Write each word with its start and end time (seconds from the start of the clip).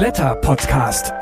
Blätter 0.00 0.34
Podcast. 0.34 1.12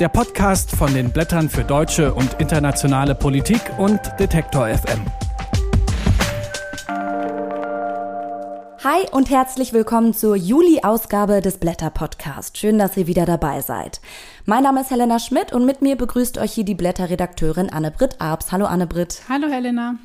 Der 0.00 0.08
Podcast 0.08 0.74
von 0.74 0.92
den 0.92 1.12
Blättern 1.12 1.48
für 1.48 1.62
deutsche 1.62 2.12
und 2.12 2.34
internationale 2.40 3.14
Politik 3.14 3.60
und 3.78 4.00
Detektor 4.18 4.66
FM. 4.66 5.06
Hi 8.84 9.06
und 9.12 9.30
herzlich 9.30 9.72
willkommen 9.72 10.12
zur 10.12 10.34
Juli-Ausgabe 10.34 11.40
des 11.40 11.58
Blätter 11.58 11.90
Podcast. 11.90 12.58
Schön, 12.58 12.80
dass 12.80 12.96
ihr 12.96 13.06
wieder 13.06 13.26
dabei 13.26 13.60
seid. 13.60 14.00
Mein 14.44 14.64
Name 14.64 14.80
ist 14.80 14.90
Helena 14.90 15.20
Schmidt 15.20 15.52
und 15.52 15.64
mit 15.64 15.82
mir 15.82 15.94
begrüßt 15.94 16.36
euch 16.38 16.50
hier 16.50 16.64
die 16.64 16.74
Blätterredakteurin 16.74 17.70
Anne-Britt 17.70 18.20
Arps. 18.20 18.50
Hallo 18.50 18.64
Anne-Britt. 18.64 19.22
Hallo 19.28 19.46
Helena. 19.46 19.98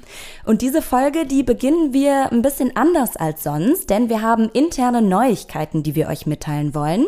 Und 0.46 0.62
diese 0.62 0.84
Folge, 0.84 1.26
die 1.26 1.42
beginnen 1.42 1.92
wir 1.92 2.32
ein 2.32 2.44
bisschen 2.44 2.76
anders 2.76 3.16
als 3.16 3.42
sonst, 3.42 3.90
denn 3.90 4.10
wir 4.10 4.22
haben 4.22 4.48
interne 4.54 5.02
Neuigkeiten, 5.02 5.82
die 5.82 5.96
wir 5.96 6.08
euch 6.08 6.28
mitteilen 6.28 6.76
wollen. 6.76 7.08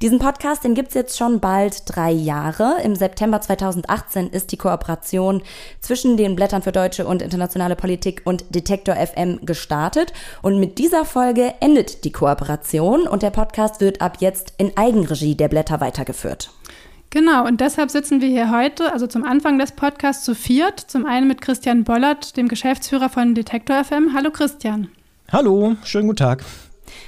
Diesen 0.00 0.20
Podcast, 0.20 0.62
den 0.62 0.76
gibt's 0.76 0.94
jetzt 0.94 1.18
schon 1.18 1.40
bald 1.40 1.82
drei 1.86 2.12
Jahre. 2.12 2.76
Im 2.84 2.94
September 2.94 3.40
2018 3.40 4.28
ist 4.28 4.52
die 4.52 4.56
Kooperation 4.56 5.42
zwischen 5.80 6.16
den 6.16 6.36
Blättern 6.36 6.62
für 6.62 6.70
deutsche 6.70 7.08
und 7.08 7.22
internationale 7.22 7.74
Politik 7.74 8.22
und 8.22 8.54
Detektor 8.54 8.94
FM 8.94 9.44
gestartet. 9.44 10.12
Und 10.42 10.60
mit 10.60 10.78
dieser 10.78 11.07
Folge 11.08 11.54
endet 11.60 12.04
die 12.04 12.12
Kooperation 12.12 13.08
und 13.08 13.22
der 13.22 13.30
Podcast 13.30 13.80
wird 13.80 14.02
ab 14.02 14.18
jetzt 14.20 14.52
in 14.58 14.76
Eigenregie 14.76 15.34
der 15.34 15.48
Blätter 15.48 15.80
weitergeführt. 15.80 16.50
Genau, 17.10 17.46
und 17.46 17.62
deshalb 17.62 17.90
sitzen 17.90 18.20
wir 18.20 18.28
hier 18.28 18.50
heute, 18.50 18.92
also 18.92 19.06
zum 19.06 19.24
Anfang 19.24 19.58
des 19.58 19.72
Podcasts 19.72 20.24
zu 20.24 20.34
viert. 20.34 20.78
Zum 20.78 21.06
einen 21.06 21.26
mit 21.26 21.40
Christian 21.40 21.84
Bollert, 21.84 22.36
dem 22.36 22.48
Geschäftsführer 22.48 23.08
von 23.08 23.34
Detektor 23.34 23.82
FM. 23.82 24.12
Hallo 24.14 24.30
Christian. 24.30 24.88
Hallo, 25.32 25.76
schönen 25.84 26.08
guten 26.08 26.18
Tag. 26.18 26.44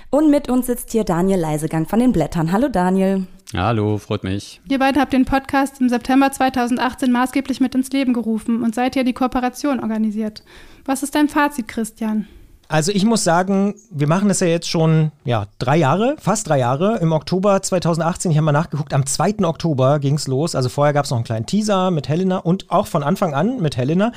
Und 0.08 0.30
mit 0.30 0.48
uns 0.48 0.66
sitzt 0.66 0.92
hier 0.92 1.04
Daniel 1.04 1.38
Leisegang 1.38 1.86
von 1.86 1.98
den 1.98 2.12
Blättern. 2.12 2.50
Hallo 2.50 2.68
Daniel. 2.68 3.26
Hallo, 3.54 3.98
freut 3.98 4.24
mich. 4.24 4.60
Ihr 4.68 4.78
beide 4.78 4.98
habt 4.98 5.12
den 5.12 5.26
Podcast 5.26 5.80
im 5.80 5.90
September 5.90 6.32
2018 6.32 7.12
maßgeblich 7.12 7.60
mit 7.60 7.74
ins 7.74 7.90
Leben 7.90 8.14
gerufen 8.14 8.62
und 8.62 8.74
seid 8.74 8.94
hier 8.94 9.04
die 9.04 9.12
Kooperation 9.12 9.80
organisiert. 9.80 10.42
Was 10.86 11.02
ist 11.02 11.14
dein 11.14 11.28
Fazit, 11.28 11.68
Christian? 11.68 12.26
Also 12.70 12.92
ich 12.92 13.04
muss 13.04 13.24
sagen, 13.24 13.74
wir 13.90 14.06
machen 14.06 14.28
das 14.28 14.38
ja 14.38 14.46
jetzt 14.46 14.70
schon 14.70 15.10
ja, 15.24 15.48
drei 15.58 15.76
Jahre, 15.76 16.14
fast 16.20 16.48
drei 16.48 16.60
Jahre. 16.60 16.98
Im 16.98 17.10
Oktober 17.10 17.60
2018, 17.60 18.30
ich 18.30 18.36
habe 18.36 18.44
mal 18.44 18.52
nachgeguckt, 18.52 18.94
am 18.94 19.04
2. 19.04 19.38
Oktober 19.42 19.98
ging 19.98 20.14
es 20.14 20.28
los. 20.28 20.54
Also 20.54 20.68
vorher 20.68 20.94
gab 20.94 21.04
es 21.04 21.10
noch 21.10 21.18
einen 21.18 21.24
kleinen 21.24 21.46
Teaser 21.46 21.90
mit 21.90 22.08
Helena 22.08 22.36
und 22.36 22.70
auch 22.70 22.86
von 22.86 23.02
Anfang 23.02 23.34
an 23.34 23.60
mit 23.60 23.76
Helena. 23.76 24.12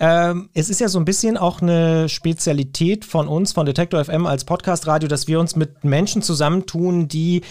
Ähm, 0.00 0.48
es 0.54 0.70
ist 0.70 0.80
ja 0.80 0.88
so 0.88 0.98
ein 0.98 1.04
bisschen 1.04 1.36
auch 1.36 1.62
eine 1.62 2.08
Spezialität 2.08 3.04
von 3.04 3.28
uns, 3.28 3.52
von 3.52 3.64
Detector 3.64 4.04
FM 4.04 4.26
als 4.26 4.42
Podcast-Radio, 4.44 5.08
dass 5.08 5.28
wir 5.28 5.38
uns 5.38 5.54
mit 5.54 5.84
Menschen 5.84 6.20
zusammentun, 6.20 7.06
die 7.06 7.42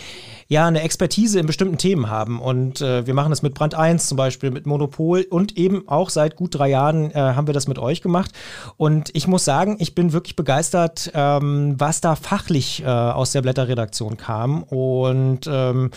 ja 0.48 0.68
eine 0.68 0.82
Expertise 0.82 1.40
in 1.40 1.46
bestimmten 1.46 1.78
Themen 1.78 2.10
haben. 2.10 2.42
Und 2.42 2.82
äh, 2.82 3.06
wir 3.06 3.14
machen 3.14 3.30
das 3.30 3.42
mit 3.42 3.54
Brand 3.54 3.76
1 3.76 4.08
zum 4.08 4.18
Beispiel, 4.18 4.52
mit 4.52 4.66
Monopol 4.66 5.26
und 5.30 5.58
eben 5.58 5.88
auch 5.88 6.10
seit 6.10 6.36
gut 6.36 6.56
drei 6.56 6.70
Jahren 6.70 7.12
äh, 7.12 7.16
haben 7.16 7.48
wir 7.48 7.54
das 7.54 7.68
mit 7.68 7.80
euch 7.80 8.02
gemacht. 8.02 8.32
Und 8.78 9.10
ich 9.14 9.28
muss 9.28 9.46
sagen, 9.46 9.78
ich 9.80 9.96
bin 9.96 10.14
wirklich 10.14 10.36
begeistert, 10.36 11.12
ähm, 11.14 11.76
was 11.78 12.02
da 12.02 12.16
fachlich 12.16 12.84
äh, 12.84 12.88
aus 12.88 13.32
der 13.32 13.42
Blätterredaktion 13.42 14.18
kam. 14.18 14.64
Und 14.64 15.42
ähm, 15.48 15.92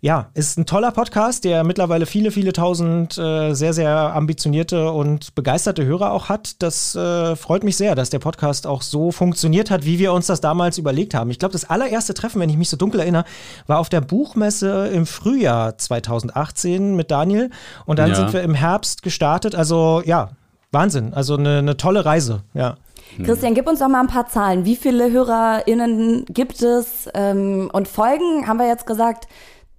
ja, 0.00 0.30
ist 0.34 0.58
ein 0.58 0.66
toller 0.66 0.92
Podcast, 0.92 1.44
der 1.44 1.64
mittlerweile 1.64 2.06
viele, 2.06 2.30
viele 2.30 2.52
tausend 2.52 3.18
äh, 3.18 3.54
sehr, 3.54 3.72
sehr 3.72 4.14
ambitionierte 4.14 4.92
und 4.92 5.34
begeisterte 5.34 5.84
Hörer 5.84 6.12
auch 6.12 6.28
hat. 6.28 6.62
Das 6.62 6.94
äh, 6.94 7.36
freut 7.36 7.64
mich 7.64 7.76
sehr, 7.76 7.94
dass 7.94 8.10
der 8.10 8.18
Podcast 8.18 8.66
auch 8.66 8.82
so 8.82 9.10
funktioniert 9.10 9.70
hat, 9.70 9.84
wie 9.84 9.98
wir 9.98 10.12
uns 10.12 10.26
das 10.26 10.40
damals 10.40 10.78
überlegt 10.78 11.14
haben. 11.14 11.30
Ich 11.30 11.38
glaube, 11.38 11.52
das 11.52 11.68
allererste 11.68 12.14
Treffen, 12.14 12.40
wenn 12.40 12.50
ich 12.50 12.56
mich 12.56 12.68
so 12.68 12.76
dunkel 12.76 13.00
erinnere, 13.00 13.24
war 13.66 13.77
auf 13.78 13.88
der 13.88 14.00
Buchmesse 14.00 14.88
im 14.88 15.06
Frühjahr 15.06 15.78
2018 15.78 16.94
mit 16.96 17.10
Daniel. 17.10 17.50
Und 17.86 17.98
dann 17.98 18.10
ja. 18.10 18.16
sind 18.16 18.32
wir 18.32 18.42
im 18.42 18.54
Herbst 18.54 19.02
gestartet. 19.02 19.54
Also 19.54 20.02
ja, 20.04 20.30
Wahnsinn. 20.70 21.14
Also 21.14 21.36
eine, 21.36 21.58
eine 21.58 21.76
tolle 21.76 22.04
Reise, 22.04 22.42
ja. 22.54 22.76
Christian, 23.24 23.54
gib 23.54 23.66
uns 23.66 23.78
doch 23.78 23.88
mal 23.88 24.00
ein 24.00 24.06
paar 24.06 24.28
Zahlen. 24.28 24.64
Wie 24.64 24.76
viele 24.76 25.10
HörerInnen 25.10 26.26
gibt 26.26 26.62
es? 26.62 27.08
Ähm, 27.14 27.70
und 27.72 27.88
Folgen, 27.88 28.46
haben 28.46 28.58
wir 28.58 28.66
jetzt 28.66 28.86
gesagt, 28.86 29.26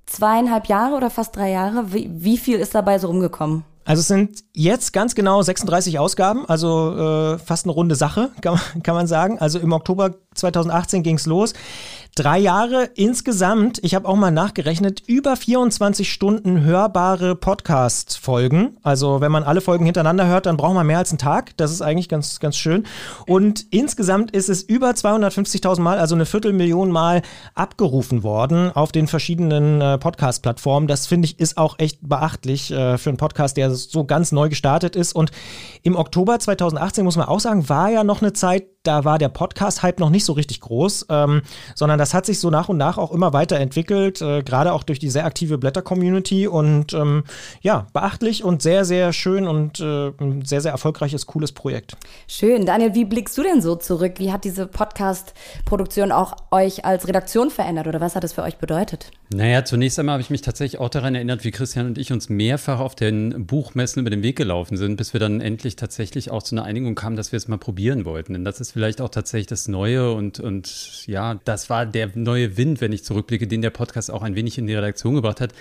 zweieinhalb 0.07 0.66
Jahre 0.68 0.95
oder 0.95 1.09
fast 1.09 1.35
drei 1.35 1.51
Jahre. 1.51 1.94
Wie, 1.94 2.09
wie 2.12 2.38
viel 2.38 2.59
ist 2.59 2.75
dabei 2.75 2.97
so 2.97 3.07
rumgekommen? 3.07 3.63
Also 3.85 4.01
es 4.01 4.07
sind 4.07 4.44
jetzt 4.53 4.94
ganz 4.94 5.16
genau 5.16 5.41
36 5.41 5.97
Ausgaben, 5.97 6.47
also 6.47 6.95
äh, 6.95 7.40
fast 7.40 7.66
eine 7.66 7.74
runde 7.74 7.95
Sache, 7.95 8.29
kann 8.41 8.59
kann 8.84 8.94
man 8.94 9.07
sagen. 9.07 9.40
Also 9.40 9.57
im 9.57 9.72
Oktober 9.72 10.13
2018 10.35 11.01
ging 11.01 11.16
es 11.16 11.25
los. 11.25 11.53
Drei 12.19 12.38
Jahre 12.38 12.90
insgesamt, 12.96 13.80
ich 13.81 13.96
habe 13.96 14.06
auch 14.06 14.18
mal 14.18 14.30
nachgerechnet, 14.30 15.03
über 15.07 15.38
24 15.38 16.12
Stunden 16.12 16.63
hörbare 16.63 17.34
Podcast-Folgen. 17.34 18.75
Also 18.84 19.22
wenn 19.22 19.31
man 19.31 19.44
alle 19.44 19.62
Folgen 19.62 19.85
hintereinander 19.85 20.28
hört, 20.28 20.46
dann 20.46 20.57
braucht 20.57 20.74
man 20.74 20.85
mehr 20.85 20.97
als 20.97 21.12
einen 21.12 21.18
Tag. 21.18 21.56
Das 21.56 21.72
ist 21.72 21.81
eigentlich 21.81 22.09
ganz, 22.09 22.41
ganz 22.41 22.57
schön. 22.57 22.85
Und 23.25 23.68
insgesamt 23.72 24.31
ist 24.31 24.50
es 24.50 24.63
über 24.63 24.90
250.000 24.90 25.80
Mal, 25.80 25.97
also 25.97 26.13
eine 26.13 26.25
Viertelmillion 26.25 26.91
Mal 26.91 27.22
abgerufen 27.56 28.22
worden 28.22 28.69
auf 28.69 28.91
den 28.91 29.07
verschiedenen 29.07 29.80
äh, 29.80 29.97
Podcast-Plattformen. 29.97 30.90
Das 30.90 31.07
finde 31.07 31.25
ich 31.25 31.40
ist 31.40 31.57
auch 31.57 31.80
echt 31.80 32.00
beachtlich 32.01 32.69
äh, 32.69 32.97
für 32.97 33.12
einen 33.12 33.18
Podcast, 33.18 33.56
der 33.56 33.72
so 33.72 34.03
ganz 34.03 34.34
neu 34.34 34.50
gestartet 34.50 34.97
ist. 34.97 35.16
Und 35.16 35.31
im 35.84 35.96
Oktober 35.96 36.38
2018 36.38 37.06
muss 37.06 37.16
man 37.16 37.30
auch 37.30 37.40
sagen, 37.40 37.69
war 37.69 37.90
ja 37.90 38.03
noch 38.03 38.22
eine 38.22 38.34
Zeit, 38.34 38.66
da 38.84 39.03
war 39.03 39.17
der 39.17 39.28
Podcast-Hype 39.28 40.00
noch 40.00 40.09
nicht 40.09 40.23
so 40.23 40.34
richtig 40.34 40.62
groß, 40.62 41.07
ähm, 41.09 41.41
sondern 41.75 42.00
das 42.00 42.13
hat 42.13 42.25
sich 42.25 42.40
so 42.40 42.50
nach 42.50 42.69
und 42.69 42.78
nach 42.78 42.97
auch 42.97 43.12
immer 43.12 43.34
weiterentwickelt, 43.34 44.22
äh, 44.22 44.41
gerade 44.41 44.72
auch 44.72 44.84
durch 44.84 45.00
die 45.00 45.09
sehr 45.09 45.25
aktive 45.25 45.57
Blätter-Community 45.57 46.47
und 46.47 46.94
ähm, 46.94 47.23
ja, 47.62 47.88
beachtlich 47.91 48.44
und 48.44 48.62
sehr, 48.62 48.85
sehr 48.85 49.12
schön 49.12 49.47
und 49.47 49.81
äh, 49.81 50.12
ein 50.19 50.45
sehr, 50.45 50.62
sehr 50.62 50.72
erfolgreiches, 50.72 51.25
cooles 51.25 51.51
Projekt. 51.51 51.97
Schön. 52.28 52.66
Daniel, 52.66 52.95
wie 52.95 53.03
blickst 53.03 53.38
du 53.38 53.44
denn 53.44 53.62
so 53.62 53.75
zurück? 53.75 54.13
Wie 54.18 54.31
hat 54.31 54.45
diese 54.45 54.66
Podcast-Produktion 54.66 56.13
auch 56.13 56.35
euch 56.51 56.85
als 56.85 57.06
Redaktion 57.06 57.51
verändert 57.51 57.88
oder 57.88 58.00
was 58.00 58.16
hat 58.16 58.23
es 58.23 58.31
für 58.31 58.44
euch 58.44 58.59
bedeutet? 58.59 59.12
Naja, 59.31 59.66
zunächst 59.66 60.00
einmal 60.00 60.13
habe 60.13 60.22
ich 60.22 60.29
mich 60.29 60.41
tatsächlich 60.41 60.79
auch 60.79 60.89
daran 60.89 61.16
erinnert, 61.16 61.44
wie 61.44 61.51
Christian 61.51 61.85
und 61.85 61.97
ich 61.97 62.12
uns 62.12 62.29
mehrfach 62.29 62.79
auf 62.79 62.95
den 62.95 63.45
Buchmessen 63.45 64.00
über 64.00 64.09
den 64.09 64.23
Weg 64.23 64.38
gelaufen 64.38 64.78
sind, 64.78 64.95
bis 64.95 65.13
wir 65.13 65.19
dann 65.19 65.41
endlich 65.41 65.75
tatsächlich 65.75 66.31
auch 66.31 66.41
zu 66.41 66.56
einer 66.56 66.63
Einigung 66.63 66.95
kamen, 66.95 67.16
dass 67.16 67.31
wir 67.31 67.38
es 67.38 67.47
mal 67.47 67.57
probieren 67.57 68.06
wollten. 68.06 68.34
Denn 68.34 68.45
das 68.45 68.59
ist 68.59 68.69
vielleicht 68.72 69.02
auch 69.02 69.09
tatsächlich 69.09 69.47
das 69.47 69.68
Neue 69.68 70.13
und, 70.13 70.40
und 70.40 71.06
ja, 71.07 71.40
das 71.46 71.69
war 71.69 71.85
der 71.85 72.12
neue 72.16 72.57
Wind, 72.57 72.81
wenn 72.81 72.91
ich 72.91 73.03
zurückblicke, 73.03 73.47
den 73.47 73.62
der 73.62 73.69
Podcast 73.69 74.12
auch 74.12 74.22
ein 74.22 74.35
wenig 74.35 74.57
in 74.57 74.68
die 74.68 74.75
Redaktion 74.75 75.16
gebracht 75.16 75.41
hat. 75.41 75.53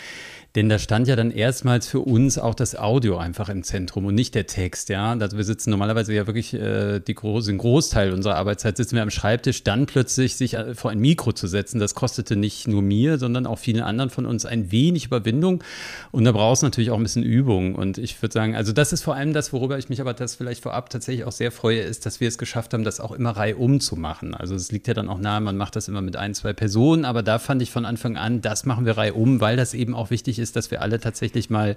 Denn 0.59 0.69
da 0.69 0.81
stand 0.81 1.07
ja 1.07 1.15
dann 1.15 1.31
erstmals 1.31 1.87
für 1.87 2.01
uns 2.01 2.37
auch 2.37 2.57
das 2.57 2.75
Audio 2.75 3.17
einfach 3.17 3.49
im 3.49 3.63
Zentrum 3.63 4.07
und 4.07 4.17
nicht 4.17 4.35
der 4.35 4.49
Text, 4.49 4.89
ja. 4.89 5.13
Also 5.13 5.37
wir 5.37 5.45
sitzen 5.45 5.71
normalerweise 5.71 6.13
ja 6.13 6.27
wirklich 6.27 6.53
äh, 6.53 6.99
die 6.99 7.15
groß, 7.15 7.47
den 7.47 7.59
Großteil 7.59 8.13
unserer 8.13 8.35
Arbeitszeit 8.35 8.77
sitzen 8.77 8.97
wir 8.97 9.05
am 9.05 9.11
Schreibtisch, 9.11 9.63
dann 9.63 9.87
plötzlich 9.87 10.35
sich 10.35 10.55
äh, 10.55 10.75
vor 10.75 10.91
ein 10.91 10.99
Mikro 10.99 11.31
zu 11.31 11.47
setzen, 11.47 11.79
das 11.79 11.95
kostete 11.95 12.35
nicht 12.35 12.67
nur 12.67 12.83
mir, 12.83 13.19
sondern 13.19 13.47
auch 13.47 13.61
vielen 13.61 13.85
anderen 13.85 14.11
von 14.11 14.27
uns 14.27 14.47
ein 14.47 14.73
wenig 14.73 15.05
Überwindung. 15.05 15.63
Und 16.11 16.25
da 16.25 16.33
brauchst 16.33 16.63
du 16.63 16.67
natürlich 16.67 16.91
auch 16.91 16.97
ein 16.97 17.05
bisschen 17.05 17.23
Übung. 17.23 17.77
Und 17.77 17.97
ich 17.97 18.21
würde 18.21 18.33
sagen, 18.33 18.57
also 18.57 18.73
das 18.73 18.93
ist 18.93 19.03
vor 19.03 19.15
allem 19.15 19.33
das, 19.33 19.53
worüber 19.53 19.79
ich 19.79 19.89
mich 19.89 20.01
aber 20.01 20.13
das 20.13 20.35
vielleicht 20.35 20.65
vorab 20.65 20.91
tatsächlich 20.91 21.25
auch 21.25 21.31
sehr 21.31 21.53
freue, 21.53 21.83
ist, 21.83 22.05
dass 22.05 22.19
wir 22.19 22.27
es 22.27 22.37
geschafft 22.37 22.75
haben, 22.75 22.83
das 22.83 22.99
auch 22.99 23.13
immer 23.13 23.31
reihum 23.31 23.79
zu 23.79 23.95
machen. 23.95 24.35
Also 24.35 24.57
es 24.57 24.73
liegt 24.73 24.89
ja 24.89 24.95
dann 24.95 25.09
auch 25.09 25.21
nahe, 25.21 25.41
man 25.41 25.57
macht 25.57 25.77
das 25.77 25.87
immer 25.87 26.03
mit 26.03 26.17
ein, 26.17 26.35
zwei 26.35 26.53
Personen, 26.53 27.05
aber 27.05 27.23
da 27.23 27.39
fand 27.39 27.63
ich 27.63 27.71
von 27.71 27.85
Anfang 27.85 28.17
an, 28.17 28.41
das 28.41 28.67
machen 28.67 28.87
wir 28.87 28.97
reihum, 28.99 29.41
weil 29.41 29.57
das 29.57 29.73
eben 29.73 29.95
auch 29.95 30.11
wichtig 30.11 30.41
ist, 30.41 30.48
dass 30.53 30.71
wir 30.71 30.83
alle 30.83 31.01
tatsächlich 31.01 31.51
mal 31.51 31.77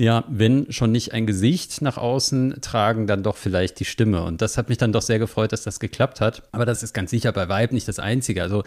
ja, 0.00 0.24
wenn 0.28 0.70
schon 0.72 0.92
nicht 0.92 1.12
ein 1.12 1.26
Gesicht 1.26 1.82
nach 1.82 1.96
außen 1.96 2.60
tragen, 2.60 3.08
dann 3.08 3.24
doch 3.24 3.36
vielleicht 3.36 3.80
die 3.80 3.84
Stimme. 3.84 4.22
Und 4.22 4.40
das 4.40 4.56
hat 4.56 4.68
mich 4.68 4.78
dann 4.78 4.92
doch 4.92 5.02
sehr 5.02 5.18
gefreut, 5.18 5.50
dass 5.50 5.64
das 5.64 5.80
geklappt 5.80 6.20
hat. 6.20 6.44
Aber 6.52 6.64
das 6.64 6.84
ist 6.84 6.94
ganz 6.94 7.10
sicher 7.10 7.32
bei 7.32 7.48
Vibe 7.48 7.74
nicht 7.74 7.88
das 7.88 7.98
Einzige. 7.98 8.42
Also 8.42 8.62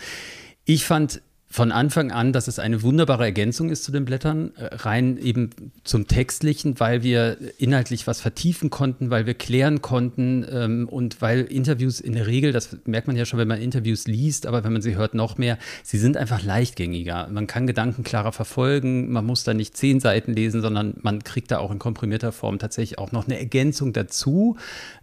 ich 0.65 0.85
fand 0.85 1.21
von 1.51 1.73
Anfang 1.73 2.11
an, 2.11 2.31
dass 2.31 2.47
es 2.47 2.59
eine 2.59 2.81
wunderbare 2.81 3.25
Ergänzung 3.25 3.69
ist 3.69 3.83
zu 3.83 3.91
den 3.91 4.05
Blättern, 4.05 4.53
äh, 4.55 4.73
rein 4.73 5.17
eben 5.17 5.49
zum 5.83 6.07
Textlichen, 6.07 6.79
weil 6.79 7.03
wir 7.03 7.37
inhaltlich 7.57 8.07
was 8.07 8.21
vertiefen 8.21 8.69
konnten, 8.69 9.09
weil 9.09 9.25
wir 9.25 9.33
klären 9.33 9.81
konnten 9.81 10.45
ähm, 10.49 10.87
und 10.87 11.21
weil 11.21 11.41
Interviews 11.41 11.99
in 11.99 12.13
der 12.13 12.25
Regel, 12.25 12.53
das 12.53 12.77
merkt 12.85 13.07
man 13.07 13.17
ja 13.17 13.25
schon, 13.25 13.37
wenn 13.37 13.49
man 13.49 13.59
Interviews 13.61 14.07
liest, 14.07 14.47
aber 14.47 14.63
wenn 14.63 14.71
man 14.71 14.81
sie 14.81 14.95
hört, 14.95 15.13
noch 15.13 15.37
mehr, 15.37 15.57
sie 15.83 15.97
sind 15.97 16.15
einfach 16.15 16.41
leichtgängiger. 16.41 17.27
Man 17.29 17.47
kann 17.47 17.67
Gedanken 17.67 18.03
klarer 18.03 18.31
verfolgen, 18.31 19.11
man 19.11 19.25
muss 19.25 19.43
da 19.43 19.53
nicht 19.53 19.75
zehn 19.75 19.99
Seiten 19.99 20.31
lesen, 20.31 20.61
sondern 20.61 20.93
man 21.01 21.21
kriegt 21.21 21.51
da 21.51 21.59
auch 21.59 21.71
in 21.71 21.79
komprimierter 21.79 22.31
Form 22.31 22.59
tatsächlich 22.59 22.97
auch 22.97 23.11
noch 23.11 23.25
eine 23.25 23.37
Ergänzung 23.37 23.91
dazu. 23.91 24.55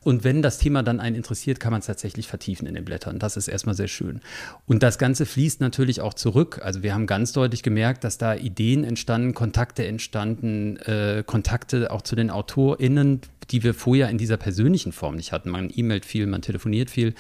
Und 0.05 0.25
wenn 0.25 0.43
das 0.43 0.59
Thema 0.59 0.83
dann 0.83 1.01
einen 1.01 1.17
interessiert, 1.17 1.61
kann 1.61 1.73
man 1.73 1.81
es 1.81 1.87
tatsächlich 1.87 2.29
vertiefen 2.29 2.67
in 2.67 2.75
den 2.75 2.85
Blättern. 2.85 3.19
Das 3.19 3.37
ist 3.37 3.49
erstmal 3.49 3.75
sehr 3.75 3.89
schön. 3.89 4.21
Und 4.67 4.83
das 4.83 4.99
Ganze 4.99 5.27
fließt 5.27 5.61
natürlich 5.61 6.01
auch 6.01 6.15
zurück. 6.15 6.61
Also 6.63 6.83
wir 6.83 6.95
haben 6.95 7.07
ganz 7.07 7.33
deutlich 7.33 7.63
gemerkt, 7.63 8.05
dass 8.05 8.17
da 8.17 8.35
Ideen 8.35 8.85
entstanden, 8.85 9.35
Kontakte 9.35 9.87
entstanden, 9.87 10.77
äh, 10.79 11.25
Kontakte 11.27 11.91
auch 11.91 12.03
zu 12.03 12.15
den 12.15 12.31
AutorInnen, 12.31 13.21
die 13.51 13.63
wir 13.63 13.75
vorher 13.75 14.09
in 14.11 14.19
dieser 14.19 14.37
persönlichen 14.37 14.93
Form 14.93 15.17
nicht 15.17 15.33
hatten. 15.33 15.51
Man 15.51 15.71
e-mailt 15.75 16.05
viel, 16.05 16.27
man 16.27 16.43
telefoniert 16.43 16.91
viel. 16.91 17.15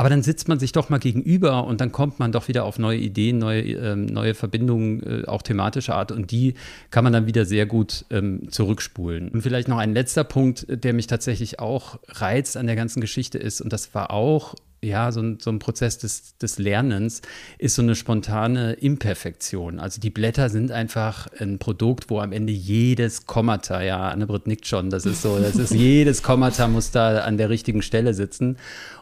Aber 0.00 0.08
dann 0.08 0.22
sitzt 0.22 0.48
man 0.48 0.58
sich 0.58 0.72
doch 0.72 0.88
mal 0.88 0.96
gegenüber 0.96 1.66
und 1.66 1.82
dann 1.82 1.92
kommt 1.92 2.18
man 2.18 2.32
doch 2.32 2.48
wieder 2.48 2.64
auf 2.64 2.78
neue 2.78 2.96
Ideen, 2.96 3.36
neue, 3.36 3.60
ähm, 3.60 4.06
neue 4.06 4.32
Verbindungen, 4.32 5.02
äh, 5.02 5.26
auch 5.26 5.42
thematischer 5.42 5.94
Art. 5.94 6.10
Und 6.10 6.30
die 6.30 6.54
kann 6.88 7.04
man 7.04 7.12
dann 7.12 7.26
wieder 7.26 7.44
sehr 7.44 7.66
gut 7.66 8.06
ähm, 8.08 8.50
zurückspulen. 8.50 9.28
Und 9.28 9.42
vielleicht 9.42 9.68
noch 9.68 9.76
ein 9.76 9.92
letzter 9.92 10.24
Punkt, 10.24 10.64
der 10.70 10.94
mich 10.94 11.06
tatsächlich 11.06 11.58
auch 11.58 11.98
reizt 12.08 12.56
an 12.56 12.66
der 12.66 12.76
ganzen 12.76 13.02
Geschichte 13.02 13.36
ist, 13.36 13.60
und 13.60 13.74
das 13.74 13.94
war 13.94 14.10
auch 14.10 14.54
ja, 14.82 15.12
so 15.12 15.20
ein, 15.20 15.38
so 15.40 15.50
ein 15.50 15.58
Prozess 15.58 15.98
des, 15.98 16.36
des 16.38 16.58
Lernens 16.58 17.20
ist 17.58 17.74
so 17.74 17.82
eine 17.82 17.94
spontane 17.94 18.72
Imperfektion. 18.74 19.78
Also 19.78 20.00
die 20.00 20.10
Blätter 20.10 20.48
sind 20.48 20.70
einfach 20.72 21.28
ein 21.38 21.58
Produkt, 21.58 22.08
wo 22.08 22.20
am 22.20 22.32
Ende 22.32 22.52
jedes 22.52 23.26
Kommata, 23.26 23.82
ja, 23.82 24.08
Anne-Britt 24.08 24.46
nickt 24.46 24.66
schon, 24.66 24.88
das 24.88 25.04
ist 25.04 25.20
so, 25.22 25.38
das 25.38 25.56
ist 25.56 25.70
jedes 25.74 26.22
Kommata 26.22 26.66
muss 26.66 26.90
da 26.90 27.20
an 27.20 27.36
der 27.36 27.50
richtigen 27.50 27.82
Stelle 27.82 28.14
sitzen. 28.14 28.56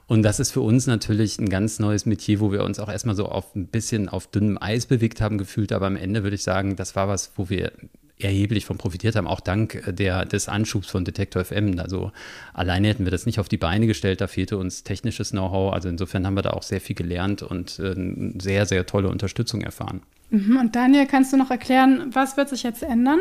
Und 0.09 0.23
das 0.23 0.41
ist 0.41 0.53
für 0.53 0.63
uns 0.63 0.87
natürlich 0.87 1.39
ein 1.39 1.51
ganz 1.51 1.79
neues 1.79 2.07
Metier, 2.07 2.41
wo 2.41 2.51
wir 2.51 2.65
uns 2.65 2.81
auch 2.81 2.89
erstmal 2.89 3.15
so 3.15 3.27
auf 3.27 3.55
ein 3.55 3.67
bisschen 3.67 4.09
auf 4.09 4.27
dünnem 4.27 4.59
Eis 4.61 4.87
bewegt 4.87 5.21
haben 5.21 5.39
gefühlt. 5.39 5.71
Aber 5.71 5.87
am 5.87 5.97
Ende 5.97 6.23
würde 6.23 6.35
ich 6.35 6.43
sagen, 6.43 6.77
das 6.77 6.97
war 6.97 7.09
was, 7.09 7.33
wo 7.37 7.51
wir 7.51 7.73
erheblich 8.21 8.65
von 8.65 8.79
profitiert 8.79 9.17
haben, 9.17 9.27
auch 9.27 9.41
dank 9.41 9.83
der, 9.87 10.25
des 10.25 10.49
Anschubs 10.49 10.89
von 10.89 11.05
Detektor 11.05 11.45
FM. 11.45 11.79
Also 11.79 12.13
alleine 12.53 12.89
hätten 12.89 13.05
wir 13.05 13.11
das 13.11 13.27
nicht 13.27 13.39
auf 13.39 13.49
die 13.49 13.57
Beine 13.57 13.87
gestellt, 13.87 14.21
da 14.21 14.27
fehlte 14.27 14.57
uns 14.59 14.83
technisches 14.83 15.31
Know-how. 15.31 15.73
Also 15.73 15.89
insofern 15.89 16.27
haben 16.27 16.35
wir 16.35 16.43
da 16.43 16.51
auch 16.51 16.63
sehr 16.63 16.81
viel 16.81 16.97
gelernt 16.97 17.43
und 17.43 17.79
äh, 17.79 17.95
sehr, 18.41 18.67
sehr 18.67 18.87
tolle 18.87 19.09
Unterstützung 19.09 19.61
erfahren. 19.61 20.03
Mhm. 20.31 20.57
Und 20.57 20.77
Daniel, 20.77 21.07
kannst 21.07 21.33
du 21.33 21.37
noch 21.37 21.51
erklären, 21.51 22.11
was 22.13 22.37
wird 22.37 22.49
sich 22.49 22.63
jetzt 22.63 22.83
ändern? 22.83 23.21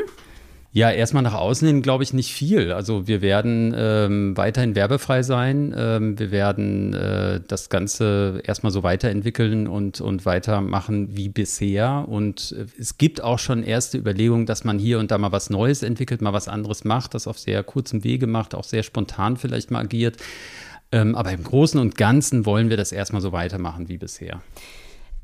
Ja, 0.74 0.92
erstmal 0.92 1.24
nach 1.24 1.34
außen 1.34 1.68
hin 1.68 1.82
glaube 1.82 2.04
ich 2.04 2.14
nicht 2.14 2.34
viel. 2.34 2.72
Also 2.72 3.08
wir 3.08 3.22
werden 3.22 3.74
ähm, 3.76 4.38
weiterhin 4.38 4.76
werbefrei 4.76 5.24
sein. 5.24 5.74
Ähm, 5.76 6.20
wir 6.20 6.30
werden 6.30 6.94
äh, 6.94 7.40
das 7.48 7.70
Ganze 7.70 8.42
erstmal 8.46 8.72
so 8.72 8.84
weiterentwickeln 8.84 9.68
und, 9.68 10.02
und 10.02 10.26
weitermachen 10.26 11.16
wie 11.16 11.30
bisher. 11.30 12.06
Und 12.08 12.54
äh, 12.58 12.66
es 12.80 12.98
gibt 12.98 13.24
auch 13.24 13.40
schon 13.40 13.64
erste 13.64 13.98
Überlegungen, 13.98 14.46
dass 14.46 14.66
man 14.66 14.78
hier 14.78 15.00
und 15.00 15.10
da 15.10 15.18
mal 15.18 15.32
was 15.32 15.50
Neues 15.50 15.84
entwickelt, 15.84 16.22
mal 16.22 16.34
was 16.34 16.48
anderes 16.48 16.84
macht, 16.84 17.14
das 17.14 17.28
auf 17.28 17.40
sehr 17.40 17.64
kurzem 17.64 18.04
Wege 18.04 18.28
macht, 18.28 18.54
auch 18.54 18.66
sehr 18.66 18.84
spontan 18.84 19.38
vielleicht 19.38 19.72
mal 19.72 19.80
agiert. 19.80 20.18
Ähm, 20.92 21.16
aber 21.16 21.32
im 21.32 21.44
Großen 21.44 21.80
und 21.80 21.98
Ganzen 21.98 22.46
wollen 22.46 22.70
wir 22.70 22.78
das 22.78 22.92
erstmal 22.92 23.22
so 23.22 23.32
weitermachen 23.32 23.90
wie 23.90 23.98
bisher. 23.98 24.42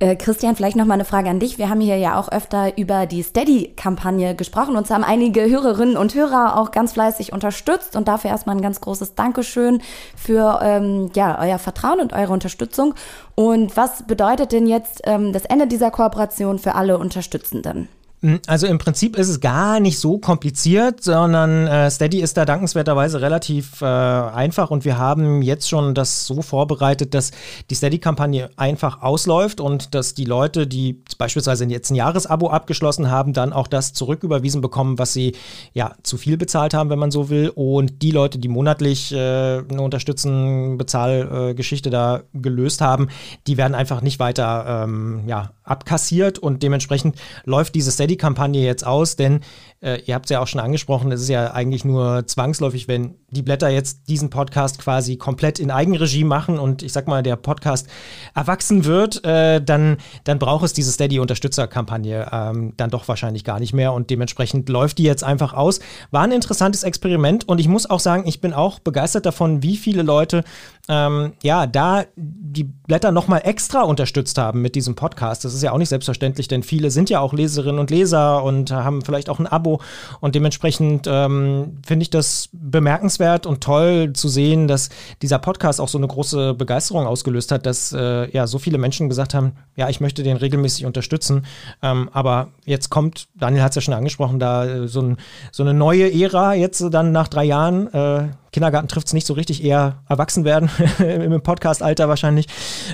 Äh, 0.03 0.17
Christian, 0.17 0.57
vielleicht 0.57 0.75
noch 0.75 0.83
mal 0.83 0.95
eine 0.95 1.05
Frage 1.05 1.29
an 1.29 1.39
dich. 1.39 1.57
Wir 1.57 1.69
haben 1.69 1.79
hier 1.79 1.95
ja 1.95 2.19
auch 2.19 2.29
öfter 2.29 2.77
über 2.77 3.05
die 3.05 3.23
Steady-Kampagne 3.23 4.35
gesprochen. 4.35 4.75
Uns 4.75 4.89
haben 4.89 5.05
einige 5.05 5.49
Hörerinnen 5.49 5.95
und 5.95 6.13
Hörer 6.13 6.59
auch 6.59 6.71
ganz 6.71 6.91
fleißig 6.91 7.31
unterstützt 7.31 7.95
und 7.95 8.09
dafür 8.09 8.29
erstmal 8.29 8.57
ein 8.57 8.61
ganz 8.61 8.81
großes 8.81 9.15
Dankeschön 9.15 9.81
für 10.17 10.59
ähm, 10.61 11.09
ja, 11.15 11.39
euer 11.39 11.57
Vertrauen 11.57 12.01
und 12.01 12.11
eure 12.11 12.33
Unterstützung. 12.33 12.95
Und 13.35 13.77
was 13.77 14.03
bedeutet 14.03 14.51
denn 14.51 14.67
jetzt 14.67 15.03
ähm, 15.05 15.31
das 15.31 15.45
Ende 15.45 15.67
dieser 15.67 15.89
Kooperation 15.89 16.59
für 16.59 16.75
alle 16.75 16.97
Unterstützenden? 16.97 17.87
Hm, 18.23 18.39
also 18.47 18.67
im 18.67 18.77
Prinzip 18.77 19.17
ist 19.17 19.27
es 19.27 19.41
gar 19.41 19.81
nicht 19.81 19.99
so 19.99 20.17
kompliziert, 20.17 21.03
sondern 21.03 21.67
äh, 21.67 21.91
Steady 21.91 22.21
ist 22.21 22.37
da 22.37 22.45
dankenswerterweise 22.45 23.19
relativ 23.19 23.81
äh, 23.81 23.85
einfach 23.85 24.71
und 24.71 24.85
wir 24.85 24.97
haben 24.97 25.41
jetzt 25.41 25.67
schon 25.67 25.93
das 25.93 26.25
so 26.25 26.41
vorbereitet, 26.41 27.13
dass 27.13 27.31
die 27.69 27.75
Steady-Kampagne 27.75 28.49
einfach 28.55 29.01
ausläuft 29.01 29.59
und 29.59 29.93
dass 29.93 30.13
die 30.13 30.23
Leute, 30.23 30.67
die 30.67 31.03
beispielsweise 31.17 31.65
jetzt 31.65 31.91
ein 31.91 31.95
Jahresabo 31.95 32.49
abgeschlossen 32.49 33.11
haben, 33.11 33.33
dann 33.33 33.51
auch 33.51 33.67
das 33.67 33.91
zurücküberwiesen 33.91 34.61
bekommen, 34.61 34.97
was 34.97 35.11
sie 35.11 35.35
ja 35.73 35.93
zu 36.03 36.15
viel 36.15 36.37
bezahlt 36.37 36.73
haben, 36.73 36.89
wenn 36.89 36.99
man 36.99 37.11
so 37.11 37.29
will. 37.29 37.49
Und 37.53 38.01
die 38.01 38.11
Leute, 38.11 38.39
die 38.39 38.47
monatlich 38.47 39.11
äh, 39.11 39.17
eine 39.17 39.81
unterstützenden 39.81 40.77
Bezahlgeschichte 40.77 41.89
da 41.89 42.21
gelöst 42.33 42.79
haben, 42.79 43.09
die 43.47 43.57
werden 43.57 43.75
einfach 43.75 44.01
nicht 44.01 44.19
weiter 44.19 44.85
ähm, 44.85 45.23
ja, 45.27 45.51
abkassiert 45.63 46.39
und 46.39 46.63
dementsprechend 46.63 47.17
läuft 47.45 47.75
diese 47.75 47.91
Steady-Kampagne 48.13 48.63
jetzt 48.63 48.85
aus, 48.85 49.15
denn 49.15 49.41
äh, 49.81 50.01
ihr 50.05 50.15
habt 50.15 50.25
es 50.25 50.29
ja 50.29 50.39
auch 50.39 50.47
schon 50.47 50.61
angesprochen, 50.61 51.11
es 51.11 51.21
ist 51.21 51.29
ja 51.29 51.51
eigentlich 51.51 51.83
nur 51.83 52.25
zwangsläufig, 52.25 52.87
wenn 52.87 53.15
die 53.29 53.41
Blätter 53.41 53.69
jetzt 53.69 54.07
diesen 54.07 54.29
Podcast 54.29 54.79
quasi 54.79 55.17
komplett 55.17 55.59
in 55.59 55.71
Eigenregie 55.71 56.23
machen 56.23 56.59
und 56.59 56.83
ich 56.83 56.93
sag 56.93 57.07
mal, 57.07 57.23
der 57.23 57.35
Podcast 57.35 57.87
erwachsen 58.33 58.85
wird, 58.85 59.25
äh, 59.25 59.61
dann, 59.61 59.97
dann 60.23 60.39
braucht 60.39 60.65
es 60.65 60.73
diese 60.73 60.91
Steady-Unterstützer-Kampagne 60.91 62.29
ähm, 62.31 62.73
dann 62.77 62.89
doch 62.89 63.07
wahrscheinlich 63.07 63.43
gar 63.43 63.59
nicht 63.59 63.73
mehr 63.73 63.93
und 63.93 64.09
dementsprechend 64.09 64.69
läuft 64.69 64.99
die 64.99 65.03
jetzt 65.03 65.23
einfach 65.23 65.53
aus. 65.53 65.79
War 66.11 66.21
ein 66.21 66.31
interessantes 66.31 66.83
Experiment 66.83 67.47
und 67.47 67.59
ich 67.59 67.67
muss 67.67 67.89
auch 67.89 67.99
sagen, 67.99 68.23
ich 68.27 68.39
bin 68.39 68.53
auch 68.53 68.79
begeistert 68.79 69.25
davon, 69.25 69.63
wie 69.63 69.77
viele 69.77 70.03
Leute 70.03 70.43
ähm, 70.89 71.33
ja 71.41 71.65
da 71.65 72.03
die 72.15 72.63
Blätter 72.63 73.11
nochmal 73.11 73.41
extra 73.45 73.83
unterstützt 73.83 74.37
haben 74.37 74.61
mit 74.61 74.75
diesem 74.75 74.95
Podcast. 74.95 75.45
Das 75.45 75.53
ist 75.53 75.63
ja 75.63 75.71
auch 75.71 75.77
nicht 75.77 75.89
selbstverständlich, 75.89 76.47
denn 76.47 76.63
viele 76.63 76.91
sind 76.91 77.09
ja 77.09 77.19
auch 77.19 77.33
Leserinnen 77.33 77.79
und 77.79 77.89
Leser 77.89 78.43
und 78.43 78.71
haben 78.71 79.01
vielleicht 79.01 79.29
auch 79.29 79.39
ein 79.39 79.47
Abo 79.47 79.81
und 80.19 80.35
dementsprechend 80.35 81.07
ähm, 81.07 81.77
finde 81.85 82.03
ich 82.03 82.09
das 82.09 82.49
bemerkenswert 82.51 83.45
und 83.45 83.63
toll 83.63 84.13
zu 84.13 84.27
sehen, 84.27 84.67
dass 84.67 84.89
dieser 85.21 85.39
Podcast 85.39 85.79
auch 85.79 85.87
so 85.87 85.97
eine 85.97 86.07
große 86.07 86.53
Begeisterung 86.53 87.07
ausgelöst 87.07 87.51
hat, 87.51 87.65
dass 87.65 87.93
äh, 87.93 88.29
ja 88.31 88.47
so 88.47 88.59
viele 88.59 88.77
Menschen 88.77 89.09
gesagt 89.09 89.33
haben, 89.33 89.53
ja, 89.75 89.89
ich 89.89 90.01
möchte 90.01 90.23
den 90.23 90.37
regelmäßig 90.37 90.85
unterstützen. 90.85 91.45
Ähm, 91.81 92.09
aber 92.13 92.49
jetzt 92.65 92.89
kommt, 92.89 93.27
Daniel 93.35 93.63
hat 93.63 93.71
es 93.71 93.75
ja 93.75 93.81
schon 93.81 93.93
angesprochen, 93.93 94.39
da 94.39 94.65
äh, 94.65 94.87
so, 94.87 95.01
ein, 95.01 95.17
so, 95.51 95.63
eine 95.63 95.73
neue 95.73 96.11
Ära 96.13 96.53
jetzt 96.53 96.83
dann 96.91 97.11
nach 97.11 97.27
drei 97.27 97.45
Jahren. 97.45 97.91
Äh, 97.93 98.29
Kindergarten 98.53 98.87
trifft 98.87 99.07
es 99.07 99.13
nicht 99.13 99.27
so 99.27 99.33
richtig, 99.33 99.63
eher 99.63 100.03
erwachsen 100.07 100.45
werden 100.45 100.69
im 100.99 101.41
Podcast-Alter 101.41 102.07
wahrscheinlich. 102.07 102.47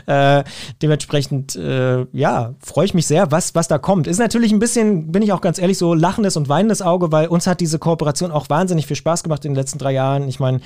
Äh, 0.07 0.43
dementsprechend, 0.81 1.55
äh, 1.55 2.07
ja, 2.11 2.55
freue 2.59 2.85
ich 2.85 2.93
mich 2.95 3.05
sehr, 3.05 3.31
was, 3.31 3.53
was 3.53 3.67
da 3.67 3.77
kommt. 3.77 4.07
Ist 4.07 4.17
natürlich 4.17 4.51
ein 4.51 4.59
bisschen, 4.59 5.11
bin 5.11 5.21
ich 5.21 5.31
auch 5.33 5.41
ganz 5.41 5.59
ehrlich, 5.59 5.77
so 5.77 5.93
lachendes 5.93 6.37
und 6.37 6.49
weinendes 6.49 6.81
Auge, 6.81 7.11
weil 7.11 7.27
uns 7.27 7.45
hat 7.45 7.59
diese 7.59 7.77
Kooperation 7.77 8.31
auch 8.31 8.49
wahnsinnig 8.49 8.87
viel 8.87 8.95
Spaß 8.95 9.21
gemacht 9.21 9.45
in 9.45 9.51
den 9.51 9.57
letzten 9.57 9.77
drei 9.77 9.91
Jahren. 9.91 10.27
Ich 10.27 10.39
meine, 10.39 10.61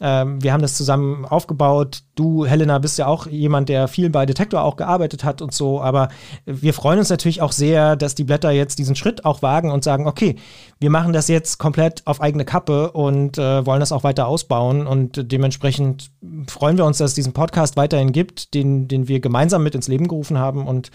äh, 0.00 0.24
wir 0.24 0.52
haben 0.52 0.62
das 0.62 0.76
zusammen 0.76 1.24
aufgebaut. 1.24 2.02
Du, 2.18 2.44
Helena, 2.44 2.78
bist 2.78 2.98
ja 2.98 3.06
auch 3.06 3.28
jemand, 3.28 3.68
der 3.68 3.86
viel 3.86 4.10
bei 4.10 4.26
Detektor 4.26 4.62
auch 4.62 4.74
gearbeitet 4.74 5.22
hat 5.22 5.40
und 5.40 5.54
so. 5.54 5.80
Aber 5.80 6.08
wir 6.46 6.74
freuen 6.74 6.98
uns 6.98 7.10
natürlich 7.10 7.42
auch 7.42 7.52
sehr, 7.52 7.94
dass 7.94 8.16
die 8.16 8.24
Blätter 8.24 8.50
jetzt 8.50 8.80
diesen 8.80 8.96
Schritt 8.96 9.24
auch 9.24 9.40
wagen 9.40 9.70
und 9.70 9.84
sagen, 9.84 10.08
okay, 10.08 10.34
wir 10.80 10.90
machen 10.90 11.12
das 11.12 11.28
jetzt 11.28 11.58
komplett 11.58 12.04
auf 12.08 12.20
eigene 12.20 12.44
Kappe 12.44 12.90
und 12.90 13.38
äh, 13.38 13.64
wollen 13.64 13.78
das 13.78 13.92
auch 13.92 14.02
weiter 14.02 14.26
ausbauen. 14.26 14.88
Und 14.88 15.30
dementsprechend 15.30 16.10
freuen 16.48 16.76
wir 16.76 16.86
uns, 16.86 16.98
dass 16.98 17.12
es 17.12 17.14
diesen 17.14 17.34
Podcast 17.34 17.76
weiterhin 17.76 18.10
gibt, 18.10 18.52
den, 18.52 18.88
den 18.88 19.06
wir 19.06 19.20
gemeinsam 19.20 19.62
mit 19.62 19.76
ins 19.76 19.86
Leben 19.86 20.08
gerufen 20.08 20.38
haben 20.38 20.66
und 20.66 20.90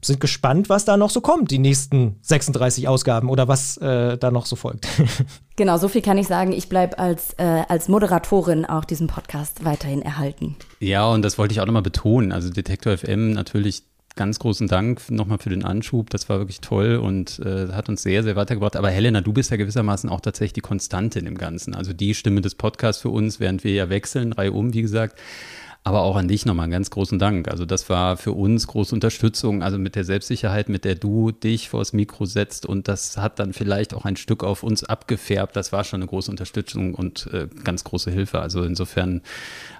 sind 0.00 0.20
gespannt, 0.20 0.68
was 0.68 0.84
da 0.84 0.96
noch 0.96 1.10
so 1.10 1.20
kommt, 1.20 1.50
die 1.50 1.58
nächsten 1.58 2.20
36 2.22 2.86
Ausgaben 2.86 3.30
oder 3.30 3.48
was 3.48 3.78
äh, 3.78 4.16
da 4.16 4.30
noch 4.30 4.46
so 4.46 4.54
folgt. 4.54 4.86
Genau, 5.58 5.76
so 5.76 5.88
viel 5.88 6.02
kann 6.02 6.18
ich 6.18 6.28
sagen. 6.28 6.52
Ich 6.52 6.68
bleibe 6.68 7.00
als, 7.00 7.32
äh, 7.32 7.64
als 7.68 7.88
Moderatorin 7.88 8.64
auch 8.64 8.84
diesem 8.84 9.08
Podcast 9.08 9.64
weiterhin 9.64 10.02
erhalten. 10.02 10.54
Ja, 10.78 11.08
und 11.08 11.22
das 11.22 11.36
wollte 11.36 11.50
ich 11.50 11.60
auch 11.60 11.66
nochmal 11.66 11.82
betonen. 11.82 12.30
Also 12.30 12.48
Detektor 12.50 12.96
FM 12.96 13.32
natürlich 13.32 13.82
ganz 14.14 14.38
großen 14.38 14.68
Dank 14.68 15.10
nochmal 15.10 15.38
für 15.38 15.50
den 15.50 15.64
Anschub. 15.64 16.10
Das 16.10 16.28
war 16.28 16.38
wirklich 16.38 16.60
toll 16.60 16.94
und 16.94 17.40
äh, 17.40 17.72
hat 17.72 17.88
uns 17.88 18.04
sehr, 18.04 18.22
sehr 18.22 18.36
weitergebracht. 18.36 18.76
Aber 18.76 18.88
Helena, 18.88 19.20
du 19.20 19.32
bist 19.32 19.50
ja 19.50 19.56
gewissermaßen 19.56 20.08
auch 20.08 20.20
tatsächlich 20.20 20.52
die 20.52 20.60
Konstante 20.60 21.18
in 21.18 21.24
dem 21.24 21.36
Ganzen. 21.38 21.74
Also 21.74 21.92
die 21.92 22.14
Stimme 22.14 22.40
des 22.40 22.54
Podcasts 22.54 23.02
für 23.02 23.10
uns, 23.10 23.40
während 23.40 23.64
wir 23.64 23.72
ja 23.72 23.90
wechseln, 23.90 24.32
Reihe 24.34 24.52
um, 24.52 24.74
wie 24.74 24.82
gesagt. 24.82 25.18
Aber 25.88 26.02
auch 26.02 26.16
an 26.16 26.28
dich 26.28 26.44
nochmal 26.44 26.64
einen 26.64 26.72
ganz 26.72 26.90
großen 26.90 27.18
Dank. 27.18 27.48
Also 27.48 27.64
das 27.64 27.88
war 27.88 28.18
für 28.18 28.32
uns 28.32 28.66
große 28.66 28.94
Unterstützung, 28.94 29.62
also 29.62 29.78
mit 29.78 29.96
der 29.96 30.04
Selbstsicherheit, 30.04 30.68
mit 30.68 30.84
der 30.84 30.96
du 30.96 31.30
dich 31.30 31.70
vors 31.70 31.94
Mikro 31.94 32.26
setzt 32.26 32.66
und 32.66 32.88
das 32.88 33.16
hat 33.16 33.38
dann 33.38 33.54
vielleicht 33.54 33.94
auch 33.94 34.04
ein 34.04 34.16
Stück 34.16 34.44
auf 34.44 34.62
uns 34.62 34.84
abgefärbt. 34.84 35.56
Das 35.56 35.72
war 35.72 35.84
schon 35.84 36.02
eine 36.02 36.06
große 36.06 36.30
Unterstützung 36.30 36.92
und 36.92 37.30
äh, 37.32 37.48
ganz 37.64 37.84
große 37.84 38.10
Hilfe. 38.10 38.40
Also 38.40 38.64
insofern 38.64 39.22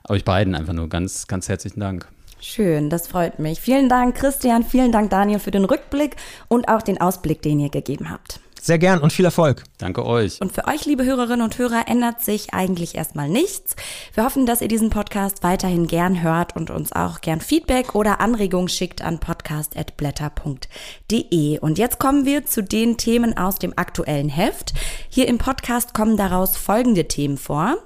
euch 0.08 0.24
beiden 0.24 0.54
einfach 0.54 0.72
nur 0.72 0.88
ganz, 0.88 1.26
ganz 1.26 1.46
herzlichen 1.50 1.80
Dank. 1.80 2.08
Schön, 2.40 2.88
das 2.88 3.06
freut 3.06 3.38
mich. 3.38 3.60
Vielen 3.60 3.90
Dank, 3.90 4.14
Christian. 4.14 4.64
Vielen 4.64 4.92
Dank, 4.92 5.10
Daniel, 5.10 5.40
für 5.40 5.50
den 5.50 5.66
Rückblick 5.66 6.16
und 6.48 6.70
auch 6.70 6.80
den 6.80 6.98
Ausblick, 6.98 7.42
den 7.42 7.60
ihr 7.60 7.68
gegeben 7.68 8.08
habt. 8.08 8.40
Sehr 8.68 8.78
gern 8.78 9.00
und 9.00 9.12
viel 9.14 9.24
Erfolg. 9.24 9.64
Danke 9.78 10.04
euch. 10.04 10.42
Und 10.42 10.52
für 10.52 10.66
euch, 10.66 10.84
liebe 10.84 11.02
Hörerinnen 11.02 11.40
und 11.40 11.56
Hörer, 11.56 11.88
ändert 11.88 12.20
sich 12.20 12.52
eigentlich 12.52 12.96
erstmal 12.96 13.30
nichts. 13.30 13.76
Wir 14.12 14.24
hoffen, 14.24 14.44
dass 14.44 14.60
ihr 14.60 14.68
diesen 14.68 14.90
Podcast 14.90 15.42
weiterhin 15.42 15.86
gern 15.86 16.22
hört 16.22 16.54
und 16.54 16.68
uns 16.68 16.92
auch 16.92 17.22
gern 17.22 17.40
Feedback 17.40 17.94
oder 17.94 18.20
Anregungen 18.20 18.68
schickt 18.68 19.00
an 19.00 19.20
podcast.blätter.de. 19.20 21.60
Und 21.60 21.78
jetzt 21.78 21.98
kommen 21.98 22.26
wir 22.26 22.44
zu 22.44 22.62
den 22.62 22.98
Themen 22.98 23.38
aus 23.38 23.54
dem 23.54 23.72
aktuellen 23.74 24.28
Heft. 24.28 24.74
Hier 25.08 25.28
im 25.28 25.38
Podcast 25.38 25.94
kommen 25.94 26.18
daraus 26.18 26.58
folgende 26.58 27.08
Themen 27.08 27.38
vor. 27.38 27.78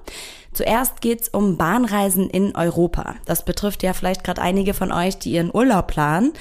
Zuerst 0.52 1.00
geht's 1.00 1.28
um 1.28 1.56
Bahnreisen 1.56 2.28
in 2.28 2.54
Europa. 2.54 3.14
Das 3.24 3.44
betrifft 3.44 3.82
ja 3.82 3.94
vielleicht 3.94 4.22
gerade 4.22 4.42
einige 4.42 4.74
von 4.74 4.92
euch, 4.92 5.18
die 5.18 5.32
ihren 5.32 5.54
Urlaub 5.54 5.86
planen. 5.86 6.32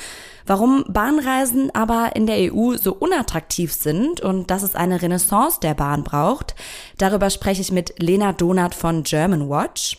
Warum 0.46 0.84
Bahnreisen 0.88 1.74
aber 1.74 2.12
in 2.15 2.25
der 2.25 2.53
EU 2.53 2.75
so 2.75 2.94
unattraktiv 2.94 3.72
sind 3.72 4.22
und 4.22 4.51
dass 4.51 4.63
es 4.63 4.75
eine 4.75 5.01
Renaissance 5.01 5.60
der 5.62 5.75
Bahn 5.75 6.03
braucht, 6.03 6.56
darüber 6.98 7.30
spreche 7.30 7.62
ich 7.62 7.72
mit 7.72 7.94
Lena 8.00 8.34
Donat 8.34 8.75
von 8.75 9.03
German 9.03 9.50
Watch. 9.50 9.98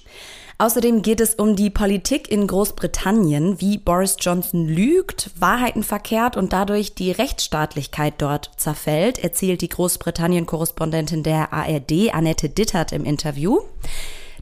Außerdem 0.63 1.03
geht 1.03 1.21
es 1.21 1.35
um 1.35 1.57
die 1.57 1.71
Politik 1.71 2.31
in 2.31 2.47
Großbritannien, 2.47 3.61
wie 3.61 3.79
Boris 3.79 4.15
Johnson 4.21 4.69
lügt, 4.69 5.33
Wahrheiten 5.37 5.83
verkehrt 5.83 6.37
und 6.37 6.53
dadurch 6.53 6.95
die 6.95 7.11
Rechtsstaatlichkeit 7.11 8.15
dort 8.19 8.53
zerfällt, 8.59 9.19
erzählt 9.19 9.61
die 9.61 9.69
Großbritannien-Korrespondentin 9.69 11.25
der 11.25 11.53
ARD, 11.53 12.15
Annette 12.15 12.49
Dittert, 12.49 12.93
im 12.93 13.05
Interview. 13.05 13.59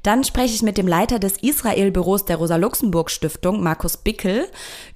Dann 0.02 0.24
spreche 0.24 0.54
ich 0.54 0.62
mit 0.62 0.78
dem 0.78 0.88
Leiter 0.88 1.18
des 1.18 1.36
Israel-Büros 1.38 2.24
der 2.24 2.36
Rosa-Luxemburg-Stiftung, 2.36 3.62
Markus 3.62 3.96
Bickel, 3.96 4.46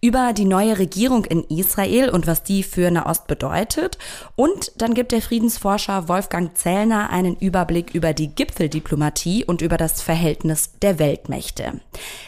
über 0.00 0.32
die 0.32 0.44
neue 0.44 0.78
Regierung 0.78 1.24
in 1.24 1.44
Israel 1.44 2.10
und 2.10 2.26
was 2.26 2.42
die 2.42 2.62
für 2.62 2.90
Nahost 2.90 3.26
bedeutet. 3.26 3.98
Und 4.36 4.72
dann 4.76 4.94
gibt 4.94 5.12
der 5.12 5.22
Friedensforscher 5.22 6.08
Wolfgang 6.08 6.56
Zellner 6.56 7.10
einen 7.10 7.36
Überblick 7.36 7.94
über 7.94 8.12
die 8.12 8.28
Gipfeldiplomatie 8.28 9.44
und 9.44 9.62
über 9.62 9.76
das 9.76 10.00
Verhältnis 10.00 10.70
der 10.80 10.98
Weltmächte. 10.98 11.80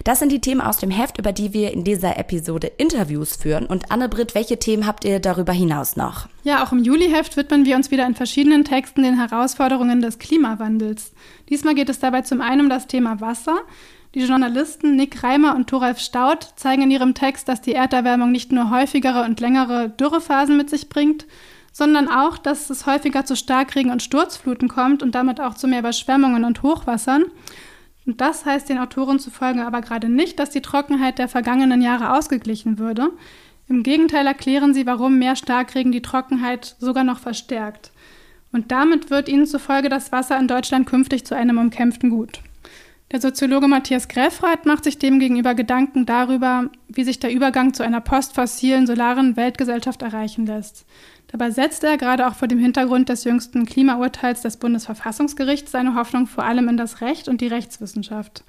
Das 0.05 0.19
sind 0.19 0.31
die 0.31 0.41
Themen 0.41 0.61
aus 0.61 0.79
dem 0.79 0.91
Heft, 0.91 1.19
über 1.19 1.33
die 1.33 1.53
wir 1.53 1.73
in 1.73 1.85
dieser 1.85 2.19
Episode 2.19 2.67
Interviews 2.67 3.37
führen. 3.37 3.67
Und 3.67 3.91
Anne-Britt, 3.91 4.35
welche 4.35 4.59
Themen 4.59 4.87
habt 4.87 5.05
ihr 5.05 5.21
darüber 5.21 5.53
hinaus 5.53 5.97
noch? 5.97 6.29
Ja, 6.43 6.65
auch 6.65 6.71
im 6.71 6.85
Juli-Heft 6.85 7.37
widmen 7.37 7.65
wir 7.65 7.75
uns 7.75 7.91
wieder 7.91 8.07
in 8.07 8.15
verschiedenen 8.15 8.65
Texten 8.65 9.03
den 9.03 9.19
Herausforderungen 9.19 10.01
des 10.01 10.19
Klimawandels. 10.19 11.13
Diesmal 11.49 11.75
geht 11.75 11.89
es 11.89 11.99
dabei 11.99 12.23
zum 12.23 12.41
einen 12.41 12.63
um 12.63 12.69
das 12.69 12.87
Thema 12.87 13.21
Wasser. 13.21 13.61
Die 14.15 14.21
Journalisten 14.21 14.97
Nick 14.97 15.23
Reimer 15.23 15.55
und 15.55 15.69
Thoralf 15.69 15.99
Staud 15.99 16.55
zeigen 16.57 16.83
in 16.83 16.91
ihrem 16.91 17.15
Text, 17.15 17.49
dass 17.49 17.61
die 17.61 17.75
Erderwärmung 17.75 18.33
nicht 18.33 18.51
nur 18.51 18.71
häufigere 18.71 19.25
und 19.25 19.41
längere 19.41 19.91
Dürrephasen 19.91 20.57
mit 20.57 20.71
sich 20.71 20.89
bringt, 20.89 21.27
sondern 21.73 22.09
auch, 22.09 22.39
dass 22.39 22.71
es 22.71 22.87
häufiger 22.87 23.27
zu 23.27 23.37
Starkregen 23.37 23.93
und 23.93 24.03
Sturzfluten 24.03 24.69
kommt 24.69 25.03
und 25.03 25.15
damit 25.15 25.41
auch 25.41 25.55
zu 25.55 25.69
mehr 25.69 25.81
Überschwemmungen 25.81 26.45
und 26.45 26.63
Hochwassern. 26.63 27.25
Und 28.07 28.21
das 28.21 28.47
heißt 28.47 28.69
den 28.69 28.79
Autoren 28.79 29.19
zufolge 29.19 29.67
aber 29.67 29.83
gerade 29.83 30.09
nicht, 30.09 30.39
dass 30.39 30.51
die 30.51 30.63
Trockenheit 30.63 31.19
der 31.19 31.29
vergangenen 31.29 31.83
Jahre 31.83 32.17
ausgeglichen 32.17 32.79
würde. 32.79 33.11
Im 33.69 33.83
Gegenteil 33.83 34.27
erklären 34.27 34.73
sie, 34.75 34.87
warum 34.87 35.19
mehr 35.19 35.37
Starkregen 35.37 35.93
die 35.93 36.03
Trockenheit 36.03 36.77
sogar 36.79 37.05
noch 37.05 37.19
verstärkt. 37.19 37.91
Und 38.53 38.73
damit 38.73 39.11
wird 39.11 39.29
ihnen 39.29 39.47
zufolge 39.47 39.89
das 39.89 40.13
Wasser 40.13 40.39
in 40.39 40.49
Deutschland 40.49 40.87
künftig 40.87 41.25
zu 41.25 41.37
einem 41.37 41.59
umkämpften 41.59 42.11
Gut. 42.11 42.41
Der 43.13 43.21
Soziologe 43.21 43.69
Matthias 43.69 44.09
Greffrath 44.09 44.67
macht 44.67 44.83
sich 44.83 44.99
demgegenüber 44.99 45.55
Gedanken 45.55 46.07
darüber, 46.07 46.71
wie 46.89 47.05
sich 47.05 47.21
der 47.21 47.33
Übergang 47.33 47.73
zu 47.73 47.85
einer 47.85 48.01
postfossilen, 48.01 48.89
solaren 48.89 49.37
Weltgesellschaft 49.37 50.03
erreichen 50.03 50.45
lässt. 50.45 50.87
Dabei 51.29 51.53
setzt 51.53 51.85
er 51.85 51.99
gerade 51.99 52.27
auch 52.27 52.35
vor 52.35 52.49
dem 52.49 52.59
Hintergrund 52.59 53.09
des 53.09 53.23
jüngsten 53.23 53.65
Klimaurteils 53.65 54.43
des 54.43 54.57
Bundesverfassungsgerichts 54.57 55.71
seine 55.71 55.95
Hoffnung 55.95 56.27
vor 56.27 56.45
allem 56.45 56.69
in 56.69 56.77
das 56.77 57.01
Recht 57.01 57.29
und 57.29 57.41
die 57.41 57.47
Rechtswissenschaft. 57.47 58.43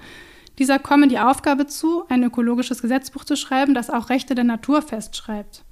Dieser 0.57 0.79
komme 0.79 1.07
die 1.07 1.19
Aufgabe 1.19 1.67
zu, 1.67 2.05
ein 2.09 2.23
ökologisches 2.23 2.81
Gesetzbuch 2.81 3.25
zu 3.25 3.35
schreiben, 3.35 3.75
das 3.75 3.91
auch 3.91 4.09
Rechte 4.09 4.33
der 4.33 4.43
Natur 4.43 4.81
festschreibt. 4.81 5.63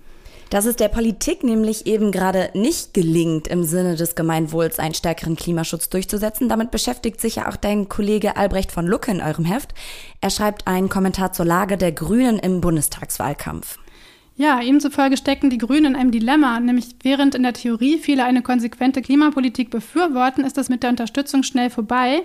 Dass 0.55 0.65
es 0.65 0.77
der 0.77 0.87
Politik 0.87 1.43
nämlich 1.43 1.85
eben 1.85 2.13
gerade 2.13 2.49
nicht 2.53 2.93
gelingt, 2.93 3.49
im 3.49 3.65
Sinne 3.65 3.97
des 3.97 4.15
Gemeinwohls 4.15 4.79
einen 4.79 4.93
stärkeren 4.93 5.35
Klimaschutz 5.35 5.89
durchzusetzen, 5.89 6.47
damit 6.47 6.71
beschäftigt 6.71 7.19
sich 7.19 7.35
ja 7.35 7.49
auch 7.49 7.57
dein 7.57 7.89
Kollege 7.89 8.37
Albrecht 8.37 8.71
von 8.71 8.87
Lucke 8.87 9.11
in 9.11 9.19
eurem 9.19 9.43
Heft. 9.43 9.73
Er 10.21 10.29
schreibt 10.29 10.65
einen 10.65 10.87
Kommentar 10.87 11.33
zur 11.33 11.45
Lage 11.45 11.75
der 11.75 11.91
Grünen 11.91 12.39
im 12.39 12.61
Bundestagswahlkampf. 12.61 13.79
Ja, 14.37 14.61
ihm 14.61 14.79
zufolge 14.79 15.17
stecken 15.17 15.49
die 15.49 15.57
Grünen 15.57 15.87
in 15.87 15.95
einem 15.97 16.11
Dilemma, 16.11 16.57
nämlich 16.61 16.95
während 17.03 17.35
in 17.35 17.43
der 17.43 17.51
Theorie 17.51 17.97
viele 17.97 18.23
eine 18.23 18.41
konsequente 18.41 19.01
Klimapolitik 19.01 19.69
befürworten, 19.69 20.45
ist 20.45 20.55
das 20.55 20.69
mit 20.69 20.83
der 20.83 20.89
Unterstützung 20.89 21.43
schnell 21.43 21.69
vorbei, 21.69 22.21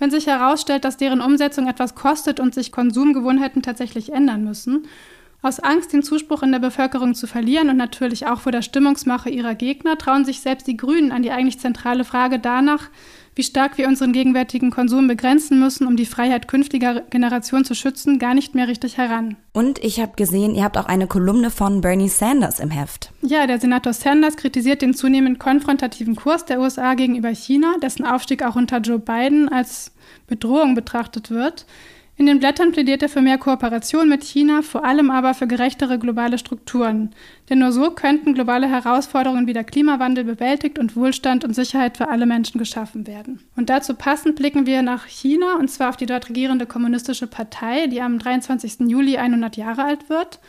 wenn 0.00 0.10
sich 0.10 0.26
herausstellt, 0.26 0.84
dass 0.84 0.96
deren 0.96 1.20
Umsetzung 1.20 1.68
etwas 1.68 1.94
kostet 1.94 2.40
und 2.40 2.56
sich 2.56 2.72
Konsumgewohnheiten 2.72 3.62
tatsächlich 3.62 4.12
ändern 4.12 4.42
müssen. 4.42 4.88
Aus 5.40 5.60
Angst, 5.60 5.92
den 5.92 6.02
Zuspruch 6.02 6.42
in 6.42 6.50
der 6.50 6.58
Bevölkerung 6.58 7.14
zu 7.14 7.28
verlieren 7.28 7.70
und 7.70 7.76
natürlich 7.76 8.26
auch 8.26 8.40
vor 8.40 8.50
der 8.50 8.62
Stimmungsmache 8.62 9.30
ihrer 9.30 9.54
Gegner, 9.54 9.96
trauen 9.96 10.24
sich 10.24 10.40
selbst 10.40 10.66
die 10.66 10.76
Grünen 10.76 11.12
an 11.12 11.22
die 11.22 11.30
eigentlich 11.30 11.60
zentrale 11.60 12.02
Frage 12.04 12.40
danach, 12.40 12.90
wie 13.36 13.44
stark 13.44 13.78
wir 13.78 13.86
unseren 13.86 14.12
gegenwärtigen 14.12 14.72
Konsum 14.72 15.06
begrenzen 15.06 15.60
müssen, 15.60 15.86
um 15.86 15.96
die 15.96 16.06
Freiheit 16.06 16.48
künftiger 16.48 17.02
Generationen 17.02 17.64
zu 17.64 17.76
schützen, 17.76 18.18
gar 18.18 18.34
nicht 18.34 18.56
mehr 18.56 18.66
richtig 18.66 18.98
heran. 18.98 19.36
Und 19.52 19.78
ich 19.78 20.00
habe 20.00 20.16
gesehen, 20.16 20.56
ihr 20.56 20.64
habt 20.64 20.76
auch 20.76 20.86
eine 20.86 21.06
Kolumne 21.06 21.50
von 21.50 21.82
Bernie 21.82 22.08
Sanders 22.08 22.58
im 22.58 22.70
Heft. 22.70 23.12
Ja, 23.22 23.46
der 23.46 23.60
Senator 23.60 23.92
Sanders 23.92 24.36
kritisiert 24.36 24.82
den 24.82 24.92
zunehmend 24.92 25.38
konfrontativen 25.38 26.16
Kurs 26.16 26.46
der 26.46 26.58
USA 26.58 26.94
gegenüber 26.94 27.28
China, 27.28 27.76
dessen 27.80 28.04
Aufstieg 28.04 28.42
auch 28.42 28.56
unter 28.56 28.78
Joe 28.78 28.98
Biden 28.98 29.48
als 29.48 29.92
Bedrohung 30.26 30.74
betrachtet 30.74 31.30
wird. 31.30 31.64
In 32.18 32.26
den 32.26 32.40
Blättern 32.40 32.72
plädiert 32.72 33.00
er 33.00 33.08
für 33.08 33.20
mehr 33.20 33.38
Kooperation 33.38 34.08
mit 34.08 34.24
China, 34.24 34.62
vor 34.62 34.84
allem 34.84 35.08
aber 35.08 35.34
für 35.34 35.46
gerechtere 35.46 36.00
globale 36.00 36.36
Strukturen. 36.36 37.10
Denn 37.48 37.60
nur 37.60 37.70
so 37.70 37.92
könnten 37.92 38.34
globale 38.34 38.68
Herausforderungen 38.68 39.46
wie 39.46 39.52
der 39.52 39.62
Klimawandel 39.62 40.24
bewältigt 40.24 40.80
und 40.80 40.96
Wohlstand 40.96 41.44
und 41.44 41.54
Sicherheit 41.54 41.96
für 41.96 42.08
alle 42.08 42.26
Menschen 42.26 42.58
geschaffen 42.58 43.06
werden. 43.06 43.38
Und 43.54 43.70
dazu 43.70 43.94
passend 43.94 44.34
blicken 44.34 44.66
wir 44.66 44.82
nach 44.82 45.06
China, 45.06 45.58
und 45.60 45.70
zwar 45.70 45.90
auf 45.90 45.96
die 45.96 46.06
dort 46.06 46.28
regierende 46.28 46.66
kommunistische 46.66 47.28
Partei, 47.28 47.86
die 47.86 48.02
am 48.02 48.18
23. 48.18 48.88
Juli 48.88 49.16
100 49.16 49.56
Jahre 49.56 49.84
alt 49.84 50.10
wird. 50.10 50.40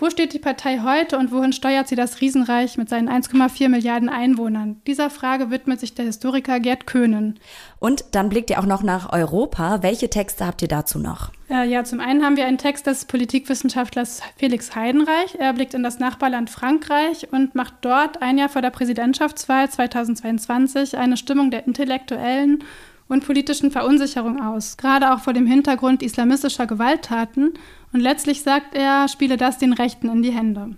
Wo 0.00 0.08
steht 0.08 0.32
die 0.32 0.38
Partei 0.38 0.80
heute 0.82 1.18
und 1.18 1.30
wohin 1.30 1.52
steuert 1.52 1.86
sie 1.86 1.94
das 1.94 2.22
Riesenreich 2.22 2.78
mit 2.78 2.88
seinen 2.88 3.10
1,4 3.10 3.68
Milliarden 3.68 4.08
Einwohnern? 4.08 4.80
Dieser 4.86 5.10
Frage 5.10 5.50
widmet 5.50 5.78
sich 5.78 5.92
der 5.92 6.06
Historiker 6.06 6.58
Gerd 6.58 6.86
Köhnen. 6.86 7.38
Und 7.80 8.06
dann 8.12 8.30
blickt 8.30 8.48
ihr 8.48 8.60
auch 8.60 8.66
noch 8.66 8.82
nach 8.82 9.12
Europa. 9.12 9.82
Welche 9.82 10.08
Texte 10.08 10.46
habt 10.46 10.62
ihr 10.62 10.68
dazu 10.68 10.98
noch? 10.98 11.32
Äh, 11.50 11.68
ja, 11.68 11.84
zum 11.84 12.00
einen 12.00 12.24
haben 12.24 12.38
wir 12.38 12.46
einen 12.46 12.56
Text 12.56 12.86
des 12.86 13.04
Politikwissenschaftlers 13.04 14.22
Felix 14.38 14.74
Heidenreich. 14.74 15.36
Er 15.38 15.52
blickt 15.52 15.74
in 15.74 15.82
das 15.82 15.98
Nachbarland 15.98 16.48
Frankreich 16.48 17.30
und 17.30 17.54
macht 17.54 17.74
dort 17.82 18.22
ein 18.22 18.38
Jahr 18.38 18.48
vor 18.48 18.62
der 18.62 18.70
Präsidentschaftswahl 18.70 19.68
2022 19.68 20.96
eine 20.96 21.18
Stimmung 21.18 21.50
der 21.50 21.66
intellektuellen 21.66 22.64
und 23.10 23.26
politischen 23.26 23.72
Verunsicherung 23.72 24.40
aus, 24.40 24.76
gerade 24.76 25.12
auch 25.12 25.18
vor 25.18 25.32
dem 25.32 25.44
Hintergrund 25.44 26.02
islamistischer 26.02 26.68
Gewalttaten. 26.68 27.54
Und 27.92 28.00
letztlich 28.00 28.42
sagt 28.42 28.74
er, 28.74 29.08
spiele 29.08 29.36
das 29.36 29.58
den 29.58 29.72
Rechten 29.72 30.08
in 30.08 30.22
die 30.22 30.32
Hände. 30.32 30.76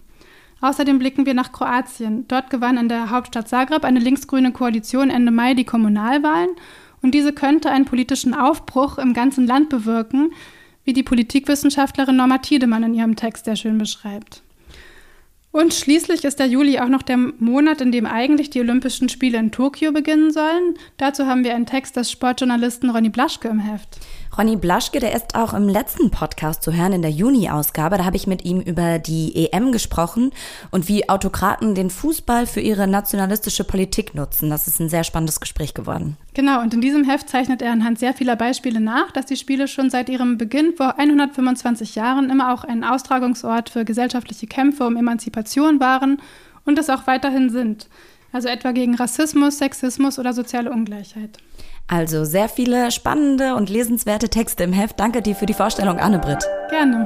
Außerdem 0.60 0.98
blicken 0.98 1.26
wir 1.26 1.34
nach 1.34 1.52
Kroatien. 1.52 2.26
Dort 2.28 2.48
gewann 2.48 2.78
in 2.78 2.88
der 2.88 3.10
Hauptstadt 3.10 3.48
Zagreb 3.48 3.84
eine 3.84 3.98
linksgrüne 3.98 4.52
Koalition 4.52 5.10
Ende 5.10 5.32
Mai 5.32 5.54
die 5.54 5.64
Kommunalwahlen 5.64 6.50
und 7.02 7.14
diese 7.14 7.32
könnte 7.32 7.70
einen 7.70 7.84
politischen 7.84 8.32
Aufbruch 8.32 8.98
im 8.98 9.12
ganzen 9.12 9.46
Land 9.46 9.68
bewirken, 9.68 10.30
wie 10.84 10.92
die 10.92 11.02
Politikwissenschaftlerin 11.02 12.16
Norma 12.16 12.38
Tiedemann 12.38 12.84
in 12.84 12.94
ihrem 12.94 13.16
Text 13.16 13.44
sehr 13.44 13.56
schön 13.56 13.76
beschreibt. 13.76 14.42
Und 15.52 15.74
schließlich 15.74 16.24
ist 16.24 16.38
der 16.38 16.46
Juli 16.46 16.78
auch 16.78 16.88
noch 16.88 17.02
der 17.02 17.18
Monat, 17.18 17.82
in 17.82 17.92
dem 17.92 18.06
eigentlich 18.06 18.48
die 18.48 18.60
Olympischen 18.60 19.10
Spiele 19.10 19.36
in 19.36 19.52
Tokio 19.52 19.92
beginnen 19.92 20.32
sollen. 20.32 20.76
Dazu 20.96 21.26
haben 21.26 21.44
wir 21.44 21.54
einen 21.54 21.66
Text 21.66 21.94
des 21.96 22.10
Sportjournalisten 22.10 22.88
Ronny 22.88 23.10
Blaschke 23.10 23.48
im 23.48 23.60
Heft. 23.60 24.00
Ronny 24.38 24.56
Blaschke, 24.56 24.98
der 24.98 25.14
ist 25.14 25.34
auch 25.34 25.52
im 25.52 25.68
letzten 25.68 26.10
Podcast 26.10 26.62
zu 26.62 26.72
hören, 26.72 26.94
in 26.94 27.02
der 27.02 27.10
Juni-Ausgabe. 27.10 27.98
Da 27.98 28.06
habe 28.06 28.16
ich 28.16 28.26
mit 28.26 28.46
ihm 28.46 28.62
über 28.62 28.98
die 28.98 29.50
EM 29.52 29.72
gesprochen 29.72 30.30
und 30.70 30.88
wie 30.88 31.10
Autokraten 31.10 31.74
den 31.74 31.90
Fußball 31.90 32.46
für 32.46 32.60
ihre 32.60 32.88
nationalistische 32.88 33.64
Politik 33.64 34.14
nutzen. 34.14 34.48
Das 34.48 34.66
ist 34.66 34.80
ein 34.80 34.88
sehr 34.88 35.04
spannendes 35.04 35.38
Gespräch 35.38 35.74
geworden. 35.74 36.16
Genau, 36.34 36.62
und 36.62 36.72
in 36.72 36.80
diesem 36.80 37.04
Heft 37.04 37.28
zeichnet 37.28 37.60
er 37.60 37.72
anhand 37.72 37.98
sehr 37.98 38.14
vieler 38.14 38.36
Beispiele 38.36 38.80
nach, 38.80 39.10
dass 39.10 39.26
die 39.26 39.36
Spiele 39.36 39.68
schon 39.68 39.90
seit 39.90 40.08
ihrem 40.08 40.38
Beginn 40.38 40.74
vor 40.74 40.98
125 40.98 41.94
Jahren 41.94 42.30
immer 42.30 42.54
auch 42.54 42.64
ein 42.64 42.84
Austragungsort 42.84 43.68
für 43.68 43.84
gesellschaftliche 43.84 44.46
Kämpfe 44.46 44.86
um 44.86 44.96
Emanzipation 44.96 45.78
waren 45.78 46.22
und 46.64 46.78
es 46.78 46.88
auch 46.88 47.06
weiterhin 47.06 47.50
sind. 47.50 47.88
Also 48.32 48.48
etwa 48.48 48.72
gegen 48.72 48.94
Rassismus, 48.94 49.58
Sexismus 49.58 50.18
oder 50.18 50.32
soziale 50.32 50.70
Ungleichheit. 50.70 51.36
Also 51.86 52.24
sehr 52.24 52.48
viele 52.48 52.90
spannende 52.90 53.54
und 53.54 53.68
lesenswerte 53.68 54.30
Texte 54.30 54.64
im 54.64 54.72
Heft. 54.72 54.98
Danke 54.98 55.20
dir 55.20 55.34
für 55.34 55.46
die 55.46 55.52
Vorstellung, 55.52 55.98
Anne-Britt. 55.98 56.42
Gerne. 56.70 57.04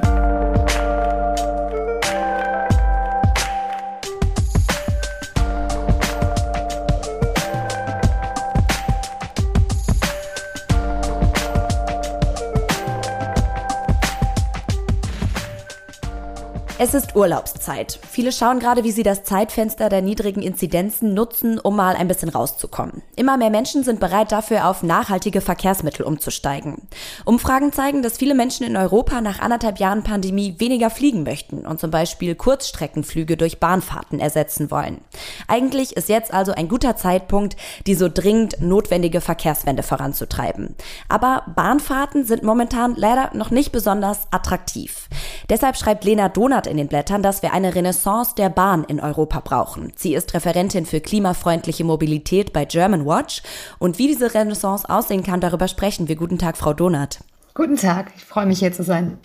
Es 16.79 16.93
ist 16.93 17.15
Urlaubszeit. 17.15 17.99
Viele 18.07 18.31
schauen 18.31 18.59
gerade, 18.59 18.83
wie 18.83 18.91
sie 18.91 19.01
das 19.01 19.23
Zeitfenster 19.23 19.89
der 19.89 20.03
niedrigen 20.03 20.43
Inzidenzen 20.43 21.15
nutzen, 21.15 21.57
um 21.57 21.75
mal 21.75 21.95
ein 21.95 22.07
bisschen 22.07 22.29
rauszukommen. 22.29 23.01
Immer 23.15 23.35
mehr 23.35 23.49
Menschen 23.49 23.83
sind 23.83 23.99
bereit 23.99 24.31
dafür, 24.31 24.67
auf 24.67 24.83
nachhaltige 24.83 25.41
Verkehrsmittel 25.41 26.05
umzusteigen. 26.05 26.87
Umfragen 27.25 27.73
zeigen, 27.73 28.03
dass 28.03 28.19
viele 28.19 28.35
Menschen 28.35 28.63
in 28.63 28.77
Europa 28.77 29.21
nach 29.21 29.39
anderthalb 29.39 29.79
Jahren 29.79 30.03
Pandemie 30.03 30.57
weniger 30.59 30.91
fliegen 30.91 31.23
möchten 31.23 31.65
und 31.65 31.79
zum 31.79 31.89
Beispiel 31.89 32.35
Kurzstreckenflüge 32.35 33.37
durch 33.37 33.59
Bahnfahrten 33.59 34.19
ersetzen 34.19 34.69
wollen. 34.69 35.01
Eigentlich 35.47 35.97
ist 35.97 36.09
jetzt 36.09 36.31
also 36.31 36.51
ein 36.51 36.67
guter 36.67 36.95
Zeitpunkt, 36.95 37.57
die 37.87 37.95
so 37.95 38.07
dringend 38.07 38.61
notwendige 38.61 39.19
Verkehrswende 39.19 39.81
voranzutreiben. 39.81 40.75
Aber 41.09 41.41
Bahnfahrten 41.55 42.23
sind 42.23 42.43
momentan 42.43 42.93
leider 42.95 43.31
noch 43.33 43.49
nicht 43.49 43.71
besonders 43.71 44.27
attraktiv. 44.29 45.09
Deshalb 45.49 45.75
schreibt 45.75 46.03
Lena 46.03 46.29
Donat 46.29 46.66
in 46.67 46.77
den 46.77 46.87
Blättern, 46.87 47.23
dass 47.23 47.41
wir 47.41 47.53
eine 47.53 47.75
Renaissance 47.75 48.35
der 48.35 48.49
Bahn 48.49 48.83
in 48.83 48.99
Europa 48.99 49.39
brauchen. 49.39 49.93
Sie 49.95 50.13
ist 50.13 50.33
Referentin 50.33 50.85
für 50.85 51.01
klimafreundliche 51.01 51.83
Mobilität 51.83 52.53
bei 52.53 52.65
German 52.65 53.05
Watch. 53.05 53.41
Und 53.79 53.97
wie 53.97 54.07
diese 54.07 54.33
Renaissance 54.33 54.89
aussehen 54.89 55.23
kann, 55.23 55.41
darüber 55.41 55.67
sprechen 55.67 56.07
wir. 56.07 56.15
Guten 56.15 56.37
Tag, 56.37 56.57
Frau 56.57 56.73
Donat. 56.73 57.19
Guten 57.53 57.77
Tag, 57.77 58.11
ich 58.15 58.23
freue 58.23 58.45
mich 58.45 58.59
hier 58.59 58.71
zu 58.71 58.83
sein. 58.83 59.17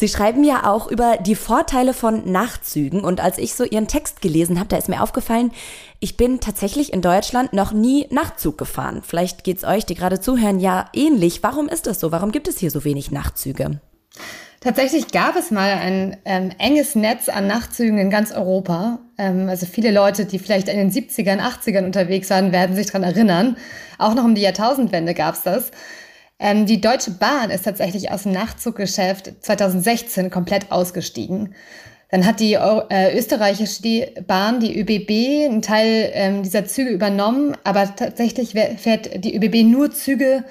Sie 0.00 0.06
schreiben 0.06 0.44
ja 0.44 0.70
auch 0.70 0.86
über 0.86 1.16
die 1.16 1.34
Vorteile 1.34 1.92
von 1.92 2.30
Nachtzügen. 2.30 3.02
Und 3.02 3.20
als 3.20 3.36
ich 3.36 3.54
so 3.54 3.64
Ihren 3.64 3.88
Text 3.88 4.20
gelesen 4.20 4.60
habe, 4.60 4.68
da 4.68 4.76
ist 4.76 4.88
mir 4.88 5.02
aufgefallen, 5.02 5.50
ich 5.98 6.16
bin 6.16 6.38
tatsächlich 6.38 6.92
in 6.92 7.02
Deutschland 7.02 7.52
noch 7.52 7.72
nie 7.72 8.06
Nachtzug 8.10 8.58
gefahren. 8.58 9.02
Vielleicht 9.04 9.42
geht 9.42 9.56
es 9.58 9.64
euch, 9.64 9.86
die 9.86 9.96
gerade 9.96 10.20
zuhören, 10.20 10.60
ja 10.60 10.88
ähnlich. 10.92 11.42
Warum 11.42 11.68
ist 11.68 11.88
das 11.88 11.98
so? 11.98 12.12
Warum 12.12 12.30
gibt 12.30 12.46
es 12.46 12.58
hier 12.58 12.70
so 12.70 12.84
wenig 12.84 13.10
Nachtzüge? 13.10 13.80
Tatsächlich 14.60 15.12
gab 15.12 15.36
es 15.36 15.52
mal 15.52 15.70
ein 15.70 16.16
ähm, 16.24 16.50
enges 16.58 16.96
Netz 16.96 17.28
an 17.28 17.46
Nachtzügen 17.46 17.98
in 17.98 18.10
ganz 18.10 18.32
Europa. 18.32 18.98
Ähm, 19.16 19.48
also 19.48 19.66
viele 19.66 19.92
Leute, 19.92 20.24
die 20.24 20.40
vielleicht 20.40 20.68
in 20.68 20.78
den 20.78 20.90
70ern, 20.90 21.40
80ern 21.40 21.84
unterwegs 21.84 22.28
waren, 22.30 22.50
werden 22.50 22.74
sich 22.74 22.86
daran 22.86 23.04
erinnern. 23.04 23.56
Auch 23.98 24.14
noch 24.14 24.24
um 24.24 24.34
die 24.34 24.42
Jahrtausendwende 24.42 25.14
gab 25.14 25.36
es 25.36 25.42
das. 25.42 25.70
Ähm, 26.40 26.66
die 26.66 26.80
Deutsche 26.80 27.12
Bahn 27.12 27.50
ist 27.50 27.66
tatsächlich 27.66 28.10
aus 28.10 28.24
dem 28.24 28.32
Nachtzuggeschäft 28.32 29.44
2016 29.44 30.30
komplett 30.30 30.72
ausgestiegen. 30.72 31.54
Dann 32.10 32.26
hat 32.26 32.40
die 32.40 32.54
äh, 32.54 33.16
österreichische 33.16 34.12
Bahn, 34.26 34.60
die 34.60 34.80
ÖBB, 34.80 35.50
einen 35.50 35.62
Teil 35.62 36.10
ähm, 36.14 36.42
dieser 36.42 36.64
Züge 36.64 36.90
übernommen, 36.90 37.56
aber 37.64 37.94
tatsächlich 37.94 38.52
fährt 38.52 39.24
die 39.24 39.36
ÖBB 39.36 39.70
nur 39.70 39.92
Züge, 39.92 40.44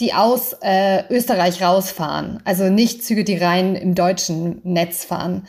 die 0.00 0.14
aus 0.14 0.54
äh, 0.60 1.02
Österreich 1.10 1.62
rausfahren. 1.62 2.40
Also 2.44 2.64
nicht 2.64 3.04
Züge, 3.04 3.24
die 3.24 3.36
rein 3.36 3.74
im 3.74 3.94
deutschen 3.94 4.60
Netz 4.64 5.04
fahren. 5.04 5.46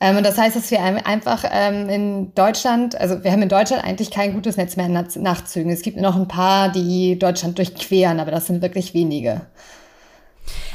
Ähm, 0.00 0.16
und 0.16 0.24
das 0.24 0.38
heißt, 0.38 0.56
dass 0.56 0.70
wir 0.70 0.82
einfach 0.82 1.44
ähm, 1.50 1.88
in 1.88 2.34
Deutschland, 2.34 2.98
also 2.98 3.22
wir 3.22 3.32
haben 3.32 3.42
in 3.42 3.48
Deutschland 3.48 3.84
eigentlich 3.84 4.10
kein 4.10 4.32
gutes 4.32 4.56
Netz 4.56 4.76
mehr 4.76 4.86
in 4.86 4.92
Nachtzügen. 5.22 5.70
Es 5.70 5.82
gibt 5.82 5.98
noch 5.98 6.16
ein 6.16 6.28
paar, 6.28 6.70
die 6.70 7.18
Deutschland 7.18 7.58
durchqueren, 7.58 8.18
aber 8.18 8.30
das 8.30 8.46
sind 8.46 8.62
wirklich 8.62 8.94
wenige. 8.94 9.42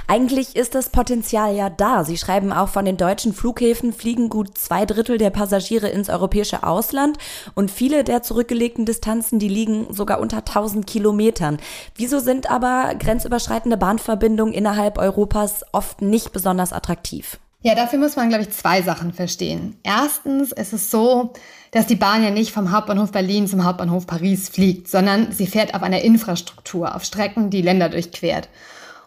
Eigentlich 0.08 0.56
ist 0.56 0.76
das 0.76 0.90
Potenzial 0.90 1.56
ja 1.56 1.70
da. 1.70 2.04
Sie 2.04 2.18
schreiben 2.18 2.54
auch, 2.54 2.70
von 2.70 2.86
den 2.86 2.98
deutschen 2.98 3.34
Flughäfen 3.34 3.94
fliegen 3.94 4.30
gut 4.30 4.58
zwei 4.58 4.86
Drittel 4.86 5.18
der 5.18 5.32
Passagiere 5.32 5.90
ins 5.90 6.10
europäische 6.10 6.64
Ausland 6.64 7.18
und 7.56 7.72
viele 7.72 8.04
der 8.04 8.22
zurückgelegten 8.22 8.86
Distanzen, 8.86 9.40
die 9.40 9.50
liegen 9.50 9.94
sogar 9.94 10.20
unter 10.20 10.38
1000 10.38 10.86
Kilometern. 10.86 11.58
Wieso 11.96 12.20
sind 12.20 12.50
aber 12.50 12.94
grenzüberschreitende 12.96 13.78
Bahnverbindungen 13.78 14.54
innerhalb 14.54 14.98
Europas 14.98 15.64
oft 15.72 16.02
nicht 16.02 16.32
besonders 16.32 16.74
attraktiv? 16.74 17.40
Ja, 17.66 17.74
dafür 17.74 17.98
muss 17.98 18.16
man, 18.16 18.30
glaube 18.30 18.44
ich, 18.44 18.52
zwei 18.52 18.84
Sachen 18.84 19.12
verstehen. 19.12 19.76
Erstens 19.82 20.52
ist 20.52 20.72
es 20.72 20.92
so, 20.92 21.34
dass 21.72 21.88
die 21.88 21.96
Bahn 21.96 22.24
ja 22.24 22.30
nicht 22.30 22.52
vom 22.52 22.72
Hauptbahnhof 22.72 23.12
Berlin 23.12 23.48
zum 23.48 23.66
Hauptbahnhof 23.66 24.06
Paris 24.06 24.50
fliegt, 24.50 24.88
sondern 24.88 25.32
sie 25.32 25.48
fährt 25.48 25.74
auf 25.74 25.82
einer 25.82 26.02
Infrastruktur, 26.02 26.94
auf 26.94 27.04
Strecken, 27.04 27.50
die 27.50 27.64
Länder 27.64 27.90
durchquert. 27.90 28.50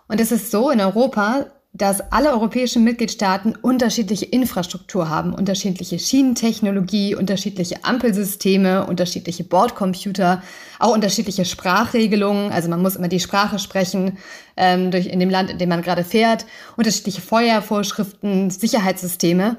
Und 0.08 0.20
es 0.20 0.32
ist 0.32 0.50
so 0.50 0.70
in 0.70 0.80
Europa, 0.80 1.46
dass 1.74 2.00
alle 2.12 2.30
europäischen 2.30 2.82
Mitgliedstaaten 2.82 3.54
unterschiedliche 3.54 4.24
Infrastruktur 4.24 5.10
haben, 5.10 5.34
unterschiedliche 5.34 5.98
Schienentechnologie, 5.98 7.14
unterschiedliche 7.14 7.84
Ampelsysteme, 7.84 8.86
unterschiedliche 8.86 9.44
Bordcomputer, 9.44 10.42
auch 10.78 10.94
unterschiedliche 10.94 11.44
Sprachregelungen. 11.44 12.50
Also 12.50 12.70
man 12.70 12.80
muss 12.80 12.96
immer 12.96 13.08
die 13.08 13.20
Sprache 13.20 13.58
sprechen 13.58 14.16
ähm, 14.56 14.90
durch, 14.90 15.06
in 15.06 15.20
dem 15.20 15.30
Land, 15.30 15.50
in 15.50 15.58
dem 15.58 15.68
man 15.68 15.82
gerade 15.82 16.04
fährt, 16.04 16.46
unterschiedliche 16.76 17.20
Feuervorschriften, 17.20 18.50
Sicherheitssysteme. 18.50 19.58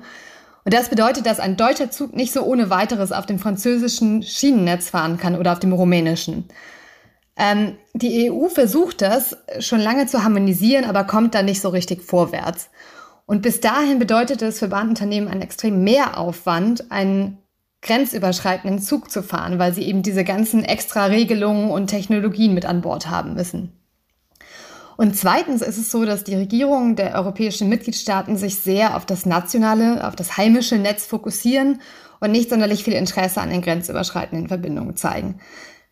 Und 0.66 0.74
das 0.74 0.90
bedeutet, 0.90 1.26
dass 1.26 1.40
ein 1.40 1.58
deutscher 1.58 1.90
Zug 1.92 2.16
nicht 2.16 2.34
so 2.34 2.44
ohne 2.44 2.70
weiteres 2.70 3.12
auf 3.12 3.28
dem 3.28 3.40
französischen 3.40 4.24
Schienennetz 4.24 4.90
fahren 4.90 5.18
kann 5.18 5.36
oder 5.36 5.54
auf 5.54 5.60
dem 5.60 5.74
rumänischen. 5.74 6.46
Ähm, 7.40 7.78
die 7.94 8.30
EU 8.30 8.50
versucht 8.50 9.02
das 9.02 9.38
schon 9.60 9.80
lange 9.80 10.08
zu 10.08 10.24
harmonisieren, 10.24 10.84
aber 10.84 11.06
kommt 11.06 11.34
da 11.34 11.42
nicht 11.42 11.62
so 11.62 11.70
richtig 11.70 12.04
vorwärts. 12.04 12.70
Und 13.26 13.42
bis 13.42 13.62
dahin 13.62 13.98
bedeutet 13.98 14.42
es 14.42 14.60
für 14.60 14.68
Bahnunternehmen 14.68 15.30
einen 15.30 15.42
extrem 15.42 15.84
Mehraufwand, 15.84 16.92
einen 16.92 17.38
grenzüberschreitenden 17.82 18.82
Zug 18.82 19.10
zu 19.10 19.24
fahren, 19.24 19.58
weil 19.58 19.74
sie 19.74 19.84
eben 19.84 20.04
diese 20.04 20.26
ganzen 20.26 20.66
extra 20.66 21.06
Regelungen 21.06 21.72
und 21.72 21.88
Technologien 21.88 22.54
mit 22.54 22.66
an 22.66 22.82
Bord 22.82 23.10
haben 23.10 23.36
müssen. 23.36 23.72
Und 24.98 25.16
zweitens 25.16 25.62
ist 25.62 25.78
es 25.78 25.92
so, 25.92 26.04
dass 26.04 26.26
die 26.26 26.36
Regierungen 26.36 26.98
der 26.98 27.16
europäischen 27.16 27.70
Mitgliedstaaten 27.70 28.36
sich 28.36 28.58
sehr 28.58 28.98
auf 28.98 29.06
das 29.06 29.26
nationale, 29.26 30.06
auf 30.06 30.18
das 30.18 30.36
heimische 30.36 30.76
Netz 30.76 31.06
fokussieren 31.06 31.80
und 32.20 32.32
nicht 32.34 32.50
sonderlich 32.50 32.84
viel 32.84 32.94
Interesse 32.94 33.40
an 33.40 33.50
den 33.50 33.62
grenzüberschreitenden 33.62 34.50
Verbindungen 34.50 34.98
zeigen. 34.98 35.40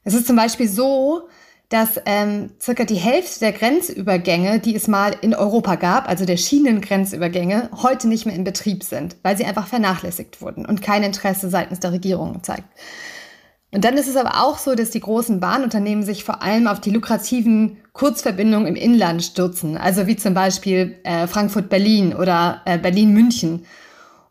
Es 0.04 0.14
ist 0.14 0.28
zum 0.28 0.36
Beispiel 0.36 0.68
so, 0.68 1.30
dass 1.70 2.00
ähm, 2.06 2.52
circa 2.62 2.86
die 2.86 2.96
Hälfte 2.96 3.40
der 3.40 3.52
Grenzübergänge, 3.52 4.60
die 4.60 4.76
es 4.76 4.88
mal 4.88 5.16
in 5.22 5.36
Europa 5.36 5.76
gab, 5.76 6.08
also 6.08 6.26
der 6.26 6.38
Schienengrenzübergänge, 6.38 7.70
heute 7.82 8.08
nicht 8.08 8.26
mehr 8.26 8.36
in 8.36 8.46
Betrieb 8.46 8.84
sind, 8.84 9.18
weil 9.22 9.36
sie 9.36 9.46
einfach 9.46 9.68
vernachlässigt 9.68 10.42
wurden 10.42 10.66
und 10.66 10.82
kein 10.82 11.04
Interesse 11.04 11.50
seitens 11.50 11.80
der 11.80 11.92
Regierung 11.92 12.42
zeigt. 12.42 12.68
Und 13.72 13.84
dann 13.84 13.98
ist 13.98 14.08
es 14.08 14.16
aber 14.16 14.42
auch 14.46 14.58
so, 14.60 14.76
dass 14.76 14.92
die 14.92 15.02
großen 15.02 15.42
Bahnunternehmen 15.42 16.06
sich 16.06 16.24
vor 16.24 16.42
allem 16.42 16.68
auf 16.68 16.80
die 16.80 16.90
lukrativen 16.90 17.78
Kurzverbindungen 17.92 18.68
im 18.68 18.76
Inland 18.76 19.24
stürzen, 19.24 19.76
also 19.76 20.08
wie 20.08 20.16
zum 20.16 20.34
Beispiel 20.34 20.98
äh, 21.04 21.28
Frankfurt-Berlin 21.28 22.16
oder 22.16 22.62
äh, 22.64 22.78
Berlin-München 22.78 23.66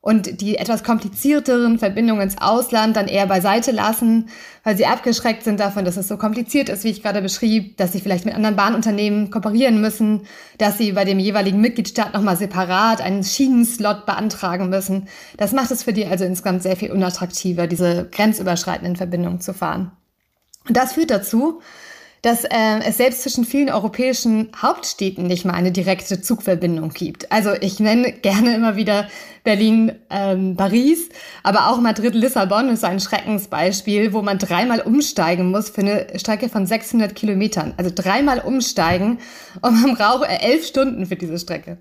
und 0.06 0.40
die 0.40 0.56
etwas 0.56 0.84
komplizierteren 0.84 1.80
Verbindungen 1.80 2.22
ins 2.22 2.40
Ausland 2.40 2.94
dann 2.94 3.08
eher 3.08 3.26
beiseite 3.26 3.72
lassen, 3.72 4.28
weil 4.62 4.76
sie 4.76 4.86
abgeschreckt 4.86 5.42
sind 5.42 5.58
davon, 5.58 5.84
dass 5.84 5.96
es 5.96 6.06
so 6.06 6.16
kompliziert 6.16 6.68
ist, 6.68 6.84
wie 6.84 6.90
ich 6.90 7.02
gerade 7.02 7.20
beschrieb, 7.20 7.76
dass 7.76 7.90
sie 7.90 7.98
vielleicht 7.98 8.24
mit 8.24 8.36
anderen 8.36 8.54
Bahnunternehmen 8.54 9.30
kooperieren 9.30 9.80
müssen, 9.80 10.20
dass 10.58 10.78
sie 10.78 10.92
bei 10.92 11.04
dem 11.04 11.18
jeweiligen 11.18 11.60
Mitgliedstaat 11.60 12.14
nochmal 12.14 12.36
separat 12.36 13.00
einen 13.00 13.24
Schienenslot 13.24 14.06
beantragen 14.06 14.68
müssen. 14.68 15.08
Das 15.38 15.50
macht 15.50 15.72
es 15.72 15.82
für 15.82 15.92
die 15.92 16.06
also 16.06 16.24
insgesamt 16.24 16.62
sehr 16.62 16.76
viel 16.76 16.92
unattraktiver, 16.92 17.66
diese 17.66 18.08
grenzüberschreitenden 18.08 18.94
Verbindungen 18.94 19.40
zu 19.40 19.54
fahren. 19.54 19.90
Und 20.68 20.76
das 20.76 20.92
führt 20.92 21.10
dazu, 21.10 21.60
dass 22.26 22.42
äh, 22.42 22.80
es 22.84 22.96
selbst 22.96 23.22
zwischen 23.22 23.44
vielen 23.44 23.70
europäischen 23.70 24.48
Hauptstädten 24.60 25.28
nicht 25.28 25.44
mal 25.44 25.52
eine 25.54 25.70
direkte 25.70 26.20
Zugverbindung 26.20 26.88
gibt. 26.88 27.30
Also 27.30 27.52
ich 27.60 27.78
nenne 27.78 28.10
gerne 28.10 28.56
immer 28.56 28.74
wieder 28.74 29.06
Berlin, 29.44 29.92
ähm, 30.10 30.56
Paris, 30.56 31.08
aber 31.44 31.70
auch 31.70 31.80
Madrid, 31.80 32.16
Lissabon 32.16 32.68
ist 32.68 32.84
ein 32.84 32.98
Schreckensbeispiel, 32.98 34.12
wo 34.12 34.22
man 34.22 34.38
dreimal 34.38 34.80
umsteigen 34.80 35.52
muss 35.52 35.70
für 35.70 35.82
eine 35.82 36.18
Strecke 36.18 36.48
von 36.48 36.66
600 36.66 37.14
Kilometern. 37.14 37.74
Also 37.76 37.92
dreimal 37.94 38.40
umsteigen 38.40 39.18
und 39.62 39.80
man 39.80 39.94
braucht 39.94 40.28
elf 40.28 40.66
Stunden 40.66 41.06
für 41.06 41.14
diese 41.14 41.38
Strecke. 41.38 41.78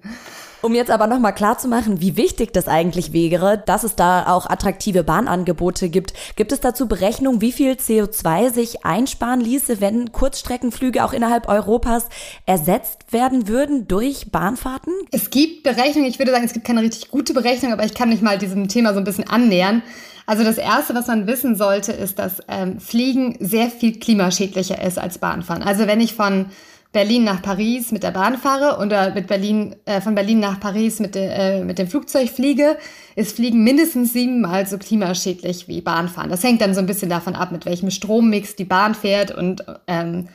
Um 0.66 0.74
jetzt 0.74 0.90
aber 0.90 1.06
nochmal 1.06 1.36
klarzumachen, 1.36 2.02
wie 2.02 2.18
wichtig 2.18 2.52
das 2.52 2.68
eigentlich 2.68 3.14
wäre, 3.14 3.62
dass 3.64 3.84
es 3.84 3.96
da 3.96 4.26
auch 4.26 4.50
attraktive 4.50 5.04
Bahnangebote 5.04 5.90
gibt. 5.90 6.16
Gibt 6.38 6.52
es 6.52 6.60
dazu 6.60 6.88
Berechnungen, 6.88 7.40
wie 7.40 7.52
viel 7.52 7.74
CO2 7.74 8.52
sich 8.52 8.84
einsparen 8.84 9.42
ließe, 9.42 9.80
wenn 9.80 10.12
Kurzstreckenflüge 10.12 11.06
auch 11.06 11.14
innerhalb 11.14 11.48
Europas 11.48 12.10
ersetzt 12.48 13.14
werden 13.14 13.48
würden 13.48 13.88
durch 13.88 14.32
Bahnfahrten? 14.32 14.92
Es 15.12 15.30
gibt 15.30 15.62
Berechnungen, 15.62 16.10
ich 16.10 16.18
würde 16.18 16.32
sagen, 16.32 16.46
es 16.46 16.54
gibt 16.54 16.66
keine 16.66 16.82
richtig 16.82 17.12
gute 17.12 17.36
Berechnung, 17.36 17.72
aber 17.72 17.86
ich 17.86 17.94
kann 17.94 18.10
mich 18.10 18.24
mal 18.24 18.40
diesem 18.40 18.68
Thema 18.68 18.94
so 18.94 18.98
ein 18.98 19.06
bisschen 19.06 19.30
annähern. 19.30 19.84
Also 20.26 20.44
das 20.44 20.58
Erste, 20.58 20.96
was 20.96 21.06
man 21.06 21.28
wissen 21.28 21.56
sollte, 21.56 21.92
ist, 21.92 22.18
dass 22.18 22.40
ähm, 22.48 22.80
Fliegen 22.80 23.38
sehr 23.40 23.70
viel 23.70 24.00
klimaschädlicher 24.00 24.82
ist 24.82 24.98
als 24.98 25.20
Bahnfahren. 25.20 25.62
Also 25.62 25.86
wenn 25.86 26.02
ich 26.02 26.16
von 26.16 26.48
Berlin 26.96 27.26
nach 27.26 27.42
Paris 27.42 27.92
mit 27.92 28.04
der 28.04 28.12
Bahn 28.12 28.38
fahre 28.38 28.82
oder 28.82 29.14
mit 29.14 29.28
Berlin, 29.28 29.76
äh, 29.84 30.00
von 30.00 30.16
Berlin 30.16 30.40
nach 30.40 30.62
Paris 30.62 31.02
mit, 31.02 31.14
de, 31.14 31.28
äh, 31.28 31.62
mit 31.62 31.78
dem 31.78 31.90
Flugzeug 31.90 32.30
fliege, 32.30 32.78
ist 33.18 33.36
Fliegen 33.36 33.66
mindestens 33.66 34.14
siebenmal 34.14 34.66
so 34.66 34.78
klimaschädlich 34.78 35.68
wie 35.68 35.82
Bahnfahren. 35.82 36.30
Das 36.30 36.42
hängt 36.42 36.62
dann 36.62 36.74
so 36.74 36.80
ein 36.80 36.86
bisschen 36.86 37.10
davon 37.10 37.36
ab, 37.36 37.52
mit 37.52 37.66
welchem 37.66 37.92
Strommix 37.92 38.56
die 38.56 38.64
Bahn 38.64 38.96
fährt 38.96 39.32
und, 39.32 39.66
ähm, 39.88 40.30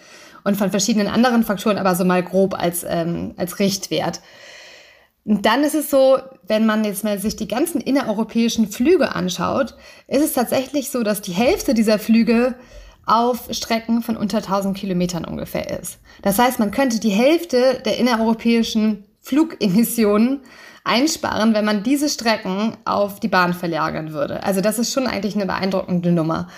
und 0.44 0.58
von 0.58 0.70
verschiedenen 0.70 1.08
anderen 1.08 1.44
Faktoren, 1.44 1.78
aber 1.78 1.94
so 1.94 2.04
mal 2.04 2.22
grob 2.22 2.52
als, 2.52 2.84
ähm, 2.86 3.32
als 3.38 3.58
Richtwert. 3.58 4.20
Und 5.24 5.46
dann 5.46 5.64
ist 5.64 5.74
es 5.74 5.88
so, 5.88 6.18
wenn 6.46 6.66
man 6.66 6.84
jetzt 6.84 7.04
mal 7.04 7.18
sich 7.18 7.36
die 7.36 7.48
ganzen 7.48 7.80
innereuropäischen 7.80 8.68
Flüge 8.68 9.14
anschaut, 9.14 9.76
ist 10.08 10.22
es 10.22 10.34
tatsächlich 10.34 10.90
so, 10.90 11.02
dass 11.04 11.22
die 11.22 11.32
Hälfte 11.32 11.72
dieser 11.72 11.98
Flüge 11.98 12.54
auf 13.10 13.48
Strecken 13.50 14.02
von 14.02 14.16
unter 14.16 14.38
1000 14.38 14.76
Kilometern 14.76 15.24
ungefähr 15.24 15.80
ist. 15.80 15.98
Das 16.22 16.38
heißt, 16.38 16.60
man 16.60 16.70
könnte 16.70 17.00
die 17.00 17.10
Hälfte 17.10 17.82
der 17.84 17.98
innereuropäischen 17.98 19.04
Flugemissionen 19.20 20.40
einsparen, 20.84 21.52
wenn 21.52 21.64
man 21.64 21.82
diese 21.82 22.08
Strecken 22.08 22.76
auf 22.84 23.18
die 23.18 23.28
Bahn 23.28 23.52
verlagern 23.52 24.12
würde. 24.12 24.44
Also 24.44 24.60
das 24.60 24.78
ist 24.78 24.92
schon 24.92 25.08
eigentlich 25.08 25.34
eine 25.34 25.46
beeindruckende 25.46 26.12
Nummer. 26.12 26.48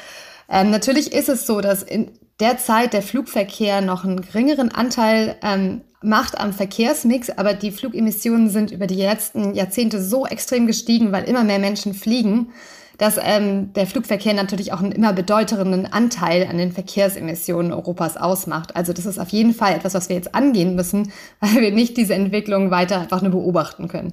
Ähm, 0.48 0.70
natürlich 0.70 1.12
ist 1.12 1.30
es 1.30 1.46
so, 1.46 1.62
dass 1.62 1.82
in 1.82 2.10
der 2.38 2.58
Zeit 2.58 2.92
der 2.92 3.02
Flugverkehr 3.02 3.80
noch 3.80 4.04
einen 4.04 4.20
geringeren 4.20 4.70
Anteil 4.70 5.36
ähm, 5.42 5.80
macht 6.02 6.38
am 6.38 6.52
Verkehrsmix, 6.52 7.30
aber 7.30 7.54
die 7.54 7.70
Flugemissionen 7.70 8.50
sind 8.50 8.72
über 8.72 8.86
die 8.86 8.96
letzten 8.96 9.54
Jahrzehnte 9.54 10.02
so 10.02 10.26
extrem 10.26 10.66
gestiegen, 10.66 11.12
weil 11.12 11.24
immer 11.24 11.44
mehr 11.44 11.60
Menschen 11.60 11.94
fliegen, 11.94 12.52
dass 12.98 13.18
ähm, 13.20 13.72
der 13.74 13.86
Flugverkehr 13.86 14.34
natürlich 14.34 14.72
auch 14.72 14.80
einen 14.80 14.92
immer 14.92 15.12
bedeutenden 15.12 15.86
Anteil 15.86 16.46
an 16.48 16.58
den 16.58 16.72
Verkehrsemissionen 16.72 17.72
Europas 17.72 18.16
ausmacht. 18.16 18.76
Also 18.76 18.92
das 18.92 19.06
ist 19.06 19.18
auf 19.18 19.30
jeden 19.30 19.54
Fall 19.54 19.74
etwas, 19.74 19.94
was 19.94 20.08
wir 20.08 20.16
jetzt 20.16 20.34
angehen 20.34 20.74
müssen, 20.74 21.12
weil 21.40 21.60
wir 21.60 21.72
nicht 21.72 21.96
diese 21.96 22.14
Entwicklung 22.14 22.70
weiter 22.70 23.00
einfach 23.00 23.22
nur 23.22 23.32
beobachten 23.32 23.88
können. 23.88 24.12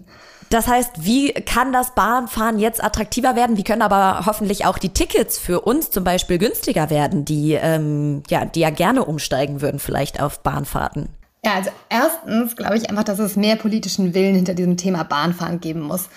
Das 0.50 0.68
heißt, 0.68 1.06
wie 1.06 1.32
kann 1.32 1.72
das 1.72 1.94
Bahnfahren 1.94 2.58
jetzt 2.58 2.84
attraktiver 2.84 3.36
werden? 3.36 3.56
Wie 3.56 3.64
können 3.64 3.84
aber 3.84 4.26
hoffentlich 4.26 4.66
auch 4.66 4.80
die 4.80 4.90
Tickets 4.90 5.38
für 5.38 5.62
uns 5.62 5.92
zum 5.92 6.04
Beispiel 6.04 6.40
günstiger 6.40 6.90
werden, 6.90 7.24
die, 7.24 7.54
ähm, 7.54 8.24
ja, 8.30 8.46
die 8.46 8.62
ja 8.62 8.72
gerne 8.72 9.06
umsteigen 9.06 9.62
würden, 9.62 9.80
vielleicht 9.80 10.20
auf 10.20 10.42
Bahnfahrten? 10.42 11.10
Ja, 11.46 11.54
also 11.54 11.70
erstens 11.90 12.56
glaube 12.56 12.78
ich 12.78 12.90
einfach, 12.90 13.04
dass 13.04 13.20
es 13.20 13.36
mehr 13.36 13.56
politischen 13.56 14.14
Willen 14.16 14.36
hinter 14.36 14.56
diesem 14.56 14.76
Thema 14.76 15.04
Bahnfahren 15.04 15.62
geben 15.62 15.82
muss. 15.82 16.10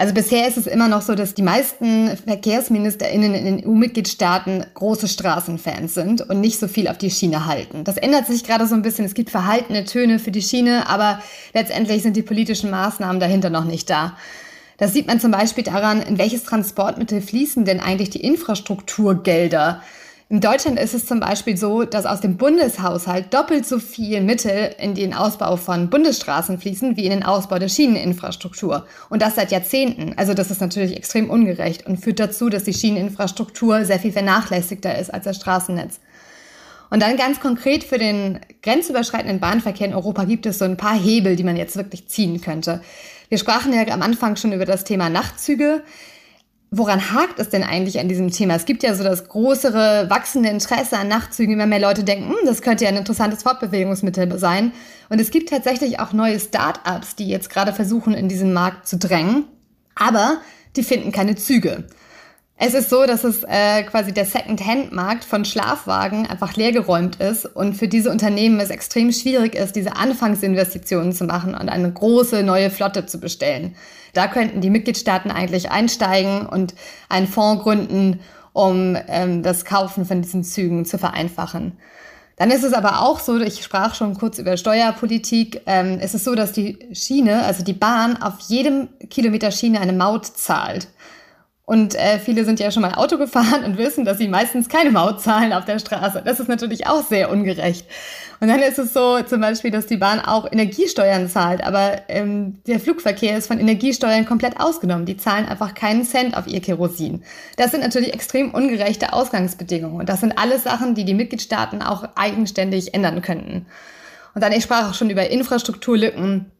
Also 0.00 0.14
bisher 0.14 0.48
ist 0.48 0.56
es 0.56 0.66
immer 0.66 0.88
noch 0.88 1.02
so, 1.02 1.14
dass 1.14 1.34
die 1.34 1.42
meisten 1.42 2.16
VerkehrsministerInnen 2.16 3.34
in 3.34 3.44
den 3.44 3.66
EU-Mitgliedstaaten 3.66 4.64
große 4.72 5.08
Straßenfans 5.08 5.92
sind 5.92 6.22
und 6.22 6.40
nicht 6.40 6.58
so 6.58 6.68
viel 6.68 6.88
auf 6.88 6.96
die 6.96 7.10
Schiene 7.10 7.44
halten. 7.44 7.84
Das 7.84 7.98
ändert 7.98 8.26
sich 8.26 8.42
gerade 8.42 8.66
so 8.66 8.74
ein 8.74 8.80
bisschen. 8.80 9.04
Es 9.04 9.12
gibt 9.12 9.28
verhaltene 9.28 9.84
Töne 9.84 10.18
für 10.18 10.30
die 10.30 10.40
Schiene, 10.40 10.88
aber 10.88 11.20
letztendlich 11.52 12.02
sind 12.02 12.16
die 12.16 12.22
politischen 12.22 12.70
Maßnahmen 12.70 13.20
dahinter 13.20 13.50
noch 13.50 13.66
nicht 13.66 13.90
da. 13.90 14.16
Das 14.78 14.94
sieht 14.94 15.06
man 15.06 15.20
zum 15.20 15.32
Beispiel 15.32 15.64
daran, 15.64 16.00
in 16.00 16.16
welches 16.16 16.44
Transportmittel 16.44 17.20
fließen 17.20 17.66
denn 17.66 17.80
eigentlich 17.80 18.08
die 18.08 18.24
Infrastrukturgelder 18.24 19.82
in 20.30 20.40
Deutschland 20.40 20.78
ist 20.78 20.94
es 20.94 21.06
zum 21.06 21.18
Beispiel 21.18 21.56
so, 21.56 21.82
dass 21.82 22.06
aus 22.06 22.20
dem 22.20 22.36
Bundeshaushalt 22.36 23.34
doppelt 23.34 23.66
so 23.66 23.80
viel 23.80 24.20
Mittel 24.20 24.72
in 24.78 24.94
den 24.94 25.12
Ausbau 25.12 25.56
von 25.56 25.90
Bundesstraßen 25.90 26.60
fließen 26.60 26.96
wie 26.96 27.04
in 27.04 27.10
den 27.10 27.24
Ausbau 27.24 27.58
der 27.58 27.68
Schieneninfrastruktur. 27.68 28.86
Und 29.08 29.22
das 29.22 29.34
seit 29.34 29.50
Jahrzehnten. 29.50 30.14
Also 30.16 30.32
das 30.32 30.52
ist 30.52 30.60
natürlich 30.60 30.96
extrem 30.96 31.28
ungerecht 31.30 31.84
und 31.84 31.96
führt 31.96 32.20
dazu, 32.20 32.48
dass 32.48 32.62
die 32.62 32.72
Schieneninfrastruktur 32.72 33.84
sehr 33.84 33.98
viel 33.98 34.12
vernachlässigter 34.12 34.96
ist 34.96 35.12
als 35.12 35.24
das 35.24 35.34
Straßennetz. 35.34 35.98
Und 36.90 37.02
dann 37.02 37.16
ganz 37.16 37.40
konkret 37.40 37.82
für 37.82 37.98
den 37.98 38.38
grenzüberschreitenden 38.62 39.40
Bahnverkehr 39.40 39.88
in 39.88 39.94
Europa 39.94 40.24
gibt 40.24 40.46
es 40.46 40.58
so 40.58 40.64
ein 40.64 40.76
paar 40.76 40.96
Hebel, 40.96 41.34
die 41.34 41.44
man 41.44 41.56
jetzt 41.56 41.74
wirklich 41.74 42.06
ziehen 42.06 42.40
könnte. 42.40 42.82
Wir 43.30 43.38
sprachen 43.38 43.72
ja 43.72 43.82
am 43.88 44.02
Anfang 44.02 44.36
schon 44.36 44.52
über 44.52 44.64
das 44.64 44.84
Thema 44.84 45.08
Nachtzüge. 45.08 45.82
Woran 46.72 47.12
hakt 47.12 47.40
es 47.40 47.48
denn 47.48 47.64
eigentlich 47.64 47.98
an 47.98 48.08
diesem 48.08 48.30
Thema? 48.30 48.54
Es 48.54 48.64
gibt 48.64 48.84
ja 48.84 48.94
so 48.94 49.02
das 49.02 49.26
größere, 49.26 50.08
wachsende 50.08 50.50
Interesse 50.50 50.96
an 50.96 51.08
Nachtzügen. 51.08 51.54
Immer 51.54 51.66
mehr 51.66 51.80
Leute 51.80 52.04
denken, 52.04 52.30
hm, 52.30 52.46
das 52.46 52.62
könnte 52.62 52.84
ja 52.84 52.90
ein 52.90 52.96
interessantes 52.96 53.42
Fortbewegungsmittel 53.42 54.38
sein. 54.38 54.72
Und 55.08 55.20
es 55.20 55.32
gibt 55.32 55.48
tatsächlich 55.48 55.98
auch 55.98 56.12
neue 56.12 56.38
Start-ups, 56.38 57.16
die 57.16 57.28
jetzt 57.28 57.50
gerade 57.50 57.72
versuchen, 57.72 58.14
in 58.14 58.28
diesen 58.28 58.52
Markt 58.52 58.86
zu 58.86 58.98
drängen. 58.98 59.46
Aber 59.96 60.38
die 60.76 60.84
finden 60.84 61.10
keine 61.10 61.34
Züge. 61.34 61.84
Es 62.56 62.74
ist 62.74 62.90
so, 62.90 63.04
dass 63.04 63.24
es 63.24 63.42
äh, 63.42 63.82
quasi 63.84 64.12
der 64.12 64.26
Second-Hand-Markt 64.26 65.24
von 65.24 65.44
Schlafwagen 65.44 66.26
einfach 66.26 66.54
leergeräumt 66.54 67.16
ist 67.16 67.46
und 67.46 67.74
für 67.74 67.88
diese 67.88 68.10
Unternehmen 68.10 68.60
es 68.60 68.70
extrem 68.70 69.12
schwierig 69.12 69.54
ist, 69.54 69.76
diese 69.76 69.96
Anfangsinvestitionen 69.96 71.12
zu 71.12 71.24
machen 71.24 71.54
und 71.54 71.68
eine 71.68 71.90
große 71.90 72.42
neue 72.42 72.70
Flotte 72.70 73.06
zu 73.06 73.18
bestellen. 73.18 73.74
Da 74.12 74.26
könnten 74.26 74.60
die 74.60 74.70
Mitgliedstaaten 74.70 75.30
eigentlich 75.30 75.70
einsteigen 75.70 76.46
und 76.46 76.74
einen 77.08 77.26
Fonds 77.26 77.62
gründen, 77.62 78.20
um 78.52 78.96
ähm, 79.08 79.42
das 79.42 79.64
Kaufen 79.64 80.04
von 80.04 80.22
diesen 80.22 80.44
Zügen 80.44 80.84
zu 80.84 80.98
vereinfachen. 80.98 81.76
Dann 82.36 82.50
ist 82.50 82.64
es 82.64 82.72
aber 82.72 83.02
auch 83.02 83.20
so, 83.20 83.38
ich 83.38 83.62
sprach 83.62 83.94
schon 83.94 84.14
kurz 84.14 84.38
über 84.38 84.56
Steuerpolitik, 84.56 85.60
ähm, 85.66 85.98
es 86.00 86.14
ist 86.14 86.24
so, 86.24 86.34
dass 86.34 86.52
die 86.52 86.78
Schiene, 86.92 87.44
also 87.44 87.62
die 87.62 87.74
Bahn, 87.74 88.16
auf 88.22 88.40
jedem 88.48 88.88
Kilometer 89.10 89.50
Schiene 89.50 89.78
eine 89.78 89.92
Maut 89.92 90.24
zahlt. 90.24 90.88
Und 91.70 91.94
äh, 91.94 92.18
viele 92.18 92.44
sind 92.44 92.58
ja 92.58 92.72
schon 92.72 92.82
mal 92.82 92.94
Auto 92.94 93.16
gefahren 93.16 93.62
und 93.62 93.78
wissen, 93.78 94.04
dass 94.04 94.18
sie 94.18 94.26
meistens 94.26 94.68
keine 94.68 94.90
Maut 94.90 95.20
zahlen 95.20 95.52
auf 95.52 95.66
der 95.66 95.78
Straße. 95.78 96.20
Das 96.24 96.40
ist 96.40 96.48
natürlich 96.48 96.88
auch 96.88 97.06
sehr 97.06 97.30
ungerecht. 97.30 97.86
Und 98.40 98.48
dann 98.48 98.58
ist 98.58 98.80
es 98.80 98.92
so 98.92 99.22
zum 99.22 99.40
Beispiel, 99.40 99.70
dass 99.70 99.86
die 99.86 99.96
Bahn 99.96 100.18
auch 100.18 100.50
Energiesteuern 100.50 101.28
zahlt, 101.28 101.62
aber 101.62 102.08
ähm, 102.08 102.58
der 102.66 102.80
Flugverkehr 102.80 103.38
ist 103.38 103.46
von 103.46 103.60
Energiesteuern 103.60 104.26
komplett 104.26 104.58
ausgenommen. 104.58 105.06
Die 105.06 105.16
zahlen 105.16 105.46
einfach 105.46 105.74
keinen 105.74 106.04
Cent 106.04 106.36
auf 106.36 106.48
ihr 106.48 106.60
Kerosin. 106.60 107.22
Das 107.56 107.70
sind 107.70 107.82
natürlich 107.82 108.14
extrem 108.14 108.50
ungerechte 108.52 109.12
Ausgangsbedingungen. 109.12 110.00
Und 110.00 110.08
das 110.08 110.22
sind 110.22 110.36
alles 110.38 110.64
Sachen, 110.64 110.96
die 110.96 111.04
die 111.04 111.14
Mitgliedstaaten 111.14 111.82
auch 111.82 112.02
eigenständig 112.16 112.94
ändern 112.94 113.22
könnten. 113.22 113.66
Und 114.34 114.42
dann, 114.42 114.50
ich 114.50 114.64
sprach 114.64 114.90
auch 114.90 114.94
schon 114.94 115.10
über 115.10 115.30
Infrastrukturlücken 115.30 116.50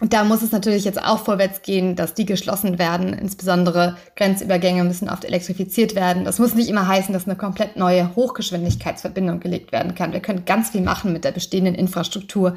und 0.00 0.12
da 0.12 0.22
muss 0.22 0.42
es 0.42 0.52
natürlich 0.52 0.84
jetzt 0.84 1.02
auch 1.02 1.24
vorwärts 1.24 1.62
gehen, 1.62 1.96
dass 1.96 2.14
die 2.14 2.24
geschlossen 2.24 2.78
werden. 2.78 3.12
Insbesondere 3.12 3.96
Grenzübergänge 4.14 4.84
müssen 4.84 5.08
oft 5.08 5.24
elektrifiziert 5.24 5.96
werden. 5.96 6.24
Das 6.24 6.38
muss 6.38 6.54
nicht 6.54 6.68
immer 6.68 6.86
heißen, 6.86 7.12
dass 7.12 7.26
eine 7.26 7.36
komplett 7.36 7.76
neue 7.76 8.14
Hochgeschwindigkeitsverbindung 8.14 9.40
gelegt 9.40 9.72
werden 9.72 9.96
kann. 9.96 10.12
Wir 10.12 10.20
können 10.20 10.44
ganz 10.44 10.70
viel 10.70 10.82
machen 10.82 11.12
mit 11.12 11.24
der 11.24 11.32
bestehenden 11.32 11.74
Infrastruktur, 11.74 12.56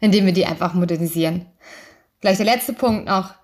indem 0.00 0.24
wir 0.24 0.32
die 0.32 0.46
einfach 0.46 0.72
modernisieren. 0.72 1.44
Gleich 2.22 2.38
der 2.38 2.46
letzte 2.46 2.72
Punkt 2.72 3.06
noch. 3.06 3.34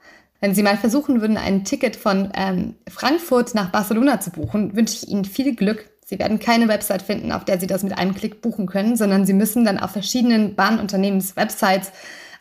Wenn 0.40 0.54
Sie 0.54 0.62
mal 0.62 0.78
versuchen 0.78 1.20
würden, 1.20 1.36
ein 1.36 1.64
Ticket 1.64 1.96
von 1.96 2.30
ähm, 2.34 2.74
Frankfurt 2.88 3.54
nach 3.54 3.70
Barcelona 3.70 4.20
zu 4.20 4.30
buchen, 4.30 4.74
wünsche 4.74 4.94
ich 4.96 5.08
Ihnen 5.08 5.24
viel 5.26 5.54
Glück. 5.54 5.90
Sie 6.04 6.18
werden 6.18 6.38
keine 6.38 6.68
Website 6.68 7.02
finden, 7.02 7.30
auf 7.30 7.44
der 7.44 7.60
Sie 7.60 7.66
das 7.66 7.82
mit 7.82 7.96
einem 7.96 8.14
Klick 8.14 8.40
buchen 8.40 8.66
können, 8.66 8.96
sondern 8.96 9.26
Sie 9.26 9.32
müssen 9.32 9.64
dann 9.64 9.78
auf 9.78 9.90
verschiedenen 9.90 10.54
Bahnunternehmens-Websites 10.54 11.92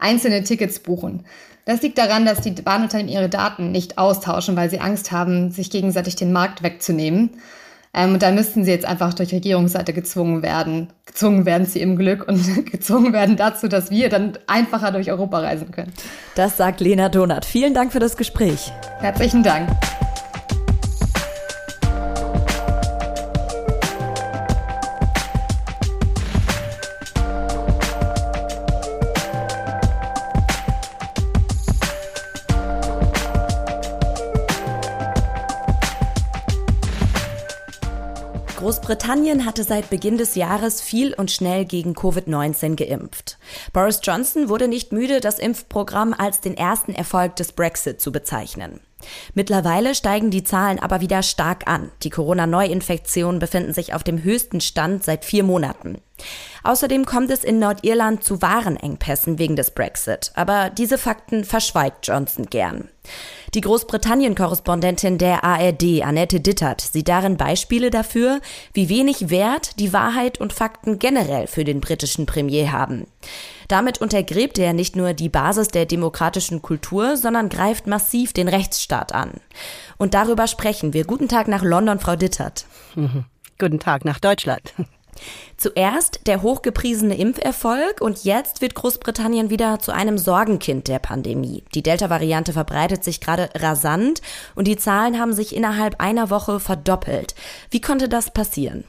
einzelne 0.04 0.44
Tickets 0.44 0.80
buchen. 0.80 1.26
Das 1.66 1.82
liegt 1.82 1.98
daran, 1.98 2.26
dass 2.26 2.42
die 2.42 2.52
Bahnunternehmen 2.52 3.12
ihre 3.12 3.30
Daten 3.30 3.72
nicht 3.72 3.98
austauschen, 3.98 4.56
weil 4.56 4.70
sie 4.70 4.82
Angst 4.82 5.12
haben, 5.12 5.50
sich 5.50 5.70
gegenseitig 5.70 6.16
den 6.16 6.34
Markt 6.34 6.62
wegzunehmen. 6.62 7.32
Ähm, 7.94 8.14
und 8.14 8.24
da 8.24 8.32
müssten 8.32 8.66
sie 8.66 8.72
jetzt 8.72 8.86
einfach 8.86 9.14
durch 9.14 9.32
Regierungsseite 9.34 9.94
gezwungen 9.94 10.42
werden, 10.42 10.88
gezwungen 11.06 11.46
werden 11.46 11.68
zu 11.68 11.80
ihrem 11.80 11.96
Glück 11.96 12.28
und 12.28 12.66
gezwungen 12.72 13.14
werden 13.14 13.38
dazu, 13.38 13.68
dass 13.68 13.92
wir 13.92 14.10
dann 14.10 14.34
einfacher 14.48 14.92
durch 14.92 15.10
Europa 15.10 15.40
reisen 15.40 15.72
können. 15.72 15.94
Das 16.36 16.58
sagt 16.58 16.82
Lena 16.82 17.10
Donat. 17.10 17.46
Vielen 17.46 17.74
Dank 17.74 17.94
für 17.94 18.00
das 18.00 18.18
Gespräch. 18.18 18.72
Herzlichen 19.00 19.44
Dank. 19.44 19.70
Großbritannien 38.64 39.46
hatte 39.46 39.66
seit 39.66 39.90
Beginn 39.90 40.18
des 40.18 40.36
Jahres 40.36 40.80
viel 40.80 41.14
und 41.14 41.32
schnell 41.32 41.66
gegen 41.66 41.96
Covid-19 41.96 42.78
geimpft. 42.78 43.38
Boris 43.74 44.00
Johnson 44.02 44.48
wurde 44.48 44.70
nicht 44.70 44.94
müde, 44.94 45.20
das 45.20 45.38
Impfprogramm 45.38 46.14
als 46.18 46.40
den 46.40 46.56
ersten 46.56 46.96
Erfolg 46.96 47.36
des 47.36 47.52
Brexit 47.52 48.00
zu 48.00 48.14
bezeichnen. 48.14 48.80
Mittlerweile 49.34 49.96
steigen 49.96 50.32
die 50.32 50.46
Zahlen 50.46 50.80
aber 50.80 51.02
wieder 51.02 51.24
stark 51.24 51.68
an. 51.68 51.92
Die 52.04 52.10
Corona-Neuinfektionen 52.10 53.40
befinden 53.40 53.74
sich 53.74 53.94
auf 53.94 54.06
dem 54.06 54.24
höchsten 54.24 54.62
Stand 54.62 55.04
seit 55.04 55.26
vier 55.26 55.44
Monaten. 55.44 55.98
Außerdem 56.64 57.06
kommt 57.06 57.30
es 57.30 57.44
in 57.44 57.60
Nordirland 57.60 58.24
zu 58.24 58.42
Warenengpässen 58.42 59.38
wegen 59.38 59.56
des 59.56 59.72
Brexit. 59.72 60.32
Aber 60.36 60.70
diese 60.70 60.98
Fakten 60.98 61.44
verschweigt 61.44 62.08
Johnson 62.08 62.46
gern. 62.46 62.88
Die 63.54 63.62
Großbritannien-Korrespondentin 63.62 65.18
der 65.18 65.44
ARD, 65.44 66.02
Annette 66.04 66.40
Dittert, 66.40 66.82
sieht 66.82 67.10
darin 67.10 67.38
Beispiele 67.38 67.90
dafür, 67.90 68.40
wie 68.74 68.90
wenig 68.90 69.30
Wert 69.30 69.80
die 69.80 69.94
Wahrheit 69.94 70.40
und 70.40 70.54
Fakten 70.54 71.00
generell 71.00 71.48
für 71.48 71.64
den 71.64 71.82
britischen 71.82 72.26
Premier 72.26 72.72
haben. 72.72 73.08
Damit 73.68 74.00
untergräbt 74.00 74.58
er 74.58 74.74
nicht 74.74 74.96
nur 74.96 75.14
die 75.14 75.30
Basis 75.30 75.68
der 75.68 75.86
demokratischen 75.86 76.62
Kultur, 76.62 77.18
sondern 77.18 77.50
greift 77.50 77.88
massiv 77.88 78.34
den 78.34 78.48
Rechtsstaat 78.48 79.14
an. 79.14 79.34
Und 79.98 80.14
darüber 80.14 80.48
sprechen 80.48 80.94
wir. 80.94 81.04
Guten 81.04 81.28
Tag 81.28 81.48
nach 81.48 81.64
London, 81.64 82.00
Frau 82.00 82.16
Dittert. 82.16 82.66
Guten 83.60 83.80
Tag 83.80 84.06
nach 84.06 84.20
Deutschland. 84.20 84.74
Zuerst 85.58 86.28
der 86.28 86.42
hochgepriesene 86.42 87.18
Impferfolg 87.18 88.02
und 88.02 88.24
jetzt 88.24 88.62
wird 88.62 88.76
Großbritannien 88.76 89.50
wieder 89.50 89.80
zu 89.80 89.92
einem 89.92 90.18
Sorgenkind 90.18 90.88
der 90.88 91.00
Pandemie. 91.00 91.64
Die 91.74 91.84
Delta-Variante 91.84 92.54
verbreitet 92.54 93.04
sich 93.04 93.22
gerade 93.22 93.50
rasant 93.56 94.22
und 94.56 94.68
die 94.68 94.78
Zahlen 94.78 95.20
haben 95.20 95.34
sich 95.34 95.56
innerhalb 95.56 96.02
einer 96.02 96.30
Woche 96.30 96.60
verdoppelt. 96.60 97.36
Wie 97.70 97.82
konnte 97.82 98.10
das 98.10 98.32
passieren? 98.32 98.84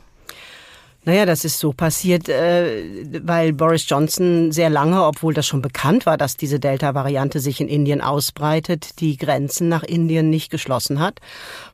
Naja, 1.06 1.26
das 1.26 1.44
ist 1.44 1.58
so 1.58 1.72
passiert, 1.72 2.30
äh, 2.30 2.82
weil 3.22 3.52
Boris 3.52 3.86
Johnson 3.86 4.52
sehr 4.52 4.70
lange, 4.70 5.04
obwohl 5.04 5.34
das 5.34 5.46
schon 5.46 5.60
bekannt 5.60 6.06
war, 6.06 6.16
dass 6.16 6.38
diese 6.38 6.58
Delta-Variante 6.58 7.40
sich 7.40 7.60
in 7.60 7.68
Indien 7.68 8.00
ausbreitet, 8.00 9.00
die 9.00 9.18
Grenzen 9.18 9.68
nach 9.68 9.82
Indien 9.82 10.30
nicht 10.30 10.50
geschlossen 10.50 11.00
hat, 11.00 11.20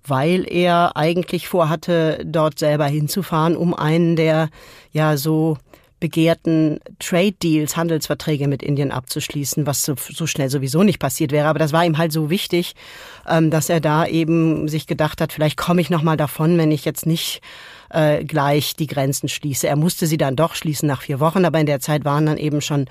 weil 0.04 0.50
er 0.50 0.96
eigentlich 0.96 1.46
vorhatte, 1.46 2.22
dort 2.24 2.58
selber 2.58 2.86
hinzufahren, 2.86 3.56
um 3.56 3.72
einen 3.72 4.16
der 4.16 4.50
ja 4.90 5.16
so 5.16 5.58
begehrten 6.00 6.80
Trade 6.98 7.32
Deals, 7.32 7.76
Handelsverträge 7.76 8.48
mit 8.48 8.62
Indien 8.62 8.90
abzuschließen, 8.90 9.66
was 9.66 9.82
so, 9.82 9.94
so, 9.96 10.26
schnell 10.26 10.48
sowieso 10.48 10.82
nicht 10.82 10.98
passiert 10.98 11.30
wäre. 11.30 11.46
Aber 11.46 11.58
das 11.58 11.72
war 11.72 11.84
ihm 11.84 11.98
halt 11.98 12.10
so 12.10 12.30
wichtig, 12.30 12.74
ähm, 13.28 13.50
dass 13.50 13.68
er 13.68 13.80
da 13.80 14.06
eben 14.06 14.66
sich 14.66 14.86
gedacht 14.86 15.20
hat, 15.20 15.32
vielleicht 15.32 15.58
komme 15.58 15.82
ich 15.82 15.90
noch 15.90 16.02
mal 16.02 16.16
davon, 16.16 16.58
wenn 16.58 16.72
ich 16.72 16.84
jetzt 16.86 17.06
nicht 17.06 17.42
äh, 17.90 18.24
gleich 18.24 18.76
die 18.76 18.86
Grenzen 18.86 19.28
schließe. 19.28 19.68
Er 19.68 19.76
musste 19.76 20.06
sie 20.06 20.16
dann 20.16 20.36
doch 20.36 20.54
schließen 20.54 20.86
nach 20.86 21.02
vier 21.02 21.20
Wochen, 21.20 21.44
aber 21.44 21.60
in 21.60 21.66
der 21.66 21.80
Zeit 21.80 22.04
waren 22.04 22.26
dann 22.26 22.38
eben 22.38 22.60
schon 22.60 22.86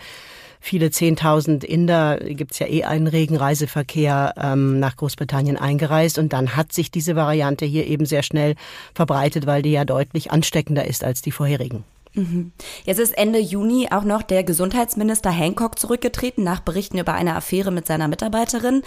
viele 0.60 0.92
Zehntausend 0.92 1.64
Inder, 1.64 2.18
gibt's 2.18 2.60
ja 2.60 2.68
eh 2.68 2.84
einen 2.84 3.08
regen 3.08 3.38
Reiseverkehr 3.38 4.34
ähm, 4.38 4.80
nach 4.80 4.98
Großbritannien 4.98 5.58
eingereist 5.58 6.18
und 6.18 6.34
dann 6.34 6.56
hat 6.56 6.74
sich 6.74 6.92
diese 6.92 7.16
Variante 7.16 7.66
hier 7.66 7.88
eben 7.88 8.06
sehr 8.06 8.24
schnell 8.24 8.56
verbreitet, 8.94 9.46
weil 9.46 9.62
die 9.62 9.72
ja 9.72 9.86
deutlich 9.86 10.32
ansteckender 10.32 10.86
ist 10.86 11.04
als 11.04 11.22
die 11.22 11.32
vorherigen. 11.32 11.86
Mhm. 12.14 12.52
Jetzt 12.86 13.00
ist 13.00 13.18
Ende 13.18 13.40
Juni 13.40 13.88
auch 13.92 14.04
noch 14.04 14.24
der 14.24 14.44
Gesundheitsminister 14.44 15.30
Hancock 15.30 15.80
zurückgetreten 15.80 16.44
nach 16.44 16.60
Berichten 16.60 16.98
über 16.98 17.14
eine 17.14 17.36
Affäre 17.36 17.72
mit 17.72 17.88
seiner 17.88 18.08
Mitarbeiterin. 18.08 18.82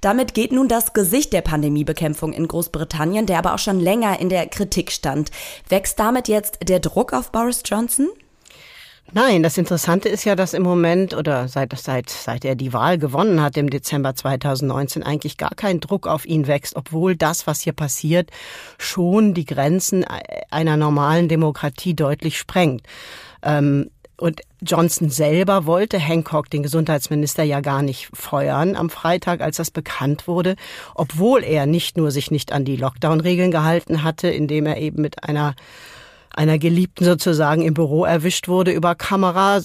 Damit 0.00 0.34
geht 0.34 0.52
nun 0.52 0.68
das 0.68 0.92
Gesicht 0.92 1.32
der 1.32 1.42
Pandemiebekämpfung 1.42 2.32
in 2.32 2.48
Großbritannien, 2.48 3.26
der 3.26 3.38
aber 3.38 3.54
auch 3.54 3.58
schon 3.58 3.80
länger 3.80 4.20
in 4.20 4.28
der 4.28 4.46
Kritik 4.46 4.92
stand. 4.92 5.30
Wächst 5.68 5.98
damit 5.98 6.28
jetzt 6.28 6.58
der 6.68 6.80
Druck 6.80 7.12
auf 7.12 7.32
Boris 7.32 7.62
Johnson? 7.64 8.08
Nein, 9.12 9.42
das 9.42 9.56
Interessante 9.56 10.10
ist 10.10 10.24
ja, 10.24 10.36
dass 10.36 10.52
im 10.52 10.62
Moment 10.62 11.14
oder 11.14 11.48
seit, 11.48 11.74
seit, 11.78 12.10
seit 12.10 12.44
er 12.44 12.56
die 12.56 12.74
Wahl 12.74 12.98
gewonnen 12.98 13.40
hat 13.40 13.56
im 13.56 13.70
Dezember 13.70 14.14
2019 14.14 15.02
eigentlich 15.02 15.38
gar 15.38 15.54
kein 15.56 15.80
Druck 15.80 16.06
auf 16.06 16.26
ihn 16.26 16.46
wächst, 16.46 16.76
obwohl 16.76 17.16
das, 17.16 17.46
was 17.46 17.62
hier 17.62 17.72
passiert, 17.72 18.30
schon 18.76 19.32
die 19.32 19.46
Grenzen 19.46 20.04
einer 20.50 20.76
normalen 20.76 21.28
Demokratie 21.28 21.94
deutlich 21.94 22.38
sprengt. 22.38 22.82
Ähm, 23.42 23.90
und 24.18 24.42
Johnson 24.60 25.10
selber 25.10 25.66
wollte 25.66 25.98
Hancock, 25.98 26.50
den 26.50 26.62
Gesundheitsminister, 26.62 27.44
ja 27.44 27.60
gar 27.60 27.82
nicht 27.82 28.10
feuern 28.12 28.76
am 28.76 28.90
Freitag, 28.90 29.40
als 29.40 29.56
das 29.56 29.70
bekannt 29.70 30.26
wurde, 30.26 30.56
obwohl 30.94 31.44
er 31.44 31.66
nicht 31.66 31.96
nur 31.96 32.10
sich 32.10 32.30
nicht 32.30 32.52
an 32.52 32.64
die 32.64 32.76
Lockdown-Regeln 32.76 33.50
gehalten 33.50 34.02
hatte, 34.02 34.28
indem 34.28 34.66
er 34.66 34.78
eben 34.78 35.00
mit 35.00 35.24
einer 35.24 35.54
einer 36.34 36.58
Geliebten 36.58 37.04
sozusagen 37.04 37.62
im 37.62 37.74
Büro 37.74 38.04
erwischt 38.04 38.48
wurde 38.48 38.72
über 38.72 38.94
Kamera, 38.94 39.60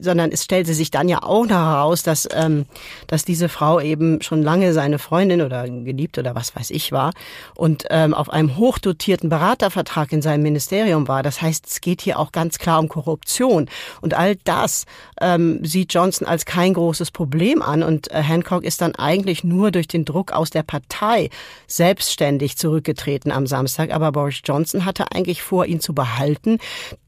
sondern 0.00 0.32
es 0.32 0.44
stellte 0.44 0.74
sich 0.74 0.90
dann 0.90 1.08
ja 1.08 1.22
auch 1.22 1.46
noch 1.46 1.56
heraus, 1.56 2.02
dass, 2.02 2.28
ähm, 2.32 2.66
dass 3.06 3.24
diese 3.24 3.48
Frau 3.48 3.80
eben 3.80 4.22
schon 4.22 4.42
lange 4.42 4.72
seine 4.72 4.98
Freundin 4.98 5.42
oder 5.42 5.64
Geliebte 5.68 6.20
oder 6.20 6.34
was 6.34 6.54
weiß 6.56 6.70
ich 6.70 6.92
war 6.92 7.12
und 7.54 7.84
ähm, 7.90 8.14
auf 8.14 8.30
einem 8.30 8.56
hochdotierten 8.56 9.28
Beratervertrag 9.28 10.12
in 10.12 10.22
seinem 10.22 10.42
Ministerium 10.42 11.08
war. 11.08 11.22
Das 11.22 11.42
heißt, 11.42 11.66
es 11.66 11.80
geht 11.80 12.00
hier 12.02 12.18
auch 12.18 12.32
ganz 12.32 12.58
klar 12.58 12.80
um 12.80 12.88
Korruption. 12.88 13.68
Und 14.00 14.14
all 14.14 14.36
das 14.36 14.84
ähm, 15.20 15.64
sieht 15.64 15.94
Johnson 15.94 16.26
als 16.26 16.44
kein 16.44 16.74
großes 16.74 17.10
Problem 17.10 17.62
an. 17.62 17.82
Und 17.82 18.10
äh, 18.10 18.22
Hancock 18.22 18.64
ist 18.64 18.80
dann 18.80 18.94
eigentlich 18.94 19.44
nur 19.44 19.70
durch 19.70 19.88
den 19.88 20.04
Druck 20.04 20.32
aus 20.32 20.50
der 20.50 20.62
Partei 20.62 21.30
selbstständig 21.66 22.56
zurückgetreten 22.56 23.32
am 23.32 23.46
Samstag. 23.46 23.92
Aber 23.92 24.12
Boris 24.12 24.40
Johnson 24.44 24.84
hatte 24.84 25.12
eigentlich 25.12 25.42
vor, 25.42 25.66
ihn 25.66 25.80
zu 25.80 25.94
behalten 25.98 26.58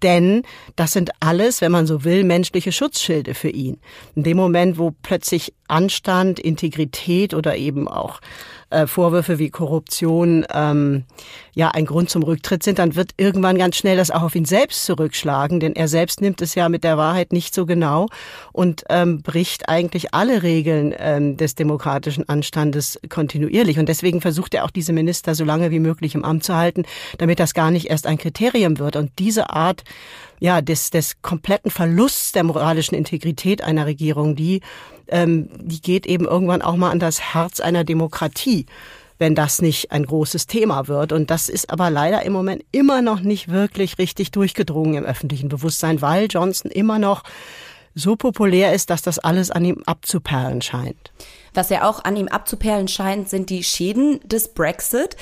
denn 0.02 0.42
das 0.76 0.92
sind 0.92 1.10
alles, 1.20 1.60
wenn 1.60 1.72
man 1.72 1.86
so 1.86 2.04
will, 2.04 2.24
menschliche 2.24 2.72
Schutzschilde 2.72 3.34
für 3.34 3.48
ihn. 3.48 3.78
In 4.14 4.22
dem 4.22 4.36
Moment, 4.36 4.78
wo 4.78 4.92
plötzlich 5.02 5.54
Anstand, 5.70 6.38
Integrität 6.38 7.34
oder 7.34 7.56
eben 7.56 7.88
auch 7.88 8.20
äh, 8.70 8.86
Vorwürfe 8.86 9.38
wie 9.38 9.50
Korruption 9.50 10.46
ähm, 10.52 11.04
ja 11.54 11.68
ein 11.68 11.86
Grund 11.86 12.08
zum 12.08 12.22
Rücktritt 12.22 12.62
sind, 12.62 12.78
dann 12.78 12.94
wird 12.94 13.10
irgendwann 13.16 13.58
ganz 13.58 13.76
schnell 13.76 13.96
das 13.96 14.10
auch 14.10 14.22
auf 14.22 14.34
ihn 14.34 14.44
selbst 14.44 14.84
zurückschlagen, 14.84 15.60
denn 15.60 15.74
er 15.74 15.88
selbst 15.88 16.20
nimmt 16.20 16.40
es 16.40 16.54
ja 16.54 16.68
mit 16.68 16.84
der 16.84 16.96
Wahrheit 16.96 17.32
nicht 17.32 17.54
so 17.54 17.66
genau 17.66 18.06
und 18.52 18.84
ähm, 18.88 19.22
bricht 19.22 19.68
eigentlich 19.68 20.14
alle 20.14 20.42
Regeln 20.42 20.94
ähm, 20.96 21.36
des 21.36 21.54
demokratischen 21.56 22.28
Anstandes 22.28 23.00
kontinuierlich. 23.08 23.78
Und 23.78 23.88
deswegen 23.88 24.20
versucht 24.20 24.54
er 24.54 24.64
auch 24.64 24.70
diese 24.70 24.92
Minister 24.92 25.34
so 25.34 25.44
lange 25.44 25.70
wie 25.70 25.80
möglich 25.80 26.14
im 26.14 26.24
Amt 26.24 26.44
zu 26.44 26.54
halten, 26.54 26.84
damit 27.18 27.40
das 27.40 27.54
gar 27.54 27.70
nicht 27.70 27.90
erst 27.90 28.06
ein 28.06 28.18
Kriterium 28.18 28.78
wird. 28.78 28.96
Und 28.96 29.10
diese 29.18 29.50
Art 29.50 29.82
ja, 30.38 30.62
des, 30.62 30.90
des 30.90 31.20
kompletten 31.22 31.70
Verlusts 31.70 32.32
der 32.32 32.44
moralischen 32.44 32.96
Integrität 32.96 33.62
einer 33.62 33.86
Regierung, 33.86 34.36
die, 34.36 34.62
ähm, 35.10 35.48
die 35.58 35.80
geht 35.80 36.06
eben 36.06 36.24
irgendwann 36.24 36.62
auch 36.62 36.76
mal 36.76 36.90
an 36.90 36.98
das 36.98 37.20
Herz 37.20 37.60
einer 37.60 37.84
Demokratie 37.84 38.66
wenn 39.20 39.34
das 39.34 39.60
nicht 39.60 39.92
ein 39.92 40.06
großes 40.06 40.46
Thema 40.46 40.88
wird. 40.88 41.12
Und 41.12 41.30
das 41.30 41.50
ist 41.50 41.70
aber 41.70 41.90
leider 41.90 42.22
im 42.22 42.32
Moment 42.32 42.64
immer 42.72 43.02
noch 43.02 43.20
nicht 43.20 43.48
wirklich 43.48 43.98
richtig 43.98 44.30
durchgedrungen 44.30 44.94
im 44.94 45.04
öffentlichen 45.04 45.50
Bewusstsein, 45.50 46.00
weil 46.00 46.26
Johnson 46.28 46.70
immer 46.70 46.98
noch 46.98 47.22
so 47.94 48.16
populär 48.16 48.72
ist, 48.72 48.88
dass 48.88 49.02
das 49.02 49.18
alles 49.18 49.50
an 49.50 49.64
ihm 49.64 49.82
abzuperlen 49.84 50.62
scheint. 50.62 51.12
Was 51.54 51.70
ja 51.70 51.88
auch 51.88 52.04
an 52.04 52.16
ihm 52.16 52.28
abzuperlen 52.28 52.88
scheint, 52.88 53.28
sind 53.28 53.50
die 53.50 53.64
Schäden 53.64 54.20
des 54.24 54.54
Brexit. 54.54 55.16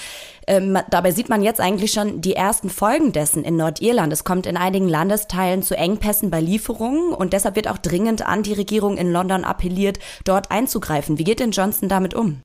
Ähm, 0.47 0.79
dabei 0.91 1.11
sieht 1.11 1.29
man 1.29 1.43
jetzt 1.43 1.61
eigentlich 1.61 1.93
schon 1.93 2.21
die 2.21 2.35
ersten 2.35 2.71
Folgen 2.71 3.13
dessen 3.13 3.45
in 3.45 3.57
Nordirland. 3.57 4.13
Es 4.13 4.25
kommt 4.25 4.47
in 4.47 4.57
einigen 4.57 4.89
Landesteilen 4.89 5.63
zu 5.63 5.77
Engpässen 5.77 6.31
bei 6.31 6.41
Lieferungen 6.41 7.13
und 7.13 7.33
deshalb 7.33 7.57
wird 7.57 7.69
auch 7.69 7.79
dringend 7.79 8.27
an 8.27 8.43
die 8.43 8.55
Regierung 8.55 8.97
in 8.97 9.13
London 9.13 9.45
appelliert, 9.45 9.99
dort 10.25 10.51
einzugreifen. 10.51 11.19
Wie 11.19 11.25
geht 11.25 11.41
denn 11.41 11.51
Johnson 11.51 11.89
damit 11.89 12.15
um? 12.15 12.43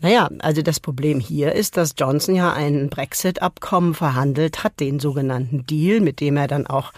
Naja, 0.00 0.28
also 0.38 0.62
das 0.62 0.78
Problem 0.78 1.18
hier 1.18 1.52
ist, 1.52 1.76
dass 1.76 1.94
Johnson 1.98 2.36
ja 2.36 2.52
ein 2.52 2.88
Brexit-Abkommen 2.88 3.94
verhandelt 3.94 4.62
hat, 4.62 4.78
den 4.78 5.00
sogenannten 5.00 5.66
Deal, 5.66 6.00
mit 6.00 6.20
dem 6.20 6.36
er 6.36 6.46
dann 6.46 6.68
auch 6.68 6.92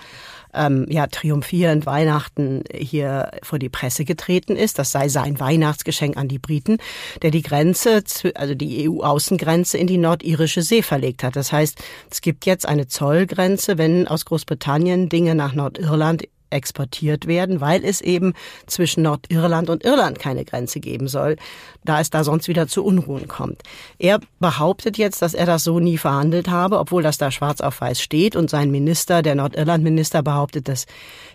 ähm, 0.54 0.86
ja 0.88 1.06
triumphierend 1.06 1.86
Weihnachten 1.86 2.64
hier 2.72 3.30
vor 3.42 3.58
die 3.58 3.68
Presse 3.68 4.04
getreten 4.04 4.56
ist. 4.56 4.78
Das 4.78 4.92
sei 4.92 5.08
sein 5.08 5.40
Weihnachtsgeschenk 5.40 6.16
an 6.16 6.28
die 6.28 6.38
Briten, 6.38 6.78
der 7.22 7.30
die 7.30 7.42
Grenze, 7.42 8.02
also 8.34 8.54
die 8.54 8.88
EU-Außengrenze 8.88 9.78
in 9.78 9.86
die 9.86 9.98
nordirische 9.98 10.62
See 10.62 10.82
verlegt 10.82 11.22
hat. 11.22 11.36
Das 11.36 11.52
heißt, 11.52 11.78
es 12.10 12.20
gibt 12.20 12.46
jetzt 12.46 12.66
eine 12.66 12.86
Zollgrenze, 12.86 13.78
wenn 13.78 14.08
aus 14.08 14.24
Großbritannien 14.24 15.08
Dinge 15.08 15.34
nach 15.34 15.54
Nordirland 15.54 16.24
exportiert 16.50 17.26
werden, 17.26 17.60
weil 17.60 17.84
es 17.84 18.00
eben 18.00 18.34
zwischen 18.66 19.02
Nordirland 19.02 19.70
und 19.70 19.84
Irland 19.84 20.18
keine 20.18 20.44
Grenze 20.44 20.80
geben 20.80 21.08
soll, 21.08 21.36
da 21.84 22.00
es 22.00 22.10
da 22.10 22.24
sonst 22.24 22.48
wieder 22.48 22.68
zu 22.68 22.84
Unruhen 22.84 23.28
kommt. 23.28 23.62
Er 23.98 24.20
behauptet 24.38 24.98
jetzt, 24.98 25.22
dass 25.22 25.34
er 25.34 25.46
das 25.46 25.64
so 25.64 25.80
nie 25.80 25.98
verhandelt 25.98 26.48
habe, 26.48 26.78
obwohl 26.78 27.02
das 27.02 27.18
da 27.18 27.30
schwarz 27.30 27.60
auf 27.60 27.80
weiß 27.80 28.00
steht 28.00 28.36
und 28.36 28.50
sein 28.50 28.70
Minister, 28.70 29.22
der 29.22 29.34
Nordirland-Minister, 29.34 30.22
behauptet 30.22 30.68
das 30.68 30.86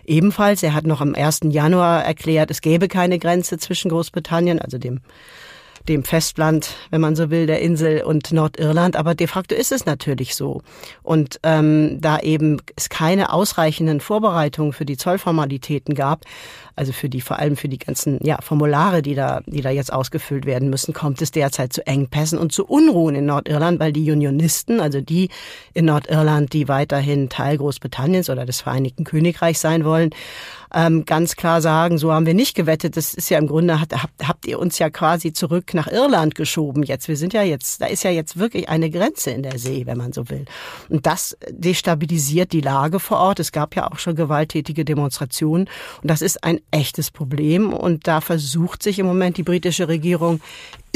ebenfalls. 0.04 0.62
Er 0.62 0.74
hat 0.74 0.86
noch 0.86 1.00
am 1.00 1.14
1. 1.14 1.40
Januar 1.44 2.04
erklärt, 2.04 2.50
es 2.50 2.60
gäbe 2.60 2.88
keine 2.88 3.18
Grenze 3.18 3.58
zwischen 3.58 3.90
Großbritannien, 3.90 4.60
also 4.60 4.78
dem 4.78 5.00
dem 5.88 6.04
Festland, 6.04 6.74
wenn 6.90 7.00
man 7.00 7.16
so 7.16 7.30
will, 7.30 7.46
der 7.46 7.60
Insel 7.60 8.02
und 8.02 8.32
Nordirland. 8.32 8.96
Aber 8.96 9.14
de 9.14 9.26
facto 9.26 9.54
ist 9.54 9.72
es 9.72 9.86
natürlich 9.86 10.34
so. 10.34 10.62
Und 11.02 11.40
ähm, 11.42 12.00
da 12.00 12.18
eben 12.20 12.60
es 12.76 12.88
keine 12.88 13.32
ausreichenden 13.32 14.00
Vorbereitungen 14.00 14.72
für 14.72 14.84
die 14.84 14.96
Zollformalitäten 14.96 15.94
gab, 15.94 16.24
also 16.76 16.92
für 16.92 17.08
die, 17.08 17.22
vor 17.22 17.38
allem 17.38 17.56
für 17.56 17.68
die 17.68 17.78
ganzen 17.78 18.18
ja, 18.22 18.38
Formulare, 18.42 19.00
die 19.00 19.14
da, 19.14 19.40
die 19.46 19.62
da 19.62 19.70
jetzt 19.70 19.92
ausgefüllt 19.92 20.44
werden 20.44 20.68
müssen, 20.68 20.92
kommt 20.92 21.22
es 21.22 21.30
derzeit 21.30 21.72
zu 21.72 21.86
Engpässen 21.86 22.38
und 22.38 22.52
zu 22.52 22.66
Unruhen 22.66 23.14
in 23.14 23.24
Nordirland, 23.24 23.80
weil 23.80 23.92
die 23.92 24.10
Unionisten, 24.10 24.80
also 24.80 25.00
die 25.00 25.30
in 25.72 25.86
Nordirland, 25.86 26.52
die 26.52 26.68
weiterhin 26.68 27.30
Teil 27.30 27.56
Großbritanniens 27.56 28.28
oder 28.28 28.44
des 28.44 28.60
Vereinigten 28.60 29.04
Königreichs 29.04 29.62
sein 29.62 29.84
wollen, 29.84 30.10
ähm, 30.74 31.06
ganz 31.06 31.36
klar 31.36 31.62
sagen, 31.62 31.96
so 31.96 32.12
haben 32.12 32.26
wir 32.26 32.34
nicht 32.34 32.54
gewettet. 32.54 32.96
Das 32.96 33.14
ist 33.14 33.30
ja 33.30 33.38
im 33.38 33.46
Grunde, 33.46 33.80
hat, 33.80 33.92
habt, 33.94 34.28
habt 34.28 34.46
ihr 34.46 34.58
uns 34.58 34.78
ja 34.78 34.90
quasi 34.90 35.32
zurück 35.32 35.72
nach 35.76 35.86
Irland 35.86 36.34
geschoben 36.34 36.82
jetzt. 36.82 37.06
Wir 37.06 37.16
sind 37.16 37.32
ja 37.32 37.42
jetzt, 37.42 37.80
da 37.80 37.86
ist 37.86 38.02
ja 38.02 38.10
jetzt 38.10 38.36
wirklich 38.36 38.68
eine 38.68 38.90
Grenze 38.90 39.30
in 39.30 39.44
der 39.44 39.58
See, 39.58 39.86
wenn 39.86 39.98
man 39.98 40.12
so 40.12 40.28
will. 40.28 40.44
Und 40.88 41.06
das 41.06 41.36
destabilisiert 41.48 42.52
die 42.52 42.60
Lage 42.60 42.98
vor 42.98 43.18
Ort. 43.18 43.38
Es 43.38 43.52
gab 43.52 43.76
ja 43.76 43.90
auch 43.90 43.98
schon 44.00 44.16
gewalttätige 44.16 44.84
Demonstrationen. 44.84 45.68
Und 46.02 46.10
das 46.10 46.22
ist 46.22 46.42
ein 46.42 46.60
echtes 46.72 47.12
Problem. 47.12 47.72
Und 47.72 48.08
da 48.08 48.20
versucht 48.20 48.82
sich 48.82 48.98
im 48.98 49.06
Moment 49.06 49.36
die 49.36 49.44
britische 49.44 49.86
Regierung 49.86 50.40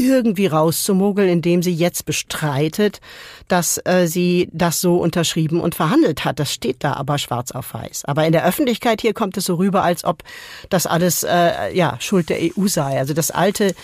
irgendwie 0.01 0.47
rauszumogeln, 0.47 1.29
indem 1.29 1.63
sie 1.63 1.73
jetzt 1.73 2.07
bestreitet, 2.07 3.01
dass 3.49 3.81
äh, 3.85 4.07
sie 4.07 4.49
das 4.53 4.81
so 4.81 4.97
unterschrieben 4.97 5.61
und 5.61 5.75
verhandelt 5.75 6.25
hat. 6.25 6.39
Das 6.41 6.53
steht 6.53 6.83
da 6.83 6.95
aber 6.95 7.19
schwarz 7.19 7.53
auf 7.53 7.75
weiß. 7.75 8.07
Aber 8.07 8.27
in 8.27 8.33
der 8.33 8.47
Öffentlichkeit 8.47 9.01
hier 9.01 9.13
kommt 9.13 9.37
es 9.37 9.45
so 9.45 9.57
rüber, 9.57 9.83
als 9.83 10.05
ob 10.05 10.23
das 10.71 10.87
alles 10.87 11.23
äh, 11.23 11.75
ja 11.77 11.97
Schuld 12.01 12.31
der 12.31 12.39
EU 12.41 12.67
sei. 12.67 12.99
Also 12.99 13.13
das 13.15 13.31
alte 13.31 13.75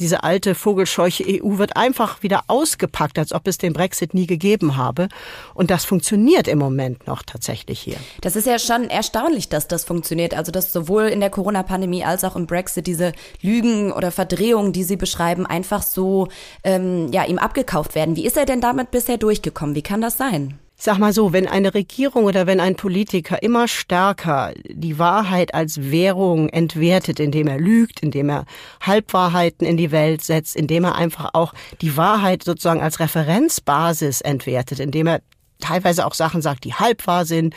diese 0.00 0.22
alte 0.22 0.54
vogelscheuche 0.54 1.24
EU 1.26 1.58
wird 1.58 1.76
einfach 1.76 2.22
wieder 2.22 2.44
ausgepackt, 2.48 3.18
als 3.18 3.32
ob 3.32 3.46
es 3.46 3.58
den 3.58 3.72
Brexit 3.72 4.14
nie 4.14 4.26
gegeben 4.26 4.76
habe. 4.76 5.08
Und 5.54 5.70
das 5.70 5.84
funktioniert 5.84 6.48
im 6.48 6.58
Moment 6.58 7.06
noch 7.06 7.22
tatsächlich 7.22 7.80
hier. 7.80 7.96
Das 8.20 8.36
ist 8.36 8.46
ja 8.46 8.58
schon 8.58 8.88
erstaunlich, 8.88 9.48
dass 9.48 9.68
das 9.68 9.84
funktioniert. 9.84 10.34
Also, 10.34 10.52
dass 10.52 10.72
sowohl 10.72 11.04
in 11.04 11.20
der 11.20 11.30
Corona-Pandemie 11.30 12.04
als 12.04 12.24
auch 12.24 12.36
im 12.36 12.46
Brexit 12.46 12.86
diese 12.86 13.12
Lügen 13.40 13.92
oder 13.92 14.10
Verdrehungen, 14.10 14.72
die 14.72 14.84
Sie 14.84 14.96
beschreiben, 14.96 15.46
einfach 15.46 15.82
so 15.82 16.28
ähm, 16.64 17.10
ja, 17.12 17.24
ihm 17.24 17.38
abgekauft 17.38 17.94
werden. 17.94 18.16
Wie 18.16 18.26
ist 18.26 18.36
er 18.36 18.46
denn 18.46 18.60
damit 18.60 18.90
bisher 18.90 19.18
durchgekommen? 19.18 19.74
Wie 19.74 19.82
kann 19.82 20.00
das 20.00 20.16
sein? 20.16 20.58
Sag 20.78 20.98
mal 20.98 21.14
so, 21.14 21.32
wenn 21.32 21.48
eine 21.48 21.72
Regierung 21.72 22.24
oder 22.24 22.46
wenn 22.46 22.60
ein 22.60 22.76
Politiker 22.76 23.42
immer 23.42 23.66
stärker 23.66 24.52
die 24.68 24.98
Wahrheit 24.98 25.54
als 25.54 25.90
Währung 25.90 26.50
entwertet, 26.50 27.18
indem 27.18 27.48
er 27.48 27.58
lügt, 27.58 28.02
indem 28.02 28.28
er 28.28 28.44
Halbwahrheiten 28.82 29.66
in 29.66 29.78
die 29.78 29.90
Welt 29.90 30.22
setzt, 30.22 30.54
indem 30.54 30.84
er 30.84 30.94
einfach 30.94 31.30
auch 31.32 31.54
die 31.80 31.96
Wahrheit 31.96 32.44
sozusagen 32.44 32.82
als 32.82 33.00
Referenzbasis 33.00 34.20
entwertet, 34.20 34.78
indem 34.78 35.06
er 35.06 35.22
teilweise 35.60 36.04
auch 36.04 36.12
Sachen 36.12 36.42
sagt, 36.42 36.64
die 36.64 36.74
halb 36.74 37.06
wahr 37.06 37.24
sind 37.24 37.54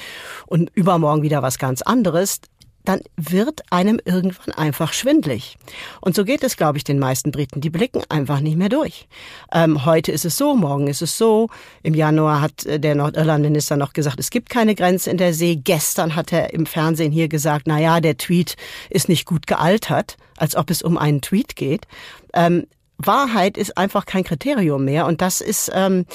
und 0.47 0.71
übermorgen 0.73 1.21
wieder 1.21 1.41
was 1.41 1.59
ganz 1.59 1.81
anderes, 1.81 2.39
dann 2.85 3.01
wird 3.17 3.61
einem 3.71 3.99
irgendwann 4.03 4.53
einfach 4.55 4.93
schwindlig. 4.93 5.57
Und 6.01 6.15
so 6.15 6.25
geht 6.25 6.43
es, 6.43 6.57
glaube 6.57 6.77
ich, 6.77 6.83
den 6.83 6.99
meisten 6.99 7.31
Briten. 7.31 7.61
Die 7.61 7.69
blicken 7.69 8.03
einfach 8.09 8.39
nicht 8.39 8.57
mehr 8.57 8.69
durch. 8.69 9.07
Ähm, 9.53 9.85
heute 9.85 10.11
ist 10.11 10.25
es 10.25 10.37
so, 10.37 10.55
morgen 10.55 10.87
ist 10.87 11.01
es 11.01 11.17
so. 11.17 11.49
Im 11.83 11.93
Januar 11.93 12.41
hat 12.41 12.65
äh, 12.65 12.79
der 12.79 12.95
Nordirlandminister 12.95 13.77
noch 13.77 13.93
gesagt, 13.93 14.19
es 14.19 14.29
gibt 14.29 14.49
keine 14.49 14.75
Grenze 14.75 15.09
in 15.09 15.17
der 15.17 15.33
See. 15.33 15.55
Gestern 15.55 16.15
hat 16.15 16.31
er 16.31 16.53
im 16.53 16.65
Fernsehen 16.65 17.11
hier 17.11 17.27
gesagt, 17.27 17.67
na 17.67 17.79
ja, 17.79 17.99
der 17.99 18.17
Tweet 18.17 18.55
ist 18.89 19.09
nicht 19.09 19.25
gut 19.25 19.45
gealtert, 19.45 20.17
als 20.37 20.55
ob 20.55 20.69
es 20.69 20.81
um 20.81 20.97
einen 20.97 21.21
Tweet 21.21 21.55
geht. 21.55 21.85
Ähm, 22.33 22.65
Wahrheit 22.97 23.57
ist 23.57 23.77
einfach 23.77 24.05
kein 24.05 24.23
Kriterium 24.23 24.85
mehr. 24.85 25.05
Und 25.05 25.21
das 25.21 25.41
ist, 25.41 25.71
ähm, 25.73 26.05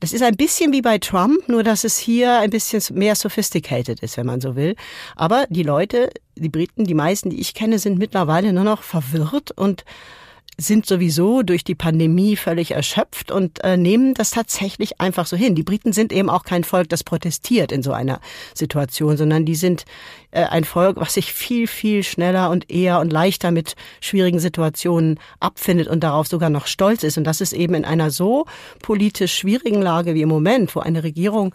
das 0.00 0.14
ist 0.14 0.22
ein 0.22 0.36
bisschen 0.36 0.72
wie 0.72 0.80
bei 0.82 0.98
Trump, 0.98 1.46
nur 1.48 1.62
dass 1.62 1.84
es 1.84 1.98
hier 1.98 2.38
ein 2.38 2.50
bisschen 2.50 2.82
mehr 2.96 3.14
sophisticated 3.14 4.00
ist, 4.00 4.16
wenn 4.16 4.26
man 4.26 4.40
so 4.40 4.56
will. 4.56 4.74
Aber 5.14 5.46
die 5.50 5.62
Leute, 5.62 6.10
die 6.36 6.48
Briten, 6.48 6.84
die 6.84 6.94
meisten, 6.94 7.30
die 7.30 7.40
ich 7.40 7.52
kenne, 7.52 7.78
sind 7.78 7.98
mittlerweile 7.98 8.52
nur 8.52 8.64
noch 8.64 8.82
verwirrt 8.82 9.50
und 9.52 9.84
sind 10.60 10.84
sowieso 10.84 11.42
durch 11.42 11.64
die 11.64 11.74
Pandemie 11.74 12.36
völlig 12.36 12.72
erschöpft 12.72 13.30
und 13.30 13.64
äh, 13.64 13.76
nehmen 13.76 14.14
das 14.14 14.30
tatsächlich 14.30 15.00
einfach 15.00 15.26
so 15.26 15.36
hin. 15.36 15.54
Die 15.54 15.62
Briten 15.62 15.92
sind 15.92 16.12
eben 16.12 16.28
auch 16.28 16.44
kein 16.44 16.64
Volk, 16.64 16.88
das 16.88 17.02
protestiert 17.02 17.72
in 17.72 17.82
so 17.82 17.92
einer 17.92 18.20
Situation, 18.54 19.16
sondern 19.16 19.46
die 19.46 19.54
sind 19.54 19.84
äh, 20.30 20.44
ein 20.44 20.64
Volk, 20.64 20.98
was 20.98 21.14
sich 21.14 21.32
viel, 21.32 21.66
viel 21.66 22.02
schneller 22.02 22.50
und 22.50 22.70
eher 22.70 23.00
und 23.00 23.12
leichter 23.12 23.50
mit 23.50 23.74
schwierigen 24.00 24.38
Situationen 24.38 25.18
abfindet 25.40 25.88
und 25.88 26.00
darauf 26.00 26.26
sogar 26.26 26.50
noch 26.50 26.66
stolz 26.66 27.04
ist. 27.04 27.16
Und 27.16 27.24
das 27.24 27.40
ist 27.40 27.54
eben 27.54 27.74
in 27.74 27.84
einer 27.86 28.10
so 28.10 28.44
politisch 28.82 29.34
schwierigen 29.34 29.80
Lage 29.80 30.14
wie 30.14 30.22
im 30.22 30.28
Moment, 30.28 30.74
wo 30.76 30.80
eine 30.80 31.02
Regierung 31.02 31.54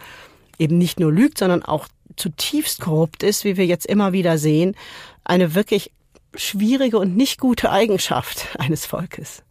eben 0.57 0.77
nicht 0.77 0.99
nur 0.99 1.11
lügt, 1.11 1.37
sondern 1.37 1.63
auch 1.63 1.87
zutiefst 2.15 2.81
korrupt 2.81 3.23
ist, 3.23 3.43
wie 3.43 3.57
wir 3.57 3.65
jetzt 3.65 3.85
immer 3.85 4.13
wieder 4.13 4.37
sehen, 4.37 4.75
eine 5.25 5.53
wirklich 5.53 5.91
schwierige 6.38 7.00
und 7.00 7.15
nicht 7.15 7.39
gute 7.39 7.71
Eigenschaft 7.71 8.48
eines 8.60 8.86
Volkes. 8.86 9.43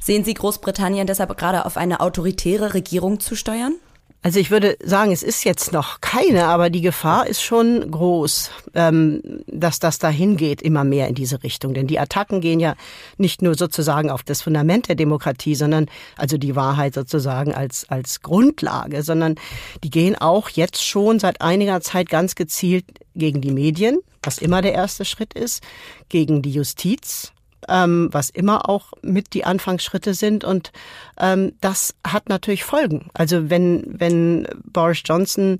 Sehen 0.00 0.24
Sie 0.24 0.34
Großbritannien 0.34 1.06
deshalb 1.06 1.36
gerade 1.36 1.64
auf 1.64 1.76
eine 1.76 2.00
autoritäre 2.00 2.74
Regierung 2.74 3.20
zu 3.20 3.36
steuern? 3.36 3.74
Also 4.24 4.38
ich 4.38 4.52
würde 4.52 4.76
sagen, 4.84 5.10
es 5.10 5.24
ist 5.24 5.42
jetzt 5.42 5.72
noch 5.72 6.00
keine, 6.00 6.46
aber 6.46 6.70
die 6.70 6.80
Gefahr 6.80 7.26
ist 7.26 7.42
schon 7.42 7.90
groß, 7.90 8.52
ähm, 8.74 9.20
dass 9.48 9.80
das 9.80 9.98
dahin 9.98 10.36
geht, 10.36 10.62
immer 10.62 10.84
mehr 10.84 11.08
in 11.08 11.16
diese 11.16 11.42
Richtung. 11.42 11.74
Denn 11.74 11.88
die 11.88 11.98
Attacken 11.98 12.40
gehen 12.40 12.60
ja 12.60 12.76
nicht 13.18 13.42
nur 13.42 13.56
sozusagen 13.56 14.10
auf 14.10 14.22
das 14.22 14.40
Fundament 14.40 14.88
der 14.88 14.94
Demokratie, 14.94 15.56
sondern 15.56 15.86
also 16.16 16.38
die 16.38 16.54
Wahrheit 16.54 16.94
sozusagen 16.94 17.52
als, 17.52 17.88
als 17.88 18.22
Grundlage, 18.22 19.02
sondern 19.02 19.34
die 19.82 19.90
gehen 19.90 20.14
auch 20.16 20.48
jetzt 20.50 20.84
schon 20.84 21.18
seit 21.18 21.40
einiger 21.40 21.80
Zeit 21.80 22.08
ganz 22.08 22.36
gezielt 22.36 22.84
gegen 23.16 23.40
die 23.40 23.50
Medien, 23.50 23.98
was 24.22 24.38
immer 24.38 24.62
der 24.62 24.72
erste 24.72 25.04
Schritt 25.04 25.34
ist, 25.34 25.64
gegen 26.08 26.42
die 26.42 26.52
Justiz, 26.52 27.32
ähm, 27.68 28.08
was 28.12 28.30
immer 28.30 28.68
auch 28.68 28.92
mit 29.02 29.34
die 29.34 29.44
Anfangsschritte 29.44 30.14
sind. 30.14 30.44
Und 30.44 30.72
ähm, 31.18 31.52
das 31.60 31.94
hat 32.06 32.28
natürlich 32.28 32.64
Folgen. 32.64 33.10
Also 33.14 33.50
wenn, 33.50 33.84
wenn 33.86 34.46
Boris 34.64 35.02
Johnson 35.04 35.58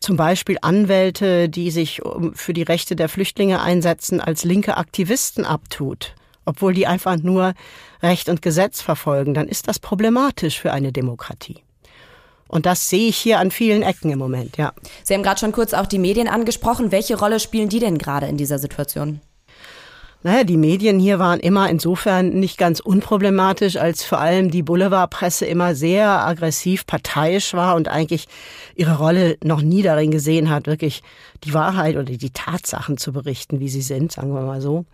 zum 0.00 0.16
Beispiel 0.16 0.58
Anwälte, 0.62 1.48
die 1.48 1.70
sich 1.70 2.00
für 2.34 2.52
die 2.52 2.62
Rechte 2.62 2.96
der 2.96 3.08
Flüchtlinge 3.08 3.60
einsetzen, 3.60 4.20
als 4.20 4.44
linke 4.44 4.76
Aktivisten 4.76 5.44
abtut, 5.44 6.14
obwohl 6.46 6.72
die 6.72 6.86
einfach 6.86 7.16
nur 7.16 7.54
Recht 8.02 8.28
und 8.28 8.40
Gesetz 8.42 8.80
verfolgen, 8.80 9.34
dann 9.34 9.46
ist 9.46 9.68
das 9.68 9.78
problematisch 9.78 10.58
für 10.58 10.72
eine 10.72 10.90
Demokratie. 10.90 11.62
Und 12.48 12.66
das 12.66 12.88
sehe 12.88 13.08
ich 13.08 13.16
hier 13.16 13.38
an 13.38 13.52
vielen 13.52 13.82
Ecken 13.82 14.10
im 14.10 14.18
Moment, 14.18 14.56
ja. 14.56 14.72
Sie 15.04 15.14
haben 15.14 15.22
gerade 15.22 15.38
schon 15.38 15.52
kurz 15.52 15.72
auch 15.72 15.86
die 15.86 16.00
Medien 16.00 16.26
angesprochen. 16.26 16.90
Welche 16.90 17.16
Rolle 17.16 17.38
spielen 17.38 17.68
die 17.68 17.78
denn 17.78 17.96
gerade 17.96 18.26
in 18.26 18.36
dieser 18.36 18.58
Situation? 18.58 19.20
Naja, 20.22 20.44
die 20.44 20.58
Medien 20.58 20.98
hier 20.98 21.18
waren 21.18 21.40
immer 21.40 21.70
insofern 21.70 22.28
nicht 22.28 22.58
ganz 22.58 22.80
unproblematisch, 22.80 23.76
als 23.76 24.04
vor 24.04 24.20
allem 24.20 24.50
die 24.50 24.62
Boulevardpresse 24.62 25.46
immer 25.46 25.74
sehr 25.74 26.26
aggressiv 26.26 26.86
parteiisch 26.86 27.54
war 27.54 27.74
und 27.74 27.88
eigentlich 27.88 28.28
ihre 28.74 28.98
Rolle 28.98 29.38
noch 29.42 29.62
nie 29.62 29.82
darin 29.82 30.10
gesehen 30.10 30.50
hat, 30.50 30.66
wirklich 30.66 31.02
die 31.44 31.54
Wahrheit 31.54 31.96
oder 31.96 32.04
die 32.04 32.30
Tatsachen 32.30 32.98
zu 32.98 33.12
berichten, 33.12 33.60
wie 33.60 33.70
sie 33.70 33.80
sind, 33.80 34.12
sagen 34.12 34.34
wir 34.34 34.42
mal 34.42 34.60
so. 34.60 34.84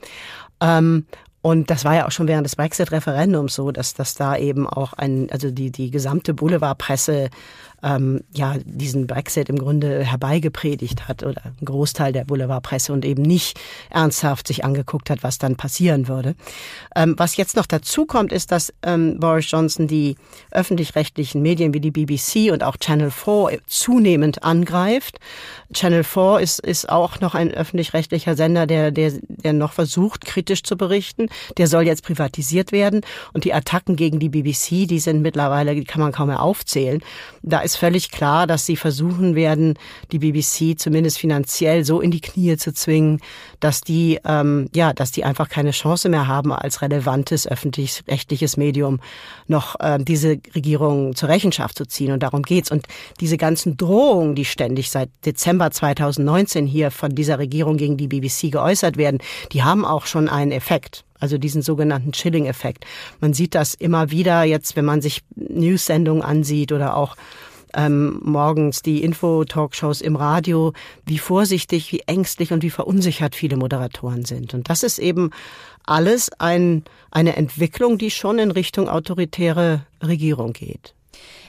Ähm, 0.60 1.06
und 1.42 1.70
das 1.70 1.84
war 1.84 1.94
ja 1.94 2.06
auch 2.06 2.12
schon 2.12 2.28
während 2.28 2.44
des 2.44 2.56
Brexit-Referendums 2.56 3.54
so, 3.54 3.70
dass, 3.70 3.94
dass 3.94 4.14
da 4.14 4.36
eben 4.36 4.68
auch 4.68 4.92
ein, 4.92 5.28
also 5.30 5.50
die, 5.50 5.70
die 5.70 5.90
gesamte 5.90 6.34
Boulevardpresse 6.34 7.30
ähm, 7.82 8.22
ja 8.32 8.56
diesen 8.64 9.06
Brexit 9.06 9.48
im 9.48 9.58
Grunde 9.58 10.04
herbeigepredigt 10.04 11.08
hat 11.08 11.22
oder 11.22 11.42
ein 11.44 11.64
Großteil 11.64 12.12
der 12.12 12.24
Boulevardpresse 12.24 12.92
und 12.92 13.04
eben 13.04 13.22
nicht 13.22 13.58
ernsthaft 13.90 14.48
sich 14.48 14.64
angeguckt 14.64 15.10
hat, 15.10 15.22
was 15.22 15.38
dann 15.38 15.56
passieren 15.56 16.08
würde. 16.08 16.34
Ähm, 16.94 17.14
was 17.16 17.36
jetzt 17.36 17.56
noch 17.56 17.66
dazu 17.66 18.06
kommt, 18.06 18.32
ist, 18.32 18.52
dass 18.52 18.72
ähm, 18.82 19.18
Boris 19.20 19.50
Johnson 19.50 19.86
die 19.86 20.16
öffentlich-rechtlichen 20.50 21.42
Medien 21.42 21.74
wie 21.74 21.80
die 21.80 21.90
BBC 21.90 22.52
und 22.52 22.62
auch 22.62 22.76
Channel 22.76 23.10
4 23.10 23.60
zunehmend 23.66 24.42
angreift. 24.42 25.18
Channel 25.72 26.04
4 26.04 26.40
ist, 26.40 26.60
ist 26.60 26.88
auch 26.88 27.20
noch 27.20 27.34
ein 27.34 27.52
öffentlich-rechtlicher 27.52 28.36
Sender, 28.36 28.66
der, 28.66 28.90
der, 28.90 29.12
der 29.22 29.52
noch 29.52 29.72
versucht, 29.72 30.24
kritisch 30.24 30.62
zu 30.62 30.76
berichten. 30.76 31.28
Der 31.56 31.66
soll 31.66 31.84
jetzt 31.86 32.04
privatisiert 32.04 32.72
werden. 32.72 33.00
Und 33.32 33.44
die 33.44 33.52
Attacken 33.52 33.96
gegen 33.96 34.18
die 34.18 34.28
BBC, 34.28 34.86
die 34.86 35.00
sind 35.00 35.22
mittlerweile, 35.22 35.74
die 35.74 35.84
kann 35.84 36.00
man 36.00 36.12
kaum 36.12 36.28
mehr 36.28 36.42
aufzählen. 36.42 37.02
Da 37.42 37.60
ist 37.60 37.76
völlig 37.76 38.10
klar, 38.10 38.46
dass 38.46 38.66
sie 38.66 38.76
versuchen 38.76 39.34
werden, 39.34 39.74
die 40.12 40.18
BBC 40.18 40.78
zumindest 40.78 41.18
finanziell 41.18 41.84
so 41.84 42.00
in 42.00 42.10
die 42.10 42.20
Knie 42.20 42.56
zu 42.56 42.72
zwingen, 42.72 43.20
dass 43.60 43.80
die, 43.80 44.20
ähm, 44.24 44.68
ja, 44.74 44.92
dass 44.92 45.10
die 45.10 45.24
einfach 45.24 45.48
keine 45.48 45.72
Chance 45.72 46.08
mehr 46.08 46.26
haben, 46.26 46.52
als 46.52 46.82
relevantes 46.82 47.46
öffentlich-rechtliches 47.46 48.56
Medium 48.56 49.00
noch 49.46 49.78
äh, 49.80 49.98
diese 50.00 50.38
Regierung 50.54 51.14
zur 51.16 51.28
Rechenschaft 51.28 51.76
zu 51.76 51.86
ziehen. 51.86 52.12
Und 52.12 52.22
darum 52.22 52.42
geht's. 52.42 52.70
Und 52.70 52.86
diese 53.20 53.36
ganzen 53.36 53.76
Drohungen, 53.76 54.34
die 54.34 54.44
ständig 54.44 54.90
seit 54.90 55.10
Dezember 55.24 55.55
2019 55.58 56.66
hier 56.66 56.90
von 56.90 57.14
dieser 57.14 57.38
Regierung 57.38 57.76
gegen 57.76 57.96
die 57.96 58.08
BBC 58.08 58.50
geäußert 58.50 58.96
werden, 58.96 59.18
die 59.52 59.62
haben 59.62 59.84
auch 59.84 60.06
schon 60.06 60.28
einen 60.28 60.52
Effekt 60.52 61.04
also 61.18 61.38
diesen 61.38 61.62
sogenannten 61.62 62.12
Chilling-Effekt. 62.12 62.84
Man 63.20 63.32
sieht 63.32 63.54
das 63.54 63.72
immer 63.72 64.10
wieder 64.10 64.44
jetzt, 64.44 64.76
wenn 64.76 64.84
man 64.84 65.00
sich 65.00 65.22
News-Sendungen 65.34 66.22
ansieht 66.22 66.72
oder 66.72 66.94
auch 66.94 67.16
ähm, 67.74 68.20
morgens 68.22 68.82
die 68.82 69.02
Info-Talkshows 69.02 70.00
im 70.00 70.16
Radio, 70.16 70.72
wie 71.04 71.18
vorsichtig, 71.18 71.92
wie 71.92 72.00
ängstlich 72.00 72.52
und 72.52 72.62
wie 72.62 72.70
verunsichert 72.70 73.34
viele 73.34 73.56
Moderatoren 73.56 74.24
sind. 74.24 74.54
Und 74.54 74.68
das 74.70 74.82
ist 74.82 74.98
eben 74.98 75.30
alles 75.84 76.30
ein, 76.38 76.84
eine 77.10 77.36
Entwicklung, 77.36 77.98
die 77.98 78.10
schon 78.10 78.38
in 78.38 78.50
Richtung 78.50 78.88
autoritäre 78.88 79.86
Regierung 80.02 80.52
geht. 80.52 80.94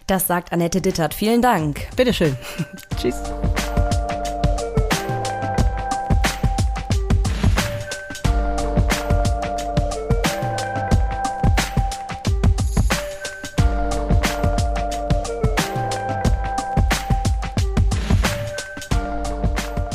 Das 0.06 0.28
sagt 0.28 0.54
Annette 0.54 0.82
Dittert. 0.82 1.14
Vielen 1.14 1.42
Dank. 1.42 1.88
Bitteschön. 1.96 2.38
Tschüss. 2.98 3.16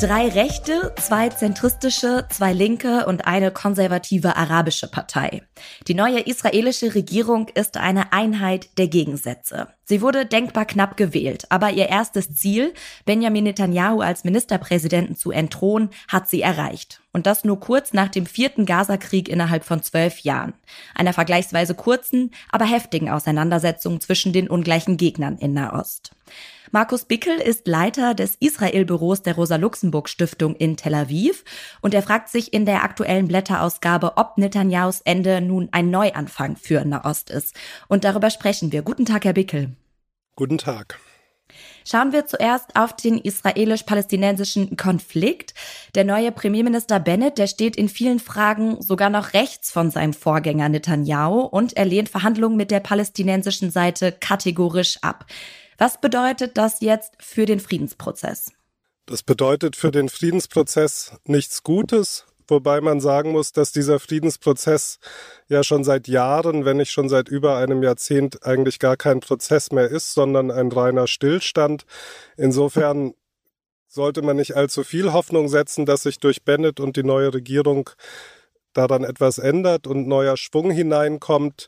Drei 0.03 0.27
rechte, 0.27 0.93
zwei 0.99 1.29
zentristische, 1.29 2.25
zwei 2.29 2.51
linke 2.51 3.05
und 3.05 3.25
eine 3.25 3.51
konservative 3.51 4.35
arabische 4.35 4.89
Partei. 4.89 5.43
Die 5.87 5.93
neue 5.93 6.19
israelische 6.19 6.93
Regierung 6.93 7.47
ist 7.47 7.77
eine 7.77 8.11
Einheit 8.11 8.77
der 8.77 8.89
Gegensätze. 8.89 9.69
Sie 9.85 10.01
wurde 10.01 10.25
denkbar 10.25 10.65
knapp 10.65 10.97
gewählt, 10.97 11.45
aber 11.47 11.71
ihr 11.71 11.87
erstes 11.87 12.33
Ziel, 12.33 12.73
Benjamin 13.05 13.45
Netanyahu 13.45 14.01
als 14.01 14.25
Ministerpräsidenten 14.25 15.15
zu 15.15 15.31
entthronen, 15.31 15.89
hat 16.09 16.27
sie 16.27 16.41
erreicht. 16.41 16.99
Und 17.13 17.25
das 17.25 17.45
nur 17.45 17.61
kurz 17.61 17.93
nach 17.93 18.09
dem 18.09 18.25
vierten 18.25 18.65
Gazakrieg 18.65 19.29
innerhalb 19.29 19.63
von 19.63 19.83
zwölf 19.83 20.19
Jahren. 20.19 20.51
Einer 20.95 21.13
vergleichsweise 21.13 21.75
kurzen, 21.75 22.31
aber 22.51 22.65
heftigen 22.65 23.09
Auseinandersetzung 23.09 24.01
zwischen 24.01 24.33
den 24.33 24.49
ungleichen 24.49 24.97
Gegnern 24.97 25.37
in 25.37 25.53
Nahost. 25.53 26.11
Markus 26.75 27.05
Bickel 27.05 27.37
ist 27.37 27.67
Leiter 27.67 28.15
des 28.15 28.35
Israel-Büros 28.39 29.21
der 29.21 29.35
Rosa-Luxemburg-Stiftung 29.35 30.55
in 30.55 30.75
Tel 30.75 30.95
Aviv 30.95 31.43
und 31.81 31.93
er 31.93 32.01
fragt 32.01 32.29
sich 32.29 32.51
in 32.51 32.65
der 32.65 32.83
aktuellen 32.83 33.27
Blätterausgabe, 33.27 34.13
ob 34.17 34.39
Netanyahus 34.39 34.99
Ende 35.01 35.39
nun 35.39 35.69
ein 35.71 35.91
Neuanfang 35.91 36.55
für 36.55 36.83
Nahost 36.83 37.29
ist. 37.29 37.55
Und 37.89 38.03
darüber 38.03 38.31
sprechen 38.31 38.71
wir. 38.71 38.81
Guten 38.81 39.05
Tag, 39.05 39.25
Herr 39.25 39.33
Bickel. 39.33 39.75
Guten 40.35 40.57
Tag. 40.57 40.97
Schauen 41.85 42.11
wir 42.11 42.25
zuerst 42.25 42.75
auf 42.75 42.95
den 42.95 43.19
israelisch-palästinensischen 43.19 44.75
Konflikt. 44.75 45.53
Der 45.93 46.05
neue 46.05 46.31
Premierminister 46.31 46.99
Bennett, 46.99 47.37
der 47.37 47.45
steht 47.45 47.75
in 47.75 47.87
vielen 47.87 48.17
Fragen 48.19 48.81
sogar 48.81 49.11
noch 49.11 49.33
rechts 49.33 49.69
von 49.69 49.91
seinem 49.91 50.13
Vorgänger 50.13 50.69
Netanyahu 50.69 51.41
und 51.41 51.77
er 51.77 51.85
lehnt 51.85 52.09
Verhandlungen 52.09 52.57
mit 52.57 52.71
der 52.71 52.79
palästinensischen 52.79 53.69
Seite 53.69 54.11
kategorisch 54.11 54.97
ab. 55.03 55.27
Was 55.83 55.99
bedeutet 55.99 56.57
das 56.57 56.79
jetzt 56.79 57.11
für 57.19 57.45
den 57.45 57.59
Friedensprozess? 57.59 58.53
Das 59.05 59.21
bedeutet 59.21 59.75
für 59.75 59.91
den 59.91 60.07
Friedensprozess 60.07 61.11
nichts 61.25 61.61
Gutes, 61.61 62.25
wobei 62.47 62.79
man 62.79 63.01
sagen 63.01 63.31
muss, 63.31 63.51
dass 63.51 63.73
dieser 63.73 63.99
Friedensprozess 63.99 64.99
ja 65.49 65.61
schon 65.61 65.83
seit 65.83 66.07
Jahren, 66.07 66.63
wenn 66.63 66.77
nicht 66.77 66.91
schon 66.91 67.09
seit 67.09 67.27
über 67.27 67.57
einem 67.57 67.83
Jahrzehnt, 67.83 68.45
eigentlich 68.45 68.79
gar 68.79 68.95
kein 68.95 69.19
Prozess 69.19 69.73
mehr 69.73 69.89
ist, 69.89 70.13
sondern 70.13 70.51
ein 70.51 70.71
reiner 70.71 71.05
Stillstand. 71.05 71.83
Insofern 72.37 73.13
sollte 73.89 74.21
man 74.21 74.37
nicht 74.37 74.55
allzu 74.55 74.85
viel 74.85 75.11
Hoffnung 75.11 75.49
setzen, 75.49 75.85
dass 75.85 76.03
sich 76.03 76.17
durch 76.17 76.45
Bennett 76.45 76.79
und 76.79 76.95
die 76.95 77.03
neue 77.03 77.33
Regierung 77.33 77.89
daran 78.71 79.03
etwas 79.03 79.37
ändert 79.37 79.85
und 79.85 80.07
neuer 80.07 80.37
Schwung 80.37 80.71
hineinkommt. 80.71 81.67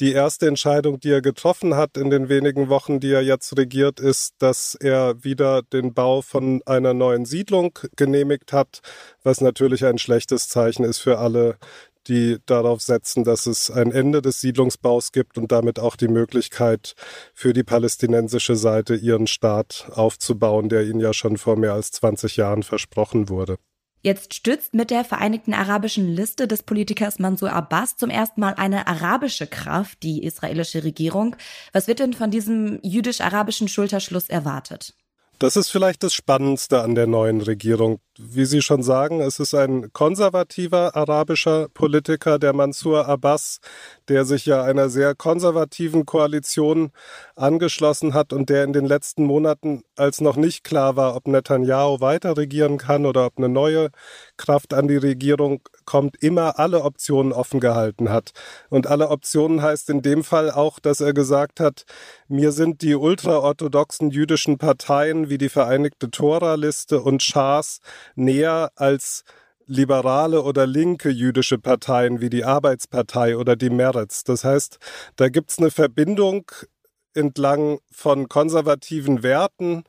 Die 0.00 0.12
erste 0.12 0.48
Entscheidung, 0.48 0.98
die 0.98 1.10
er 1.10 1.22
getroffen 1.22 1.76
hat 1.76 1.96
in 1.96 2.10
den 2.10 2.28
wenigen 2.28 2.68
Wochen, 2.68 2.98
die 2.98 3.12
er 3.12 3.22
jetzt 3.22 3.56
regiert, 3.56 4.00
ist, 4.00 4.34
dass 4.38 4.74
er 4.74 5.22
wieder 5.22 5.62
den 5.62 5.94
Bau 5.94 6.20
von 6.20 6.62
einer 6.66 6.94
neuen 6.94 7.24
Siedlung 7.24 7.78
genehmigt 7.94 8.52
hat, 8.52 8.80
was 9.22 9.40
natürlich 9.40 9.84
ein 9.84 9.98
schlechtes 9.98 10.48
Zeichen 10.48 10.84
ist 10.84 10.98
für 10.98 11.18
alle, 11.18 11.58
die 12.08 12.38
darauf 12.44 12.82
setzen, 12.82 13.22
dass 13.22 13.46
es 13.46 13.70
ein 13.70 13.92
Ende 13.92 14.20
des 14.20 14.40
Siedlungsbaus 14.40 15.12
gibt 15.12 15.38
und 15.38 15.52
damit 15.52 15.78
auch 15.78 15.94
die 15.94 16.08
Möglichkeit 16.08 16.94
für 17.32 17.52
die 17.52 17.62
palästinensische 17.62 18.56
Seite 18.56 18.96
ihren 18.96 19.28
Staat 19.28 19.86
aufzubauen, 19.92 20.68
der 20.68 20.82
ihnen 20.82 20.98
ja 20.98 21.12
schon 21.12 21.36
vor 21.36 21.56
mehr 21.56 21.72
als 21.72 21.92
20 21.92 22.36
Jahren 22.36 22.64
versprochen 22.64 23.28
wurde. 23.28 23.58
Jetzt 24.04 24.34
stützt 24.34 24.74
mit 24.74 24.90
der 24.90 25.02
Vereinigten 25.02 25.54
Arabischen 25.54 26.14
Liste 26.14 26.46
des 26.46 26.62
Politikers 26.62 27.18
Mansour 27.18 27.54
Abbas 27.54 27.96
zum 27.96 28.10
ersten 28.10 28.38
Mal 28.38 28.52
eine 28.52 28.86
arabische 28.86 29.46
Kraft, 29.46 30.02
die 30.02 30.22
israelische 30.22 30.84
Regierung. 30.84 31.36
Was 31.72 31.88
wird 31.88 32.00
denn 32.00 32.12
von 32.12 32.30
diesem 32.30 32.80
jüdisch-arabischen 32.82 33.66
Schulterschluss 33.66 34.28
erwartet? 34.28 34.94
Das 35.40 35.56
ist 35.56 35.68
vielleicht 35.68 36.04
das 36.04 36.14
Spannendste 36.14 36.82
an 36.82 36.94
der 36.94 37.08
neuen 37.08 37.40
Regierung. 37.40 37.98
Wie 38.16 38.44
Sie 38.44 38.62
schon 38.62 38.84
sagen, 38.84 39.20
es 39.20 39.40
ist 39.40 39.52
ein 39.52 39.92
konservativer 39.92 40.94
arabischer 40.94 41.68
Politiker, 41.74 42.38
der 42.38 42.52
Mansour 42.52 43.08
Abbas, 43.08 43.58
der 44.06 44.24
sich 44.24 44.46
ja 44.46 44.62
einer 44.62 44.88
sehr 44.88 45.16
konservativen 45.16 46.06
Koalition 46.06 46.92
angeschlossen 47.34 48.14
hat 48.14 48.32
und 48.32 48.48
der 48.48 48.62
in 48.62 48.72
den 48.72 48.84
letzten 48.84 49.24
Monaten, 49.24 49.82
als 49.96 50.20
noch 50.20 50.36
nicht 50.36 50.62
klar 50.62 50.94
war, 50.94 51.16
ob 51.16 51.26
Netanyahu 51.26 52.00
weiter 52.00 52.36
regieren 52.36 52.78
kann 52.78 53.04
oder 53.04 53.26
ob 53.26 53.36
eine 53.36 53.48
neue 53.48 53.90
Kraft 54.36 54.72
an 54.72 54.86
die 54.86 54.96
Regierung 54.96 55.62
kommt, 55.84 56.22
immer 56.22 56.58
alle 56.58 56.82
Optionen 56.82 57.32
offen 57.32 57.60
gehalten 57.60 58.10
hat. 58.10 58.32
Und 58.70 58.86
alle 58.86 59.08
Optionen 59.10 59.62
heißt 59.62 59.90
in 59.90 60.02
dem 60.02 60.24
Fall 60.24 60.50
auch, 60.50 60.78
dass 60.78 61.00
er 61.00 61.12
gesagt 61.12 61.60
hat, 61.60 61.84
mir 62.28 62.52
sind 62.52 62.82
die 62.82 62.94
ultraorthodoxen 62.94 64.10
jüdischen 64.10 64.58
Parteien 64.58 65.28
wie 65.30 65.38
die 65.38 65.48
Vereinigte 65.48 66.10
Tora-Liste 66.10 67.00
und 67.00 67.22
Schas 67.22 67.80
näher 68.14 68.70
als 68.76 69.24
liberale 69.66 70.42
oder 70.42 70.66
linke 70.66 71.10
jüdische 71.10 71.58
Parteien 71.58 72.20
wie 72.20 72.30
die 72.30 72.44
Arbeitspartei 72.44 73.36
oder 73.36 73.56
die 73.56 73.70
Meretz. 73.70 74.24
Das 74.24 74.44
heißt, 74.44 74.78
da 75.16 75.28
gibt 75.28 75.50
es 75.50 75.58
eine 75.58 75.70
Verbindung 75.70 76.50
entlang 77.14 77.78
von 77.90 78.28
konservativen 78.28 79.22
Werten, 79.22 79.84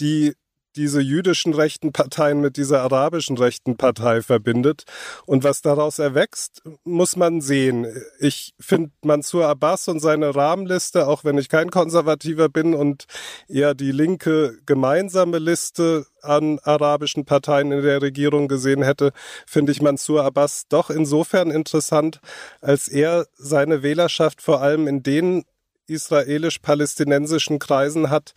die 0.00 0.34
diese 0.76 1.00
jüdischen 1.00 1.54
rechten 1.54 1.92
Parteien 1.92 2.40
mit 2.40 2.56
dieser 2.56 2.82
arabischen 2.82 3.36
rechten 3.36 3.76
Partei 3.76 4.22
verbindet. 4.22 4.84
Und 5.26 5.44
was 5.44 5.62
daraus 5.62 5.98
erwächst, 5.98 6.62
muss 6.84 7.16
man 7.16 7.40
sehen. 7.40 7.86
Ich 8.18 8.54
finde 8.58 8.90
Mansour 9.02 9.46
Abbas 9.46 9.88
und 9.88 10.00
seine 10.00 10.34
Rahmenliste, 10.34 11.06
auch 11.06 11.24
wenn 11.24 11.38
ich 11.38 11.48
kein 11.48 11.70
Konservativer 11.70 12.48
bin 12.48 12.74
und 12.74 13.04
eher 13.48 13.74
die 13.74 13.92
linke 13.92 14.58
gemeinsame 14.66 15.38
Liste 15.38 16.06
an 16.22 16.58
arabischen 16.60 17.24
Parteien 17.24 17.72
in 17.72 17.82
der 17.82 18.00
Regierung 18.00 18.48
gesehen 18.48 18.82
hätte, 18.82 19.12
finde 19.46 19.72
ich 19.72 19.82
Mansour 19.82 20.24
Abbas 20.24 20.64
doch 20.68 20.90
insofern 20.90 21.50
interessant, 21.50 22.20
als 22.60 22.88
er 22.88 23.26
seine 23.34 23.82
Wählerschaft 23.82 24.40
vor 24.40 24.60
allem 24.60 24.86
in 24.86 25.02
den 25.02 25.44
israelisch-palästinensischen 25.86 27.58
Kreisen 27.58 28.08
hat, 28.08 28.32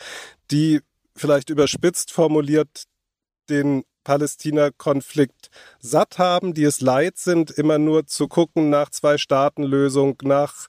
die 0.51 0.81
vielleicht 1.15 1.49
überspitzt 1.49 2.11
formuliert 2.11 2.83
den 3.49 3.83
Palästina-Konflikt 4.03 5.49
satt 5.79 6.17
haben, 6.19 6.53
die 6.53 6.63
es 6.63 6.79
leid 6.79 7.17
sind, 7.17 7.51
immer 7.51 7.79
nur 7.79 8.05
zu 8.05 8.27
gucken 8.27 8.69
nach 8.69 8.89
Zwei-Staaten-Lösung, 8.89 10.17
nach 10.23 10.67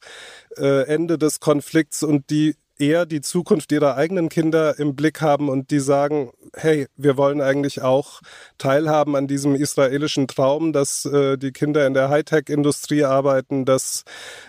äh, 0.57 0.87
Ende 0.87 1.19
des 1.19 1.39
Konflikts 1.39 2.03
und 2.03 2.31
die 2.31 2.57
eher 2.79 3.07
die 3.07 3.21
Zukunft 3.21 3.73
ihrer 3.73 3.97
eigenen 3.97 4.29
Kinder 4.29 4.79
im 4.79 4.95
Blick 4.95 5.21
haben 5.21 5.49
und 5.49 5.71
die 5.71 5.79
sagen, 5.81 6.31
hey, 6.55 6.87
wir 6.97 7.17
wollen 7.17 7.41
eigentlich 7.41 7.83
auch 7.83 8.21
teilhaben 8.59 9.17
an 9.17 9.27
diesem 9.27 9.55
israelischen 9.55 10.29
Traum, 10.29 10.73
dass 10.73 11.05
äh, 11.05 11.37
die 11.39 11.53
Kinder 11.53 11.87
in 11.87 11.95
der 11.95 12.09
Hightech-Industrie 12.09 13.05
arbeiten, 13.05 13.65
dass 13.65 14.05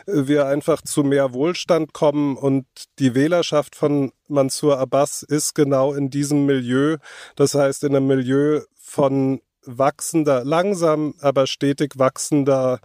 äh, 0.06 0.28
wir 0.28 0.48
einfach 0.48 0.82
zu 0.82 1.04
mehr 1.04 1.34
Wohlstand 1.34 1.94
kommen 1.94 2.38
und 2.38 2.66
die 3.00 3.16
Wählerschaft 3.16 3.76
von 3.76 4.12
Mansour 4.28 4.80
Abbas 4.80 5.24
ist 5.24 5.56
genau 5.56 5.94
in 5.94 6.10
diesem 6.10 6.46
Milieu, 6.46 6.98
das 7.36 7.56
heißt 7.56 7.84
in 7.84 7.96
einem 7.96 8.08
Milieu 8.08 8.62
von 8.76 9.42
wachsender, 9.68 10.44
langsam, 10.46 11.14
aber 11.20 11.46
stetig 11.48 11.94
wachsender 11.98 12.80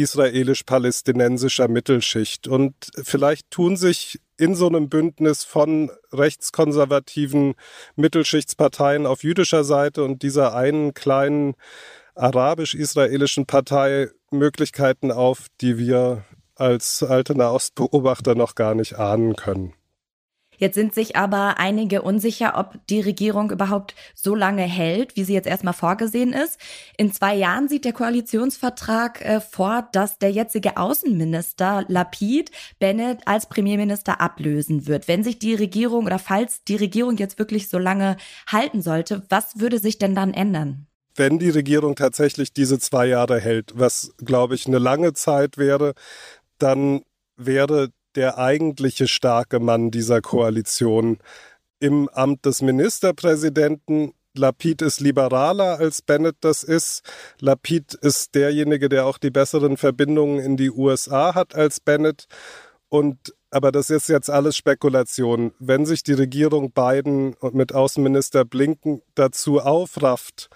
israelisch-palästinensischer 0.00 1.68
Mittelschicht. 1.68 2.48
Und 2.48 2.74
vielleicht 3.02 3.50
tun 3.50 3.76
sich 3.76 4.20
in 4.36 4.54
so 4.54 4.68
einem 4.68 4.88
Bündnis 4.88 5.44
von 5.44 5.90
rechtskonservativen 6.12 7.54
Mittelschichtsparteien 7.96 9.06
auf 9.06 9.22
jüdischer 9.22 9.64
Seite 9.64 10.04
und 10.04 10.22
dieser 10.22 10.54
einen 10.54 10.94
kleinen 10.94 11.54
arabisch-israelischen 12.14 13.46
Partei 13.46 14.08
Möglichkeiten 14.30 15.10
auf, 15.10 15.46
die 15.60 15.78
wir 15.78 16.24
als 16.54 17.02
alte 17.02 17.36
Nahostbeobachter 17.36 18.34
noch 18.34 18.54
gar 18.54 18.74
nicht 18.74 18.96
ahnen 18.96 19.36
können. 19.36 19.72
Jetzt 20.58 20.74
sind 20.74 20.94
sich 20.94 21.16
aber 21.16 21.58
einige 21.58 22.02
unsicher, 22.02 22.58
ob 22.58 22.78
die 22.88 23.00
Regierung 23.00 23.50
überhaupt 23.50 23.94
so 24.14 24.34
lange 24.34 24.62
hält, 24.62 25.16
wie 25.16 25.24
sie 25.24 25.32
jetzt 25.32 25.46
erstmal 25.46 25.72
vorgesehen 25.72 26.32
ist. 26.32 26.58
In 26.96 27.12
zwei 27.12 27.34
Jahren 27.34 27.68
sieht 27.68 27.84
der 27.84 27.92
Koalitionsvertrag 27.92 29.24
äh, 29.24 29.40
vor, 29.40 29.88
dass 29.92 30.18
der 30.18 30.30
jetzige 30.30 30.76
Außenminister 30.76 31.84
Lapid 31.88 32.50
Bennett 32.78 33.20
als 33.26 33.48
Premierminister 33.48 34.20
ablösen 34.20 34.86
wird. 34.86 35.08
Wenn 35.08 35.24
sich 35.24 35.38
die 35.38 35.54
Regierung 35.54 36.06
oder 36.06 36.18
falls 36.18 36.64
die 36.64 36.76
Regierung 36.76 37.16
jetzt 37.16 37.38
wirklich 37.38 37.68
so 37.68 37.78
lange 37.78 38.16
halten 38.46 38.82
sollte, 38.82 39.22
was 39.28 39.60
würde 39.60 39.78
sich 39.78 39.98
denn 39.98 40.14
dann 40.14 40.34
ändern? 40.34 40.88
wenn 41.18 41.40
die 41.40 41.50
Regierung 41.50 41.96
tatsächlich 41.96 42.52
diese 42.52 42.78
zwei 42.78 43.06
Jahre 43.06 43.40
hält, 43.40 43.72
was, 43.74 44.14
glaube 44.18 44.54
ich, 44.54 44.68
eine 44.68 44.78
lange 44.78 45.14
Zeit 45.14 45.58
wäre, 45.58 45.94
dann 46.58 47.02
wäre 47.36 47.90
der 48.18 48.36
eigentliche 48.36 49.06
starke 49.06 49.60
Mann 49.60 49.92
dieser 49.92 50.20
Koalition 50.20 51.18
im 51.78 52.08
Amt 52.08 52.46
des 52.46 52.62
Ministerpräsidenten. 52.62 54.12
Lapid 54.34 54.82
ist 54.82 54.98
liberaler 54.98 55.78
als 55.78 56.02
Bennett 56.02 56.34
das 56.40 56.64
ist. 56.64 57.02
Lapid 57.38 57.94
ist 57.94 58.34
derjenige, 58.34 58.88
der 58.88 59.06
auch 59.06 59.18
die 59.18 59.30
besseren 59.30 59.76
Verbindungen 59.76 60.40
in 60.40 60.56
die 60.56 60.72
USA 60.72 61.36
hat 61.36 61.54
als 61.54 61.78
Bennett. 61.78 62.24
Und 62.88 63.36
aber 63.52 63.70
das 63.70 63.88
ist 63.88 64.08
jetzt 64.08 64.30
alles 64.30 64.56
Spekulation. 64.56 65.52
Wenn 65.60 65.86
sich 65.86 66.02
die 66.02 66.14
Regierung 66.14 66.72
Biden 66.72 67.34
und 67.34 67.54
mit 67.54 67.72
Außenminister 67.72 68.44
Blinken 68.44 69.00
dazu 69.14 69.60
aufrafft, 69.60 70.50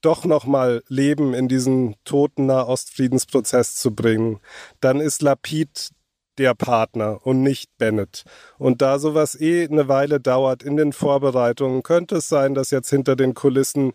doch 0.00 0.24
nochmal 0.24 0.84
Leben 0.86 1.34
in 1.34 1.48
diesen 1.48 1.96
toten 2.04 2.46
Nahostfriedensprozess 2.46 3.74
zu 3.74 3.92
bringen, 3.96 4.38
dann 4.78 5.00
ist 5.00 5.22
Lapid 5.22 5.90
der 6.38 6.54
Partner 6.54 7.18
und 7.24 7.42
nicht 7.42 7.70
Bennett. 7.78 8.24
Und 8.58 8.82
da 8.82 8.98
sowas 8.98 9.40
eh 9.40 9.66
eine 9.66 9.88
Weile 9.88 10.20
dauert 10.20 10.62
in 10.62 10.76
den 10.76 10.92
Vorbereitungen, 10.92 11.82
könnte 11.82 12.16
es 12.16 12.28
sein, 12.28 12.54
dass 12.54 12.70
jetzt 12.70 12.90
hinter 12.90 13.16
den 13.16 13.34
Kulissen 13.34 13.92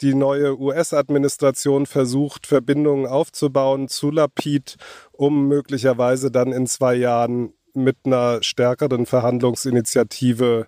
die 0.00 0.14
neue 0.14 0.58
US-Administration 0.58 1.86
versucht, 1.86 2.46
Verbindungen 2.46 3.06
aufzubauen 3.06 3.88
zu 3.88 4.10
Lapid, 4.10 4.76
um 5.12 5.48
möglicherweise 5.48 6.30
dann 6.30 6.52
in 6.52 6.66
zwei 6.66 6.94
Jahren 6.94 7.54
mit 7.74 7.96
einer 8.04 8.42
stärkeren 8.42 9.06
Verhandlungsinitiative 9.06 10.66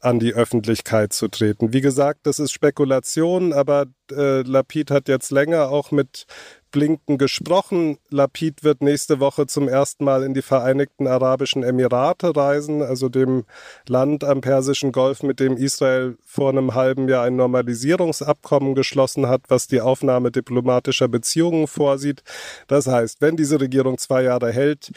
an 0.00 0.18
die 0.18 0.34
Öffentlichkeit 0.34 1.12
zu 1.12 1.28
treten. 1.28 1.72
Wie 1.72 1.80
gesagt, 1.80 2.20
das 2.24 2.40
ist 2.40 2.50
Spekulation, 2.50 3.52
aber 3.52 3.86
äh, 4.10 4.42
Lapid 4.42 4.90
hat 4.90 5.08
jetzt 5.08 5.30
länger 5.30 5.68
auch 5.70 5.92
mit 5.92 6.26
Blinken 6.72 7.18
gesprochen. 7.18 7.98
Lapid 8.10 8.64
wird 8.64 8.82
nächste 8.82 9.20
Woche 9.20 9.46
zum 9.46 9.68
ersten 9.68 10.04
Mal 10.04 10.24
in 10.24 10.34
die 10.34 10.42
Vereinigten 10.42 11.06
Arabischen 11.06 11.62
Emirate 11.62 12.34
reisen, 12.34 12.82
also 12.82 13.08
dem 13.08 13.44
Land 13.86 14.24
am 14.24 14.40
Persischen 14.40 14.90
Golf, 14.90 15.22
mit 15.22 15.38
dem 15.38 15.56
Israel 15.56 16.16
vor 16.24 16.48
einem 16.48 16.74
halben 16.74 17.08
Jahr 17.08 17.24
ein 17.24 17.36
Normalisierungsabkommen 17.36 18.74
geschlossen 18.74 19.28
hat, 19.28 19.42
was 19.48 19.68
die 19.68 19.80
Aufnahme 19.80 20.32
diplomatischer 20.32 21.08
Beziehungen 21.08 21.68
vorsieht. 21.68 22.24
Das 22.66 22.88
heißt, 22.88 23.20
wenn 23.20 23.36
diese 23.36 23.60
Regierung 23.60 23.98
zwei 23.98 24.22
Jahre 24.24 24.50
hält, 24.50 24.90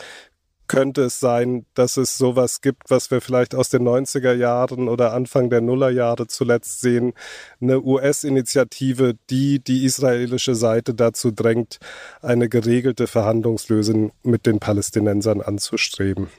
könnte 0.67 1.03
es 1.03 1.19
sein, 1.19 1.65
dass 1.73 1.97
es 1.97 2.17
sowas 2.17 2.61
gibt, 2.61 2.89
was 2.89 3.11
wir 3.11 3.21
vielleicht 3.21 3.55
aus 3.55 3.69
den 3.69 3.83
90er 3.83 4.33
Jahren 4.33 4.89
oder 4.89 5.13
Anfang 5.13 5.49
der 5.49 5.61
Nullerjahre 5.61 6.27
zuletzt 6.27 6.81
sehen, 6.81 7.13
eine 7.61 7.81
US-Initiative, 7.81 9.15
die 9.29 9.59
die 9.59 9.85
israelische 9.85 10.55
Seite 10.55 10.93
dazu 10.93 11.31
drängt, 11.31 11.79
eine 12.21 12.49
geregelte 12.49 13.07
Verhandlungslösung 13.07 14.11
mit 14.23 14.45
den 14.45 14.59
Palästinensern 14.59 15.41
anzustreben. 15.41 16.29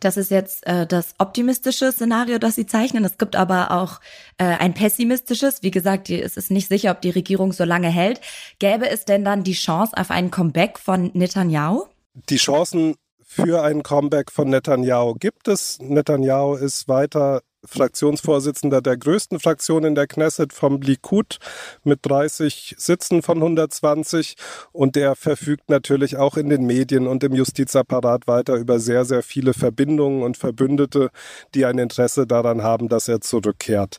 Das 0.00 0.16
ist 0.16 0.30
jetzt 0.30 0.66
äh, 0.66 0.86
das 0.86 1.14
optimistische 1.18 1.90
Szenario, 1.90 2.38
das 2.38 2.54
Sie 2.54 2.66
zeichnen. 2.66 3.04
Es 3.04 3.18
gibt 3.18 3.36
aber 3.36 3.70
auch 3.70 4.00
äh, 4.38 4.44
ein 4.44 4.74
pessimistisches. 4.74 5.62
Wie 5.62 5.70
gesagt, 5.70 6.08
die, 6.08 6.20
es 6.20 6.36
ist 6.36 6.50
nicht 6.50 6.68
sicher, 6.68 6.90
ob 6.90 7.00
die 7.00 7.10
Regierung 7.10 7.52
so 7.52 7.64
lange 7.64 7.88
hält. 7.88 8.20
Gäbe 8.58 8.88
es 8.88 9.04
denn 9.04 9.24
dann 9.24 9.42
die 9.42 9.54
Chance 9.54 9.96
auf 9.96 10.10
einen 10.10 10.30
Comeback 10.30 10.78
von 10.78 11.10
Netanyahu? 11.14 11.86
Die 12.28 12.36
Chancen 12.36 12.96
für 13.28 13.62
ein 13.62 13.82
Comeback 13.82 14.30
von 14.30 14.48
Netanyahu 14.48 15.14
gibt 15.14 15.48
es. 15.48 15.78
Netanyahu 15.80 16.54
ist 16.54 16.88
weiter 16.88 17.42
Fraktionsvorsitzender 17.64 18.80
der 18.80 18.96
größten 18.96 19.40
Fraktion 19.40 19.84
in 19.84 19.96
der 19.96 20.06
Knesset 20.06 20.52
vom 20.52 20.80
Likud 20.80 21.38
mit 21.82 22.00
30 22.02 22.76
Sitzen 22.78 23.22
von 23.22 23.38
120 23.38 24.36
und 24.72 24.94
der 24.94 25.16
verfügt 25.16 25.68
natürlich 25.68 26.16
auch 26.16 26.36
in 26.36 26.48
den 26.48 26.64
Medien 26.64 27.08
und 27.08 27.24
im 27.24 27.34
Justizapparat 27.34 28.28
weiter 28.28 28.54
über 28.54 28.78
sehr, 28.78 29.04
sehr 29.04 29.24
viele 29.24 29.52
Verbindungen 29.52 30.22
und 30.22 30.36
Verbündete, 30.36 31.10
die 31.54 31.66
ein 31.66 31.78
Interesse 31.78 32.26
daran 32.26 32.62
haben, 32.62 32.88
dass 32.88 33.08
er 33.08 33.20
zurückkehrt. 33.20 33.98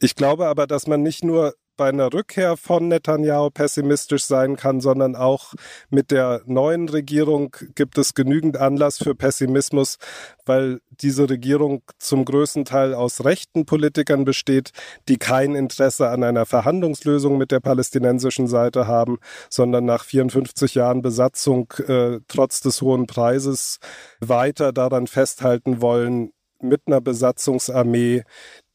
Ich 0.00 0.16
glaube 0.16 0.46
aber, 0.46 0.66
dass 0.66 0.86
man 0.86 1.02
nicht 1.02 1.22
nur 1.22 1.54
bei 1.76 1.88
einer 1.88 2.12
Rückkehr 2.12 2.56
von 2.56 2.88
Netanyahu 2.88 3.50
pessimistisch 3.50 4.24
sein 4.24 4.56
kann, 4.56 4.80
sondern 4.80 5.16
auch 5.16 5.54
mit 5.90 6.10
der 6.10 6.42
neuen 6.46 6.88
Regierung 6.88 7.56
gibt 7.74 7.98
es 7.98 8.14
genügend 8.14 8.56
Anlass 8.56 8.98
für 8.98 9.14
Pessimismus, 9.14 9.98
weil 10.46 10.80
diese 10.90 11.28
Regierung 11.28 11.82
zum 11.98 12.24
größten 12.24 12.64
Teil 12.64 12.94
aus 12.94 13.24
rechten 13.24 13.66
Politikern 13.66 14.24
besteht, 14.24 14.70
die 15.08 15.16
kein 15.16 15.54
Interesse 15.54 16.08
an 16.08 16.22
einer 16.22 16.46
Verhandlungslösung 16.46 17.36
mit 17.38 17.50
der 17.50 17.60
palästinensischen 17.60 18.46
Seite 18.46 18.86
haben, 18.86 19.18
sondern 19.50 19.84
nach 19.84 20.04
54 20.04 20.74
Jahren 20.74 21.02
Besatzung 21.02 21.72
äh, 21.86 22.20
trotz 22.28 22.60
des 22.60 22.82
hohen 22.82 23.06
Preises 23.06 23.78
weiter 24.20 24.72
daran 24.72 25.06
festhalten 25.06 25.80
wollen, 25.80 26.32
mit 26.60 26.82
einer 26.86 27.00
Besatzungsarmee 27.00 28.22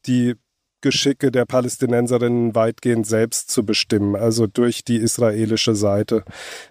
die 0.06 0.36
Geschicke 0.80 1.30
der 1.30 1.44
Palästinenserinnen 1.44 2.54
weitgehend 2.54 3.06
selbst 3.06 3.50
zu 3.50 3.64
bestimmen, 3.64 4.16
also 4.16 4.46
durch 4.46 4.84
die 4.84 4.96
israelische 4.96 5.74
Seite. 5.74 6.24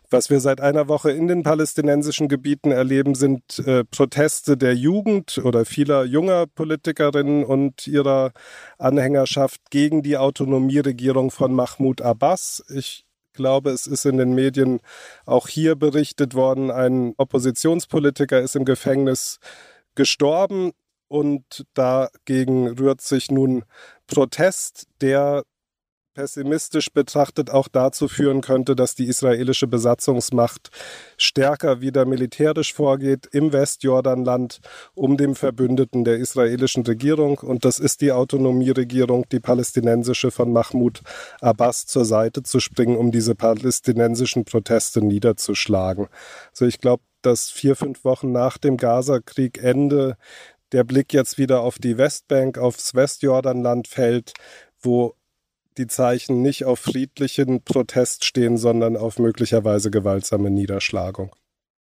Was 0.09 0.29
wir 0.29 0.39
seit 0.39 0.61
einer 0.61 0.87
Woche 0.87 1.11
in 1.11 1.27
den 1.27 1.43
palästinensischen 1.43 2.27
Gebieten 2.27 2.71
erleben, 2.71 3.15
sind 3.15 3.59
äh, 3.59 3.83
Proteste 3.83 4.57
der 4.57 4.75
Jugend 4.75 5.37
oder 5.37 5.65
vieler 5.65 6.03
junger 6.03 6.47
Politikerinnen 6.47 7.43
und 7.43 7.87
ihrer 7.87 8.31
Anhängerschaft 8.77 9.61
gegen 9.69 10.01
die 10.01 10.17
Autonomieregierung 10.17 11.31
von 11.31 11.53
Mahmoud 11.53 12.01
Abbas. 12.01 12.63
Ich 12.69 13.05
glaube, 13.33 13.69
es 13.69 13.87
ist 13.87 14.05
in 14.05 14.17
den 14.17 14.33
Medien 14.33 14.79
auch 15.25 15.47
hier 15.47 15.75
berichtet 15.75 16.35
worden, 16.35 16.71
ein 16.71 17.13
Oppositionspolitiker 17.17 18.41
ist 18.41 18.55
im 18.55 18.65
Gefängnis 18.65 19.39
gestorben 19.95 20.71
und 21.07 21.65
dagegen 21.73 22.67
rührt 22.67 23.01
sich 23.01 23.31
nun 23.31 23.63
Protest, 24.09 24.87
der 25.01 25.43
pessimistisch 26.15 26.91
betrachtet 26.91 27.49
auch 27.49 27.69
dazu 27.69 28.09
führen 28.09 28.41
könnte, 28.41 28.75
dass 28.75 28.93
die 28.93 29.05
israelische 29.05 29.67
Besatzungsmacht 29.67 30.69
stärker 31.17 31.79
wieder 31.79 32.05
militärisch 32.05 32.73
vorgeht 32.73 33.27
im 33.31 33.53
Westjordanland, 33.53 34.59
um 34.95 35.15
dem 35.15 35.35
Verbündeten 35.35 36.03
der 36.03 36.17
israelischen 36.17 36.83
Regierung, 36.85 37.37
und 37.37 37.63
das 37.63 37.79
ist 37.79 38.01
die 38.01 38.11
Autonomieregierung, 38.11 39.29
die 39.31 39.39
palästinensische 39.39 40.29
von 40.31 40.51
Mahmoud 40.51 41.01
Abbas 41.39 41.85
zur 41.85 42.03
Seite 42.03 42.43
zu 42.43 42.59
springen, 42.59 42.97
um 42.97 43.11
diese 43.11 43.35
palästinensischen 43.35 44.43
Proteste 44.43 45.01
niederzuschlagen. 45.01 46.07
Also 46.51 46.65
ich 46.65 46.79
glaube, 46.79 47.03
dass 47.21 47.49
vier, 47.49 47.75
fünf 47.75 48.03
Wochen 48.03 48.31
nach 48.31 48.57
dem 48.57 48.77
Gaza-Krieg 48.77 49.57
Ende 49.61 50.17
der 50.71 50.83
Blick 50.83 51.13
jetzt 51.13 51.37
wieder 51.37 51.61
auf 51.61 51.79
die 51.79 51.97
Westbank, 51.97 52.57
aufs 52.57 52.95
Westjordanland 52.95 53.87
fällt, 53.87 54.33
wo 54.81 55.15
die 55.77 55.87
Zeichen 55.87 56.41
nicht 56.41 56.65
auf 56.65 56.79
friedlichen 56.79 57.63
Protest 57.63 58.25
stehen, 58.25 58.57
sondern 58.57 58.97
auf 58.97 59.17
möglicherweise 59.17 59.91
gewaltsame 59.91 60.49
Niederschlagung. 60.49 61.33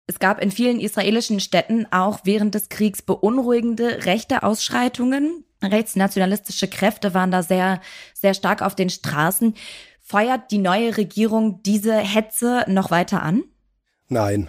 Es 0.07 0.19
gab 0.19 0.43
in 0.43 0.51
vielen 0.51 0.81
israelischen 0.81 1.41
Städten 1.41 1.87
auch 1.91 2.21
während 2.25 2.55
des 2.55 2.69
Kriegs 2.69 3.03
beunruhigende 3.03 4.05
rechte 4.05 4.43
Ausschreitungen. 4.43 5.45
Rechtsnationalistische 5.63 6.69
Kräfte 6.69 7.15
waren 7.15 7.31
da 7.31 7.43
sehr, 7.43 7.81
sehr 8.15 8.35
stark 8.35 8.63
auf 8.63 8.75
den 8.75 8.91
Straßen. 8.91 9.55
Feuert 10.01 10.51
die 10.51 10.59
neue 10.59 10.97
Regierung 10.97 11.63
diese 11.63 11.97
Hetze 11.97 12.65
noch 12.67 12.91
weiter 12.91 13.23
an? 13.23 13.45
Nein. 14.09 14.49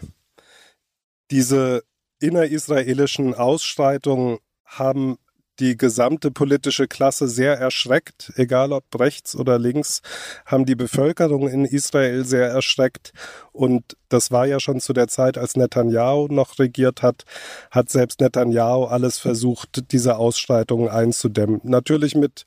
Diese 1.29 1.84
innerisraelischen 2.24 3.34
Ausschreitungen 3.34 4.39
haben 4.65 5.17
die 5.59 5.78
gesamte 5.78 6.32
politische 6.32 6.88
Klasse 6.88 7.28
sehr 7.28 7.59
erschreckt, 7.59 8.34
egal 8.38 8.71
ob 8.71 8.86
rechts 8.99 9.36
oder 9.36 9.59
links, 9.59 10.01
haben 10.45 10.65
die 10.65 10.76
Bevölkerung 10.76 11.47
in 11.47 11.65
Israel 11.65 12.26
sehr 12.26 12.47
erschreckt. 12.47 13.11
Und 13.51 13.95
das 14.09 14.32
war 14.32 14.47
ja 14.47 14.59
schon 14.59 14.80
zu 14.80 14.93
der 14.93 15.07
Zeit, 15.07 15.38
als 15.38 15.55
Netanyahu 15.55 16.28
noch 16.30 16.57
regiert 16.57 17.03
hat, 17.03 17.24
hat 17.69 17.89
selbst 17.89 18.19
Netanyahu 18.19 18.86
alles 18.86 19.19
versucht, 19.19 19.91
diese 19.91 20.17
Ausschreitungen 20.17 20.89
einzudämmen. 20.89 21.61
Natürlich 21.63 22.15
mit 22.15 22.45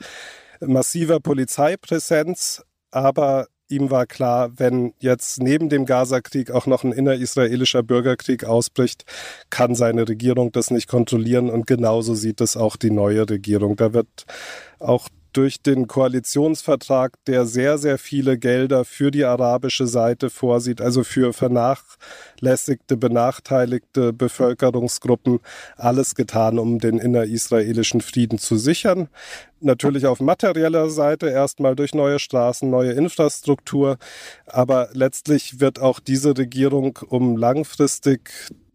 massiver 0.61 1.21
Polizeipräsenz, 1.21 2.65
aber 2.91 3.47
ihm 3.69 3.91
war 3.91 4.07
klar, 4.07 4.51
wenn 4.57 4.93
jetzt 4.99 5.43
neben 5.43 5.69
dem 5.69 5.87
Gaza-Krieg 5.87 6.51
auch 6.51 6.67
noch 6.67 6.85
ein 6.85 6.93
innerisraelischer 6.93 7.83
Bürgerkrieg 7.83 8.45
ausbricht, 8.45 9.05
kann 9.51 9.75
seine 9.75 10.09
Regierung 10.09 10.53
das 10.53 10.71
nicht 10.71 10.89
kontrollieren 10.89 11.51
und 11.51 11.67
genauso 11.67 12.15
sieht 12.15 12.41
es 12.41 12.57
auch 12.57 12.77
die 12.77 12.91
neue 12.91 13.29
Regierung. 13.29 13.77
Da 13.77 13.93
wird 13.93 14.27
auch 14.79 15.09
durch 15.37 15.61
den 15.61 15.87
Koalitionsvertrag, 15.87 17.23
der 17.27 17.45
sehr, 17.45 17.77
sehr 17.77 17.99
viele 17.99 18.39
Gelder 18.39 18.85
für 18.85 19.11
die 19.11 19.25
arabische 19.25 19.87
Seite 19.87 20.31
vorsieht, 20.31 20.81
also 20.81 21.05
für 21.05 21.35
vernachlässigte, 21.35 22.97
benachteiligte 22.97 24.15
Bevölkerungsgruppen, 24.15 25.41
alles 25.77 26.15
getan, 26.15 26.59
um 26.59 26.79
den 26.79 26.99
innerisraelischen 26.99 28.01
Frieden 28.01 28.39
zu 28.39 28.57
sichern. 28.57 29.09
Natürlich 29.61 30.07
auf 30.07 30.21
materieller 30.21 30.89
Seite 30.89 31.29
erstmal 31.29 31.77
durch 31.77 31.95
neue 31.95 32.19
Straßen, 32.19 32.71
neue 32.71 32.93
Infrastruktur, 32.93 33.99
aber 34.47 34.89
letztlich 34.93 35.61
wird 35.61 35.81
auch 35.81 36.01
diese 36.01 36.37
Regierung, 36.37 36.99
um 37.09 37.37
langfristig 37.37 38.31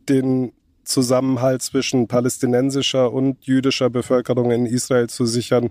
den 0.07 0.51
Zusammenhalt 0.83 1.61
zwischen 1.61 2.07
palästinensischer 2.07 3.11
und 3.11 3.43
jüdischer 3.45 3.89
Bevölkerung 3.89 4.51
in 4.51 4.65
Israel 4.65 5.07
zu 5.07 5.25
sichern, 5.25 5.69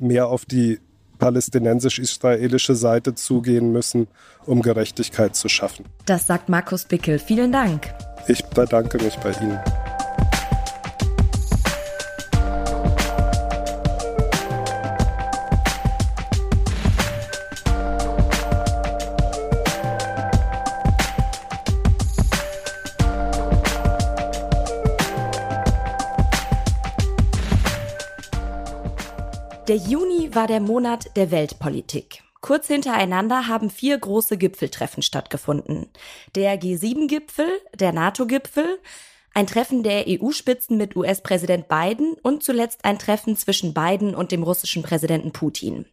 mehr 0.00 0.28
auf 0.28 0.44
die 0.44 0.78
palästinensisch-israelische 1.18 2.74
Seite 2.74 3.14
zugehen 3.14 3.72
müssen, 3.72 4.08
um 4.46 4.62
Gerechtigkeit 4.62 5.36
zu 5.36 5.48
schaffen. 5.48 5.84
Das 6.06 6.26
sagt 6.26 6.48
Markus 6.48 6.84
Bickel. 6.84 7.18
Vielen 7.18 7.52
Dank. 7.52 7.94
Ich 8.26 8.44
bedanke 8.46 8.98
mich 8.98 9.16
bei 9.16 9.32
Ihnen. 9.32 9.60
Der 29.70 29.78
Juni 29.78 30.34
war 30.34 30.48
der 30.48 30.58
Monat 30.58 31.16
der 31.16 31.30
Weltpolitik. 31.30 32.24
Kurz 32.40 32.66
hintereinander 32.66 33.46
haben 33.46 33.70
vier 33.70 33.96
große 33.96 34.36
Gipfeltreffen 34.36 35.00
stattgefunden. 35.00 35.86
Der 36.34 36.60
G7-Gipfel, 36.60 37.46
der 37.78 37.92
NATO-Gipfel, 37.92 38.80
ein 39.32 39.46
Treffen 39.46 39.84
der 39.84 40.06
EU-Spitzen 40.08 40.76
mit 40.76 40.96
US-Präsident 40.96 41.68
Biden 41.68 42.16
und 42.20 42.42
zuletzt 42.42 42.84
ein 42.84 42.98
Treffen 42.98 43.36
zwischen 43.36 43.72
Biden 43.72 44.16
und 44.16 44.32
dem 44.32 44.42
russischen 44.42 44.82
Präsidenten 44.82 45.30
Putin. 45.30 45.86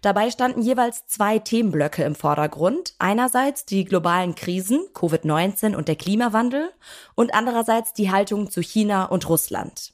Dabei 0.00 0.32
standen 0.32 0.60
jeweils 0.60 1.06
zwei 1.06 1.38
Themenblöcke 1.38 2.02
im 2.02 2.16
Vordergrund. 2.16 2.94
Einerseits 2.98 3.64
die 3.64 3.84
globalen 3.84 4.34
Krisen, 4.34 4.80
Covid-19 4.94 5.76
und 5.76 5.86
der 5.86 5.94
Klimawandel 5.94 6.72
und 7.14 7.34
andererseits 7.34 7.92
die 7.92 8.10
Haltung 8.10 8.50
zu 8.50 8.62
China 8.62 9.04
und 9.04 9.28
Russland. 9.28 9.92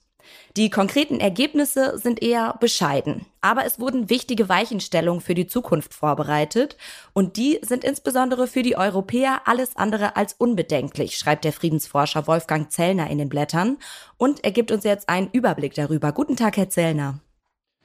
Die 0.56 0.70
konkreten 0.70 1.20
Ergebnisse 1.20 1.98
sind 1.98 2.22
eher 2.22 2.56
bescheiden, 2.58 3.26
aber 3.40 3.64
es 3.64 3.78
wurden 3.78 4.10
wichtige 4.10 4.48
Weichenstellungen 4.48 5.20
für 5.20 5.34
die 5.34 5.46
Zukunft 5.46 5.94
vorbereitet 5.94 6.76
und 7.12 7.36
die 7.36 7.58
sind 7.62 7.84
insbesondere 7.84 8.46
für 8.46 8.62
die 8.62 8.76
Europäer 8.76 9.42
alles 9.44 9.76
andere 9.76 10.16
als 10.16 10.34
unbedenklich, 10.34 11.16
schreibt 11.16 11.44
der 11.44 11.52
Friedensforscher 11.52 12.26
Wolfgang 12.26 12.72
Zellner 12.72 13.08
in 13.08 13.18
den 13.18 13.28
Blättern 13.28 13.78
und 14.16 14.44
er 14.44 14.50
gibt 14.50 14.72
uns 14.72 14.84
jetzt 14.84 15.08
einen 15.08 15.30
Überblick 15.30 15.74
darüber. 15.74 16.12
Guten 16.12 16.36
Tag, 16.36 16.56
Herr 16.56 16.70
Zellner. 16.70 17.20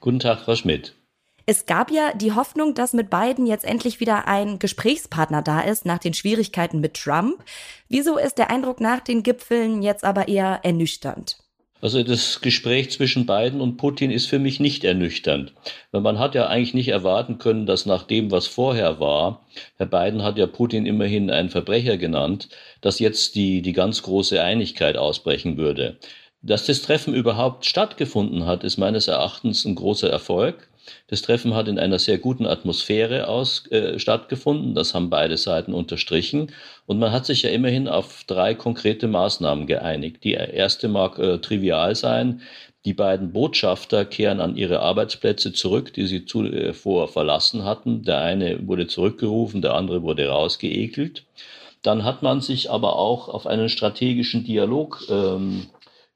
Guten 0.00 0.18
Tag, 0.18 0.40
Frau 0.40 0.56
Schmidt. 0.56 0.94
Es 1.46 1.66
gab 1.66 1.90
ja 1.90 2.14
die 2.14 2.32
Hoffnung, 2.32 2.74
dass 2.74 2.94
mit 2.94 3.10
Biden 3.10 3.46
jetzt 3.46 3.66
endlich 3.66 4.00
wieder 4.00 4.26
ein 4.26 4.58
Gesprächspartner 4.58 5.42
da 5.42 5.60
ist 5.60 5.84
nach 5.84 5.98
den 5.98 6.14
Schwierigkeiten 6.14 6.80
mit 6.80 6.94
Trump. 6.94 7.44
Wieso 7.88 8.16
ist 8.16 8.38
der 8.38 8.50
Eindruck 8.50 8.80
nach 8.80 9.00
den 9.00 9.22
Gipfeln 9.22 9.82
jetzt 9.82 10.04
aber 10.04 10.28
eher 10.28 10.60
ernüchternd? 10.62 11.43
Also 11.84 12.02
das 12.02 12.40
Gespräch 12.40 12.90
zwischen 12.92 13.26
Biden 13.26 13.60
und 13.60 13.76
Putin 13.76 14.10
ist 14.10 14.24
für 14.24 14.38
mich 14.38 14.58
nicht 14.58 14.84
ernüchternd. 14.84 15.52
Weil 15.92 16.00
man 16.00 16.18
hat 16.18 16.34
ja 16.34 16.46
eigentlich 16.46 16.72
nicht 16.72 16.88
erwarten 16.88 17.36
können, 17.36 17.66
dass 17.66 17.84
nach 17.84 18.04
dem, 18.04 18.30
was 18.30 18.46
vorher 18.46 19.00
war, 19.00 19.44
Herr 19.76 19.84
Biden 19.84 20.22
hat 20.22 20.38
ja 20.38 20.46
Putin 20.46 20.86
immerhin 20.86 21.28
einen 21.28 21.50
Verbrecher 21.50 21.98
genannt, 21.98 22.48
dass 22.80 23.00
jetzt 23.00 23.34
die, 23.34 23.60
die 23.60 23.74
ganz 23.74 24.02
große 24.02 24.42
Einigkeit 24.42 24.96
ausbrechen 24.96 25.58
würde. 25.58 25.98
Dass 26.40 26.64
das 26.64 26.80
Treffen 26.80 27.12
überhaupt 27.12 27.66
stattgefunden 27.66 28.46
hat, 28.46 28.64
ist 28.64 28.78
meines 28.78 29.06
Erachtens 29.06 29.66
ein 29.66 29.74
großer 29.74 30.08
Erfolg. 30.08 30.70
Das 31.08 31.22
Treffen 31.22 31.54
hat 31.54 31.68
in 31.68 31.78
einer 31.78 31.98
sehr 31.98 32.18
guten 32.18 32.46
Atmosphäre 32.46 33.28
aus, 33.28 33.70
äh, 33.70 33.98
stattgefunden. 33.98 34.74
Das 34.74 34.94
haben 34.94 35.10
beide 35.10 35.36
Seiten 35.36 35.74
unterstrichen. 35.74 36.52
Und 36.86 36.98
man 36.98 37.12
hat 37.12 37.26
sich 37.26 37.42
ja 37.42 37.50
immerhin 37.50 37.88
auf 37.88 38.24
drei 38.24 38.54
konkrete 38.54 39.08
Maßnahmen 39.08 39.66
geeinigt. 39.66 40.24
Die 40.24 40.32
erste 40.32 40.88
mag 40.88 41.18
äh, 41.18 41.38
trivial 41.38 41.94
sein. 41.94 42.42
Die 42.84 42.92
beiden 42.92 43.32
Botschafter 43.32 44.04
kehren 44.04 44.40
an 44.40 44.56
ihre 44.56 44.80
Arbeitsplätze 44.80 45.54
zurück, 45.54 45.94
die 45.94 46.06
sie 46.06 46.26
zuvor 46.26 47.04
äh, 47.04 47.08
verlassen 47.08 47.64
hatten. 47.64 48.02
Der 48.02 48.18
eine 48.18 48.66
wurde 48.66 48.86
zurückgerufen, 48.86 49.62
der 49.62 49.74
andere 49.74 50.02
wurde 50.02 50.28
rausgeekelt. 50.28 51.24
Dann 51.82 52.04
hat 52.04 52.22
man 52.22 52.40
sich 52.40 52.70
aber 52.70 52.96
auch 52.96 53.28
auf 53.28 53.46
einen 53.46 53.68
strategischen 53.68 54.44
Dialog 54.44 55.04
ähm, 55.10 55.66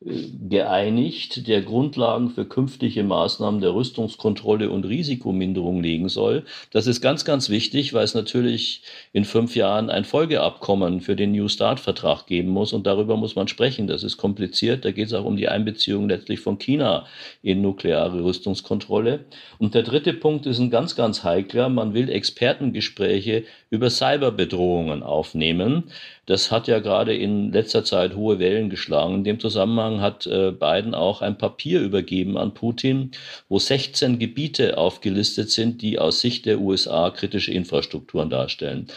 geeinigt, 0.01 1.49
der 1.49 1.61
Grundlagen 1.61 2.31
für 2.31 2.45
künftige 2.45 3.03
Maßnahmen 3.03 3.61
der 3.61 3.75
Rüstungskontrolle 3.75 4.71
und 4.71 4.85
Risikominderung 4.85 5.83
legen 5.83 6.09
soll. 6.09 6.45
Das 6.71 6.87
ist 6.87 7.01
ganz, 7.01 7.25
ganz 7.25 7.51
wichtig, 7.51 7.95
weil 7.95 8.05
es 8.05 8.15
natürlich 8.15 8.83
in 9.13 9.25
fünf 9.25 9.57
Jahren 9.57 9.91
ein 9.91 10.05
Folgeabkommen 10.05 11.01
für 11.01 11.17
den 11.17 11.33
New 11.33 11.49
Start-Vertrag 11.49 12.27
geben 12.27 12.51
muss 12.51 12.73
und 12.73 12.87
darüber 12.87 13.17
muss 13.17 13.35
man 13.35 13.49
sprechen. 13.49 13.89
Das 13.89 14.05
ist 14.05 14.19
kompliziert. 14.19 14.85
Da 14.85 14.93
geht 14.93 15.09
es 15.09 15.15
auch 15.15 15.25
um 15.25 15.37
die 15.37 15.49
Einbeziehung 15.49 16.09
letztlich 16.09 16.39
von 16.39 16.61
China 16.61 17.05
in 17.43 17.61
nukleare 17.61 18.23
Rüstungskontrolle. 18.23 19.25
Und 19.59 19.75
der 19.75 19.83
dritte 19.83 20.13
Punkt 20.13 20.47
ist 20.47 20.61
ein 20.61 20.71
ganz, 20.71 20.95
ganz 20.95 21.25
heikler. 21.25 21.69
Man 21.69 21.93
will 21.93 22.09
Expertengespräche 22.09 23.45
über 23.71 23.91
Cyberbedrohungen 23.91 25.03
aufnehmen. 25.03 25.85
Das 26.27 26.51
hat 26.51 26.69
ja 26.69 26.79
gerade 26.79 27.15
in 27.15 27.53
letzter 27.53 27.85
Zeit 27.85 28.15
hohe 28.15 28.39
Wellen 28.39 28.71
geschlagen. 28.71 29.17
In 29.17 29.25
dem 29.25 29.41
Zusammenhang 29.41 30.01
hat 30.01 30.27
äh, 30.27 30.53
Biden 30.53 30.95
auch 30.95 31.23
ein 31.23 31.39
Papier 31.39 31.81
übergeben 31.81 32.37
an 32.39 32.55
Putin, 32.55 33.11
wo 33.49 33.59
16 33.59 34.19
Gebiete 34.19 34.79
aufgelistet 34.79 35.51
sind, 35.51 35.83
die 35.83 35.99
aus 35.99 36.21
Sicht 36.21 36.47
der 36.47 36.61
USA 36.61 37.11
kritische 37.11 37.53
Infrastrukturen 37.53 38.31
darstellen. 38.31 38.89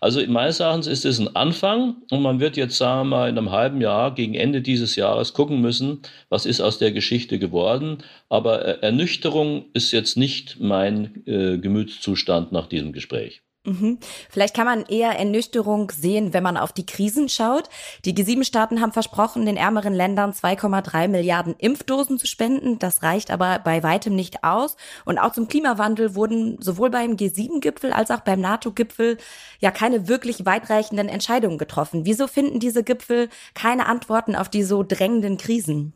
Also 0.00 0.26
meines 0.26 0.60
Erachtens 0.60 0.86
ist 0.86 1.04
es 1.04 1.18
ein 1.18 1.36
Anfang 1.36 1.96
und 2.10 2.22
man 2.22 2.40
wird 2.40 2.56
jetzt, 2.56 2.78
sagen 2.78 3.10
wir 3.10 3.16
mal, 3.16 3.28
in 3.28 3.36
einem 3.36 3.50
halben 3.50 3.82
Jahr, 3.82 4.14
gegen 4.14 4.34
Ende 4.34 4.62
dieses 4.62 4.96
Jahres 4.96 5.34
gucken 5.34 5.60
müssen, 5.60 6.00
was 6.30 6.46
ist 6.46 6.62
aus 6.62 6.78
der 6.78 6.92
Geschichte 6.92 7.38
geworden. 7.38 7.98
Aber 8.30 8.64
äh, 8.64 8.78
Ernüchterung 8.80 9.66
ist 9.74 9.92
jetzt 9.92 10.16
nicht 10.16 10.58
mein 10.58 11.22
äh, 11.26 11.58
Gemütszustand 11.58 12.50
nach 12.50 12.66
diesem 12.66 12.92
Gespräch. 12.92 13.42
Mhm. 13.64 13.98
Vielleicht 14.30 14.56
kann 14.56 14.64
man 14.64 14.86
eher 14.86 15.18
Ernüchterung 15.18 15.90
sehen, 15.90 16.32
wenn 16.32 16.42
man 16.42 16.56
auf 16.56 16.72
die 16.72 16.86
Krisen 16.86 17.28
schaut. 17.28 17.68
Die 18.06 18.14
G7-Staaten 18.14 18.80
haben 18.80 18.92
versprochen, 18.92 19.44
den 19.44 19.58
ärmeren 19.58 19.92
Ländern 19.92 20.32
2,3 20.32 21.08
Milliarden 21.08 21.54
Impfdosen 21.58 22.18
zu 22.18 22.26
spenden. 22.26 22.78
Das 22.78 23.02
reicht 23.02 23.30
aber 23.30 23.58
bei 23.58 23.82
weitem 23.82 24.14
nicht 24.14 24.44
aus. 24.44 24.76
Und 25.04 25.18
auch 25.18 25.32
zum 25.32 25.46
Klimawandel 25.46 26.14
wurden 26.14 26.56
sowohl 26.62 26.88
beim 26.88 27.16
G7-Gipfel 27.16 27.92
als 27.92 28.10
auch 28.10 28.20
beim 28.20 28.40
NATO-Gipfel 28.40 29.18
ja 29.58 29.70
keine 29.70 30.08
wirklich 30.08 30.46
weitreichenden 30.46 31.10
Entscheidungen 31.10 31.58
getroffen. 31.58 32.06
Wieso 32.06 32.28
finden 32.28 32.60
diese 32.60 32.82
Gipfel 32.82 33.28
keine 33.52 33.86
Antworten 33.86 34.36
auf 34.36 34.48
die 34.48 34.62
so 34.62 34.82
drängenden 34.82 35.36
Krisen? 35.36 35.92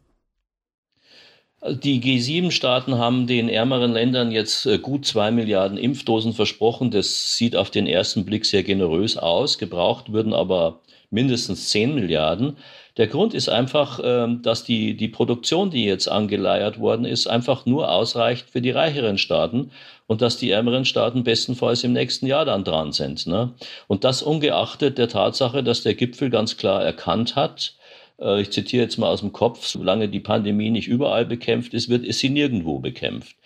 Die 1.67 1.99
G7-Staaten 2.03 2.99
haben 2.99 3.27
den 3.27 3.49
ärmeren 3.49 3.93
Ländern 3.93 4.31
jetzt 4.31 4.67
äh, 4.67 4.79
gut 4.79 5.07
zwei 5.07 5.31
Milliarden 5.31 5.79
Impfdosen 5.79 6.35
versprochen. 6.35 6.91
Das 6.91 7.39
sieht 7.39 7.57
auf 7.57 7.71
den 7.71 7.87
ersten 7.87 8.27
Blick 8.27 8.45
sehr 8.45 8.63
generös 8.63 9.17
aus. 9.17 9.57
Gebraucht 9.57 10.13
würden 10.13 10.35
aber 10.35 10.81
mindestens 11.09 11.71
zehn 11.71 11.95
Milliarden. 11.95 12.59
Der 12.99 13.07
Grund 13.07 13.33
ist 13.33 13.49
einfach, 13.49 13.99
ähm, 14.05 14.43
dass 14.43 14.65
die, 14.65 14.95
die 14.95 15.09
Produktion, 15.09 15.71
die 15.71 15.87
jetzt 15.87 16.07
angeleiert 16.07 16.81
worden 16.81 17.07
ist, 17.07 17.29
einfach 17.29 17.65
nur 17.65 17.91
ausreicht 17.91 18.51
für 18.51 18.61
die 18.61 18.71
reicheren 18.71 19.17
Staaten 19.17 19.71
und 20.07 20.21
dass 20.21 20.37
die 20.37 20.51
ärmeren 20.51 20.85
Staaten 20.85 21.25
bestenfalls 21.25 21.83
im 21.83 21.95
nächsten 21.95 22.27
Jahr 22.27 22.45
dann 22.45 22.65
dran 22.65 22.93
sind. 22.93 23.27
Ne? 23.27 23.55
Und 23.87 24.05
das 24.05 24.23
ungeachtet 24.23 24.99
der 24.99 25.09
Tatsache, 25.09 25.63
dass 25.63 25.83
der 25.83 25.95
Gipfel 25.95 26.29
ganz 26.29 26.59
klar 26.59 26.85
erkannt 26.85 27.37
hat, 27.37 27.75
ich 28.19 28.51
zitiere 28.51 28.85
jetzt 28.85 28.99
mal 28.99 29.09
aus 29.09 29.21
dem 29.21 29.33
Kopf, 29.33 29.67
solange 29.67 30.09
die 30.09 30.21
Pandemie 30.21 30.71
nicht 30.71 30.89
überall 30.89 31.27
bekämpft 31.27 31.75
ist, 31.75 31.89
wird, 31.89 32.05
ist 32.05 32.21
sie 32.21 32.31
nirgendwo 32.31 32.79
bekämpft. 32.79 33.37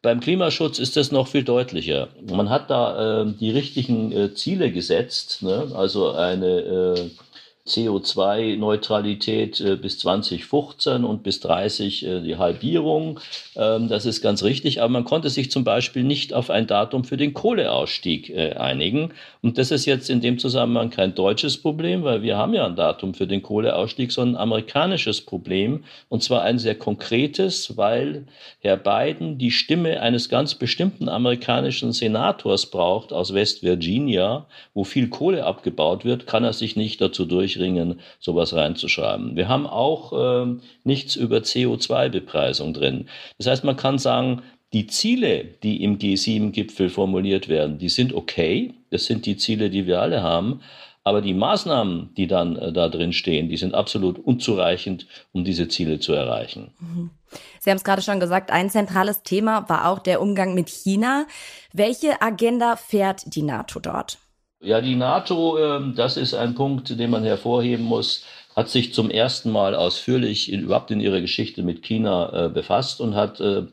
Beim 0.00 0.20
Klimaschutz 0.20 0.78
ist 0.78 0.96
das 0.96 1.10
noch 1.10 1.26
viel 1.26 1.42
deutlicher. 1.42 2.08
Man 2.30 2.50
hat 2.50 2.70
da 2.70 3.22
äh, 3.22 3.32
die 3.32 3.50
richtigen 3.50 4.12
äh, 4.12 4.32
Ziele 4.32 4.70
gesetzt, 4.70 5.42
ne? 5.42 5.72
also 5.74 6.12
eine 6.12 6.46
äh, 6.46 7.10
CO2-Neutralität 7.68 9.60
äh, 9.60 9.76
bis 9.76 9.98
2015 9.98 11.04
und 11.04 11.22
bis 11.22 11.40
30 11.40 12.06
äh, 12.06 12.20
die 12.20 12.36
Halbierung. 12.36 13.20
Ähm, 13.56 13.88
das 13.88 14.06
ist 14.06 14.22
ganz 14.22 14.42
richtig, 14.42 14.80
aber 14.80 14.90
man 14.90 15.04
konnte 15.04 15.30
sich 15.30 15.50
zum 15.50 15.64
Beispiel 15.64 16.02
nicht 16.02 16.32
auf 16.32 16.50
ein 16.50 16.66
Datum 16.66 17.04
für 17.04 17.16
den 17.16 17.34
Kohleausstieg 17.34 18.30
äh, 18.30 18.54
einigen. 18.54 19.10
Und 19.42 19.58
das 19.58 19.70
ist 19.70 19.86
jetzt 19.86 20.10
in 20.10 20.20
dem 20.20 20.38
Zusammenhang 20.38 20.90
kein 20.90 21.14
deutsches 21.14 21.58
Problem, 21.58 22.02
weil 22.02 22.22
wir 22.22 22.36
haben 22.36 22.54
ja 22.54 22.66
ein 22.66 22.76
Datum 22.76 23.14
für 23.14 23.26
den 23.26 23.42
Kohleausstieg, 23.42 24.10
sondern 24.10 24.36
ein 24.36 24.42
amerikanisches 24.42 25.20
Problem. 25.20 25.84
Und 26.08 26.22
zwar 26.22 26.42
ein 26.42 26.58
sehr 26.58 26.74
konkretes, 26.74 27.76
weil 27.76 28.24
Herr 28.60 28.76
Biden 28.76 29.38
die 29.38 29.50
Stimme 29.50 30.00
eines 30.00 30.28
ganz 30.28 30.54
bestimmten 30.54 31.08
amerikanischen 31.08 31.92
Senators 31.92 32.66
braucht 32.66 33.12
aus 33.12 33.34
West 33.34 33.62
Virginia, 33.62 34.46
wo 34.74 34.84
viel 34.84 35.08
Kohle 35.08 35.44
abgebaut 35.44 36.04
wird, 36.04 36.26
kann 36.26 36.44
er 36.44 36.52
sich 36.52 36.76
nicht 36.76 37.00
dazu 37.00 37.24
durch 37.24 37.57
durchringen, 37.58 38.00
sowas 38.20 38.54
reinzuschreiben. 38.54 39.36
Wir 39.36 39.48
haben 39.48 39.66
auch 39.66 40.12
äh, 40.12 40.56
nichts 40.84 41.16
über 41.16 41.38
CO2-Bepreisung 41.38 42.72
drin. 42.72 43.08
Das 43.36 43.46
heißt, 43.46 43.64
man 43.64 43.76
kann 43.76 43.98
sagen, 43.98 44.42
die 44.72 44.86
Ziele, 44.86 45.44
die 45.62 45.82
im 45.82 45.98
G7-Gipfel 45.98 46.90
formuliert 46.90 47.48
werden, 47.48 47.78
die 47.78 47.88
sind 47.88 48.12
okay. 48.12 48.74
Das 48.90 49.06
sind 49.06 49.26
die 49.26 49.36
Ziele, 49.36 49.70
die 49.70 49.86
wir 49.86 50.00
alle 50.00 50.22
haben. 50.22 50.60
Aber 51.04 51.22
die 51.22 51.32
Maßnahmen, 51.32 52.10
die 52.16 52.26
dann 52.26 52.56
äh, 52.56 52.72
da 52.72 52.88
drin 52.88 53.14
stehen, 53.14 53.48
die 53.48 53.56
sind 53.56 53.74
absolut 53.74 54.18
unzureichend, 54.18 55.06
um 55.32 55.42
diese 55.42 55.68
Ziele 55.68 56.00
zu 56.00 56.12
erreichen. 56.12 56.72
Mhm. 56.80 57.10
Sie 57.60 57.70
haben 57.70 57.76
es 57.78 57.84
gerade 57.84 58.02
schon 58.02 58.20
gesagt, 58.20 58.50
ein 58.50 58.70
zentrales 58.70 59.22
Thema 59.22 59.68
war 59.68 59.88
auch 59.88 59.98
der 59.98 60.20
Umgang 60.20 60.54
mit 60.54 60.68
China. 60.68 61.26
Welche 61.72 62.20
Agenda 62.20 62.76
fährt 62.76 63.34
die 63.34 63.42
NATO 63.42 63.80
dort? 63.80 64.18
Ja, 64.60 64.80
die 64.80 64.96
NATO, 64.96 65.56
äh, 65.56 65.94
das 65.94 66.16
ist 66.16 66.34
ein 66.34 66.54
Punkt, 66.54 66.98
den 66.98 67.10
man 67.10 67.22
hervorheben 67.22 67.84
muss, 67.84 68.24
hat 68.56 68.68
sich 68.68 68.92
zum 68.92 69.08
ersten 69.08 69.52
Mal 69.52 69.76
ausführlich 69.76 70.52
in, 70.52 70.62
überhaupt 70.62 70.90
in 70.90 71.00
ihrer 71.00 71.20
Geschichte 71.20 71.62
mit 71.62 71.82
China 71.84 72.46
äh, 72.46 72.48
befasst 72.48 73.00
und 73.00 73.14
hat 73.14 73.40
äh, 73.40 73.66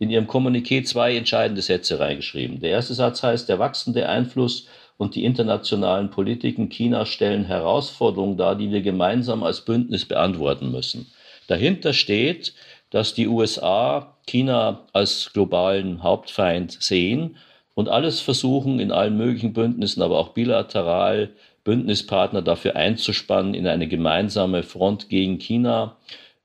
in 0.00 0.10
ihrem 0.10 0.26
Kommuniqué 0.26 0.82
zwei 0.82 1.16
entscheidende 1.16 1.62
Sätze 1.62 2.00
reingeschrieben. 2.00 2.58
Der 2.58 2.70
erste 2.70 2.94
Satz 2.94 3.22
heißt, 3.22 3.48
der 3.48 3.60
wachsende 3.60 4.08
Einfluss 4.08 4.66
und 4.96 5.14
die 5.14 5.24
internationalen 5.24 6.10
Politiken 6.10 6.70
Chinas 6.70 7.08
stellen 7.08 7.44
Herausforderungen 7.44 8.36
dar, 8.36 8.56
die 8.56 8.72
wir 8.72 8.82
gemeinsam 8.82 9.44
als 9.44 9.60
Bündnis 9.60 10.06
beantworten 10.06 10.72
müssen. 10.72 11.12
Dahinter 11.46 11.92
steht, 11.92 12.52
dass 12.90 13.14
die 13.14 13.28
USA 13.28 14.16
China 14.26 14.86
als 14.92 15.30
globalen 15.32 16.02
Hauptfeind 16.02 16.72
sehen 16.72 17.36
und 17.74 17.88
alles 17.88 18.20
versuchen, 18.20 18.80
in 18.80 18.92
allen 18.92 19.16
möglichen 19.16 19.52
Bündnissen, 19.52 20.02
aber 20.02 20.18
auch 20.18 20.30
bilateral 20.30 21.30
Bündnispartner 21.64 22.42
dafür 22.42 22.76
einzuspannen 22.76 23.54
in 23.54 23.66
eine 23.66 23.88
gemeinsame 23.88 24.62
Front 24.62 25.08
gegen 25.08 25.38
China, 25.38 25.96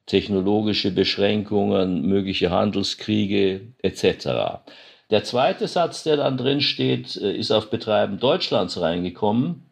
technologische 0.05 0.91
Beschränkungen, 0.91 2.03
mögliche 2.03 2.49
Handelskriege 2.49 3.61
etc. 3.81 4.61
Der 5.09 5.23
zweite 5.23 5.67
Satz, 5.67 6.03
der 6.03 6.17
dann 6.17 6.37
drin 6.37 6.61
steht, 6.61 7.15
äh, 7.17 7.33
ist 7.35 7.51
auf 7.51 7.69
Betreiben 7.69 8.19
Deutschlands 8.19 8.79
reingekommen. 8.79 9.63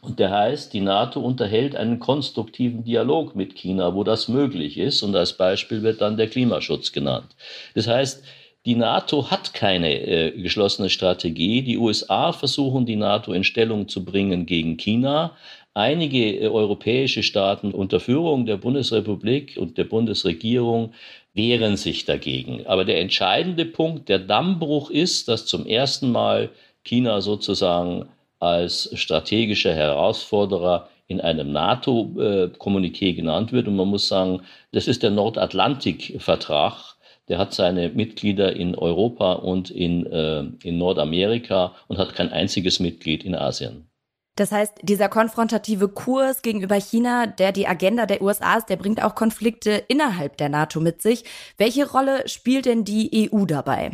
Und 0.00 0.18
der 0.18 0.30
heißt, 0.32 0.72
die 0.72 0.80
NATO 0.80 1.20
unterhält 1.20 1.76
einen 1.76 2.00
konstruktiven 2.00 2.82
Dialog 2.82 3.36
mit 3.36 3.54
China, 3.54 3.94
wo 3.94 4.02
das 4.02 4.26
möglich 4.26 4.76
ist. 4.76 5.02
Und 5.02 5.14
als 5.14 5.34
Beispiel 5.34 5.82
wird 5.82 6.00
dann 6.00 6.16
der 6.16 6.28
Klimaschutz 6.28 6.90
genannt. 6.90 7.36
Das 7.74 7.86
heißt, 7.86 8.24
die 8.64 8.76
NATO 8.76 9.30
hat 9.30 9.54
keine 9.54 10.00
äh, 10.00 10.30
geschlossene 10.40 10.88
Strategie. 10.88 11.62
Die 11.62 11.78
USA 11.78 12.32
versuchen, 12.32 12.86
die 12.86 12.96
NATO 12.96 13.32
in 13.32 13.42
Stellung 13.42 13.88
zu 13.88 14.04
bringen 14.04 14.46
gegen 14.46 14.76
China. 14.76 15.36
Einige 15.74 16.36
äh, 16.36 16.48
europäische 16.48 17.24
Staaten 17.24 17.72
unter 17.72 17.98
Führung 17.98 18.46
der 18.46 18.58
Bundesrepublik 18.58 19.56
und 19.56 19.78
der 19.78 19.84
Bundesregierung 19.84 20.92
wehren 21.34 21.76
sich 21.76 22.04
dagegen. 22.04 22.64
Aber 22.66 22.84
der 22.84 23.00
entscheidende 23.00 23.64
Punkt, 23.64 24.08
der 24.08 24.20
Dammbruch 24.20 24.90
ist, 24.90 25.28
dass 25.28 25.46
zum 25.46 25.66
ersten 25.66 26.12
Mal 26.12 26.50
China 26.84 27.20
sozusagen 27.20 28.06
als 28.38 28.90
strategischer 28.94 29.74
Herausforderer 29.74 30.88
in 31.08 31.20
einem 31.20 31.52
NATO-Kommuniqué 31.52 33.14
genannt 33.14 33.52
wird. 33.52 33.66
Und 33.66 33.76
man 33.76 33.88
muss 33.88 34.08
sagen, 34.08 34.42
das 34.72 34.88
ist 34.88 35.02
der 35.02 35.10
Nordatlantik-Vertrag. 35.10 36.91
Der 37.32 37.38
hat 37.38 37.54
seine 37.54 37.88
Mitglieder 37.88 38.54
in 38.54 38.74
Europa 38.74 39.32
und 39.32 39.70
in, 39.70 40.04
äh, 40.04 40.44
in 40.62 40.76
Nordamerika 40.76 41.74
und 41.88 41.96
hat 41.96 42.14
kein 42.14 42.28
einziges 42.28 42.78
Mitglied 42.78 43.24
in 43.24 43.34
Asien. 43.34 43.88
Das 44.36 44.52
heißt, 44.52 44.74
dieser 44.82 45.08
konfrontative 45.08 45.88
Kurs 45.88 46.42
gegenüber 46.42 46.74
China, 46.74 47.26
der 47.26 47.52
die 47.52 47.66
Agenda 47.66 48.04
der 48.04 48.20
USA 48.20 48.58
ist, 48.58 48.68
der 48.68 48.76
bringt 48.76 49.02
auch 49.02 49.14
Konflikte 49.14 49.82
innerhalb 49.88 50.36
der 50.36 50.50
NATO 50.50 50.78
mit 50.78 51.00
sich. 51.00 51.24
Welche 51.56 51.90
Rolle 51.90 52.28
spielt 52.28 52.66
denn 52.66 52.84
die 52.84 53.30
EU 53.32 53.46
dabei? 53.46 53.92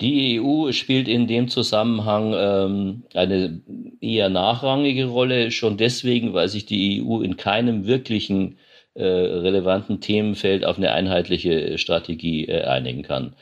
Die 0.00 0.40
EU 0.40 0.72
spielt 0.72 1.08
in 1.08 1.26
dem 1.26 1.48
Zusammenhang 1.48 2.32
ähm, 2.34 3.02
eine 3.12 3.60
eher 4.00 4.30
nachrangige 4.30 5.08
Rolle, 5.08 5.50
schon 5.50 5.76
deswegen, 5.76 6.32
weil 6.32 6.48
sich 6.48 6.64
die 6.64 7.04
EU 7.04 7.20
in 7.20 7.36
keinem 7.36 7.86
wirklichen 7.86 8.56
äh, 8.94 9.04
relevanten 9.04 10.00
Themenfeld 10.00 10.64
auf 10.64 10.76
eine 10.76 10.92
einheitliche 10.92 11.78
Strategie 11.78 12.46
äh, 12.46 12.64
einigen 12.64 13.02
kann. 13.02 13.34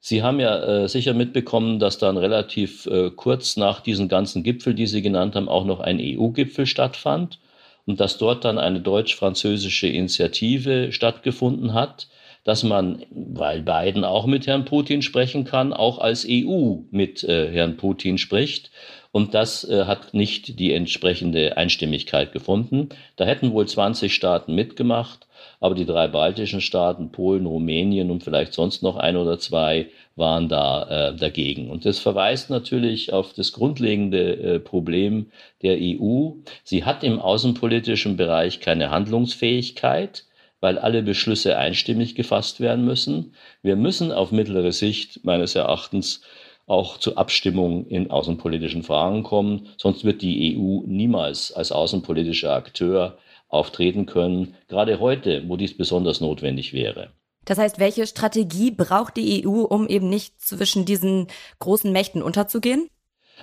Sie 0.00 0.22
haben 0.22 0.38
ja 0.38 0.84
äh, 0.84 0.88
sicher 0.88 1.12
mitbekommen, 1.12 1.78
dass 1.78 1.98
dann 1.98 2.16
relativ 2.16 2.86
äh, 2.86 3.10
kurz 3.10 3.56
nach 3.56 3.80
diesen 3.80 4.08
ganzen 4.08 4.42
Gipfel, 4.42 4.74
die 4.74 4.86
Sie 4.86 5.02
genannt 5.02 5.34
haben, 5.34 5.48
auch 5.48 5.64
noch 5.64 5.80
ein 5.80 5.98
EU-Gipfel 6.00 6.66
stattfand 6.66 7.40
und 7.86 7.98
dass 8.00 8.18
dort 8.18 8.44
dann 8.44 8.58
eine 8.58 8.80
deutsch-französische 8.80 9.88
Initiative 9.88 10.92
stattgefunden 10.92 11.74
hat 11.74 12.06
dass 12.48 12.62
man, 12.62 13.04
weil 13.10 13.60
Biden 13.60 14.04
auch 14.04 14.24
mit 14.24 14.46
Herrn 14.46 14.64
Putin 14.64 15.02
sprechen 15.02 15.44
kann, 15.44 15.74
auch 15.74 15.98
als 15.98 16.26
EU 16.26 16.76
mit 16.90 17.22
äh, 17.22 17.52
Herrn 17.52 17.76
Putin 17.76 18.16
spricht. 18.16 18.70
Und 19.12 19.34
das 19.34 19.68
äh, 19.68 19.84
hat 19.84 20.14
nicht 20.14 20.58
die 20.58 20.72
entsprechende 20.72 21.58
Einstimmigkeit 21.58 22.32
gefunden. 22.32 22.88
Da 23.16 23.26
hätten 23.26 23.52
wohl 23.52 23.68
20 23.68 24.14
Staaten 24.14 24.54
mitgemacht, 24.54 25.26
aber 25.60 25.74
die 25.74 25.84
drei 25.84 26.08
baltischen 26.08 26.62
Staaten, 26.62 27.12
Polen, 27.12 27.44
Rumänien 27.44 28.10
und 28.10 28.24
vielleicht 28.24 28.54
sonst 28.54 28.82
noch 28.82 28.96
ein 28.96 29.18
oder 29.18 29.38
zwei, 29.38 29.88
waren 30.16 30.48
da 30.48 31.10
äh, 31.10 31.16
dagegen. 31.16 31.68
Und 31.68 31.84
das 31.84 31.98
verweist 31.98 32.48
natürlich 32.48 33.12
auf 33.12 33.34
das 33.34 33.52
grundlegende 33.52 34.36
äh, 34.54 34.58
Problem 34.58 35.26
der 35.60 35.76
EU. 35.78 36.30
Sie 36.64 36.84
hat 36.84 37.04
im 37.04 37.20
außenpolitischen 37.20 38.16
Bereich 38.16 38.60
keine 38.60 38.90
Handlungsfähigkeit 38.90 40.24
weil 40.60 40.78
alle 40.78 41.02
Beschlüsse 41.02 41.56
einstimmig 41.56 42.14
gefasst 42.14 42.60
werden 42.60 42.84
müssen. 42.84 43.34
Wir 43.62 43.76
müssen 43.76 44.12
auf 44.12 44.32
mittlere 44.32 44.72
Sicht 44.72 45.24
meines 45.24 45.54
Erachtens 45.54 46.22
auch 46.66 46.98
zu 46.98 47.16
Abstimmung 47.16 47.86
in 47.86 48.10
außenpolitischen 48.10 48.82
Fragen 48.82 49.22
kommen, 49.22 49.68
sonst 49.78 50.04
wird 50.04 50.20
die 50.22 50.56
EU 50.56 50.82
niemals 50.86 51.52
als 51.52 51.72
außenpolitischer 51.72 52.52
Akteur 52.52 53.18
auftreten 53.48 54.04
können, 54.04 54.54
gerade 54.68 55.00
heute, 55.00 55.48
wo 55.48 55.56
dies 55.56 55.76
besonders 55.76 56.20
notwendig 56.20 56.74
wäre. 56.74 57.10
Das 57.46 57.56
heißt, 57.56 57.78
welche 57.78 58.06
Strategie 58.06 58.70
braucht 58.70 59.16
die 59.16 59.46
EU, 59.46 59.62
um 59.62 59.88
eben 59.88 60.10
nicht 60.10 60.38
zwischen 60.38 60.84
diesen 60.84 61.28
großen 61.60 61.90
Mächten 61.90 62.22
unterzugehen? 62.22 62.88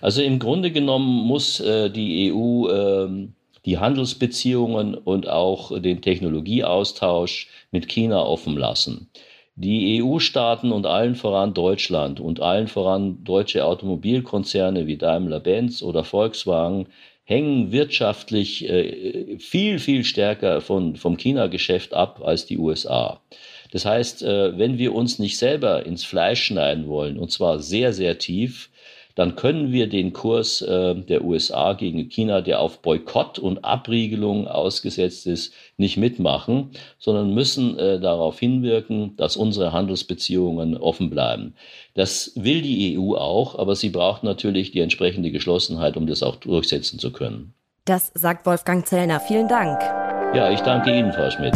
Also 0.01 0.21
im 0.21 0.37
Grunde 0.37 0.71
genommen 0.71 1.25
muss 1.25 1.59
äh, 1.59 1.89
die 1.89 2.31
EU 2.31 2.67
äh, 2.67 3.27
die 3.65 3.79
Handelsbeziehungen 3.79 4.95
und 4.95 5.27
auch 5.27 5.79
den 5.79 6.01
Technologieaustausch 6.01 7.49
mit 7.71 7.87
China 7.87 8.23
offen 8.23 8.57
lassen. 8.57 9.09
Die 9.55 10.03
EU-Staaten 10.03 10.71
und 10.71 10.85
allen 10.85 11.15
voran 11.15 11.53
Deutschland 11.53 12.19
und 12.19 12.41
allen 12.41 12.67
voran 12.67 13.23
deutsche 13.23 13.65
Automobilkonzerne 13.65 14.85
wie 14.85 14.97
Daimler-Benz 14.97 15.81
oder 15.81 16.03
Volkswagen 16.03 16.87
hängen 17.23 17.71
wirtschaftlich 17.71 18.69
äh, 18.69 19.37
viel, 19.39 19.79
viel 19.79 20.03
stärker 20.03 20.61
von, 20.61 20.95
vom 20.95 21.17
China-Geschäft 21.17 21.93
ab 21.93 22.21
als 22.23 22.45
die 22.45 22.57
USA. 22.57 23.21
Das 23.71 23.85
heißt, 23.85 24.23
äh, 24.23 24.57
wenn 24.57 24.77
wir 24.77 24.93
uns 24.93 25.19
nicht 25.19 25.37
selber 25.37 25.85
ins 25.85 26.03
Fleisch 26.03 26.43
schneiden 26.43 26.87
wollen, 26.87 27.17
und 27.17 27.31
zwar 27.31 27.59
sehr, 27.59 27.93
sehr 27.93 28.19
tief, 28.19 28.69
dann 29.15 29.35
können 29.35 29.71
wir 29.71 29.87
den 29.87 30.13
Kurs 30.13 30.61
äh, 30.61 30.93
der 30.95 31.23
USA 31.23 31.73
gegen 31.73 32.09
China, 32.09 32.41
der 32.41 32.59
auf 32.59 32.81
Boykott 32.81 33.39
und 33.39 33.63
Abriegelung 33.63 34.47
ausgesetzt 34.47 35.25
ist, 35.25 35.53
nicht 35.77 35.97
mitmachen, 35.97 36.71
sondern 36.99 37.33
müssen 37.33 37.79
äh, 37.79 37.99
darauf 37.99 38.39
hinwirken, 38.39 39.15
dass 39.17 39.37
unsere 39.37 39.71
Handelsbeziehungen 39.71 40.77
offen 40.77 41.09
bleiben. 41.09 41.55
Das 41.93 42.33
will 42.35 42.61
die 42.61 42.97
EU 42.99 43.15
auch, 43.15 43.57
aber 43.57 43.75
sie 43.75 43.89
braucht 43.89 44.23
natürlich 44.23 44.71
die 44.71 44.81
entsprechende 44.81 45.31
Geschlossenheit, 45.31 45.97
um 45.97 46.07
das 46.07 46.21
auch 46.21 46.35
durchsetzen 46.35 46.99
zu 46.99 47.11
können. 47.11 47.53
Das 47.85 48.11
sagt 48.15 48.45
Wolfgang 48.45 48.85
Zellner. 48.85 49.19
Vielen 49.19 49.47
Dank. 49.47 49.79
Ja, 50.35 50.51
ich 50.51 50.59
danke 50.61 50.97
Ihnen, 50.97 51.13
Frau 51.13 51.29
Schmidt. 51.29 51.53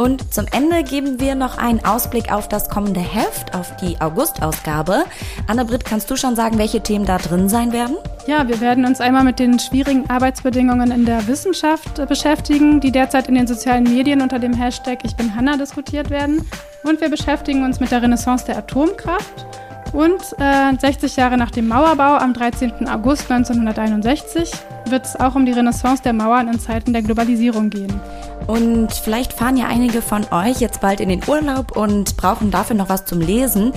Und 0.00 0.32
zum 0.32 0.46
Ende 0.52 0.84
geben 0.84 1.18
wir 1.18 1.34
noch 1.34 1.58
einen 1.58 1.84
Ausblick 1.84 2.32
auf 2.32 2.48
das 2.48 2.70
kommende 2.70 3.00
Heft, 3.00 3.56
auf 3.56 3.74
die 3.78 4.00
August-Ausgabe. 4.00 5.02
Anne-Britt, 5.48 5.84
kannst 5.84 6.08
du 6.08 6.14
schon 6.14 6.36
sagen, 6.36 6.56
welche 6.56 6.80
Themen 6.80 7.04
da 7.04 7.18
drin 7.18 7.48
sein 7.48 7.72
werden? 7.72 7.96
Ja, 8.28 8.46
wir 8.46 8.60
werden 8.60 8.84
uns 8.84 9.00
einmal 9.00 9.24
mit 9.24 9.40
den 9.40 9.58
schwierigen 9.58 10.08
Arbeitsbedingungen 10.08 10.92
in 10.92 11.04
der 11.04 11.26
Wissenschaft 11.26 12.06
beschäftigen, 12.06 12.78
die 12.78 12.92
derzeit 12.92 13.26
in 13.26 13.34
den 13.34 13.48
sozialen 13.48 13.82
Medien 13.82 14.22
unter 14.22 14.38
dem 14.38 14.52
Hashtag 14.52 15.00
Ich 15.02 15.16
bin 15.16 15.34
Hanna 15.34 15.56
diskutiert 15.56 16.10
werden. 16.10 16.48
Und 16.84 17.00
wir 17.00 17.10
beschäftigen 17.10 17.64
uns 17.64 17.80
mit 17.80 17.90
der 17.90 18.00
Renaissance 18.00 18.46
der 18.46 18.58
Atomkraft. 18.58 19.46
Und 19.92 20.22
äh, 20.38 20.78
60 20.78 21.16
Jahre 21.16 21.36
nach 21.36 21.50
dem 21.50 21.66
Mauerbau 21.66 22.18
am 22.18 22.34
13. 22.34 22.88
August 22.88 23.28
1961 23.28 24.52
wird 24.90 25.06
es 25.06 25.16
auch 25.18 25.34
um 25.34 25.46
die 25.46 25.52
Renaissance 25.52 26.02
der 26.02 26.12
Mauern 26.12 26.48
in 26.48 26.58
Zeiten 26.58 26.92
der 26.92 27.02
Globalisierung 27.02 27.70
gehen. 27.70 28.00
Und 28.46 28.92
vielleicht 28.92 29.32
fahren 29.32 29.56
ja 29.56 29.66
einige 29.66 30.00
von 30.00 30.24
euch 30.30 30.60
jetzt 30.60 30.80
bald 30.80 31.00
in 31.00 31.08
den 31.08 31.22
Urlaub 31.26 31.76
und 31.76 32.16
brauchen 32.16 32.50
dafür 32.50 32.76
noch 32.76 32.88
was 32.88 33.04
zum 33.04 33.20
Lesen. 33.20 33.72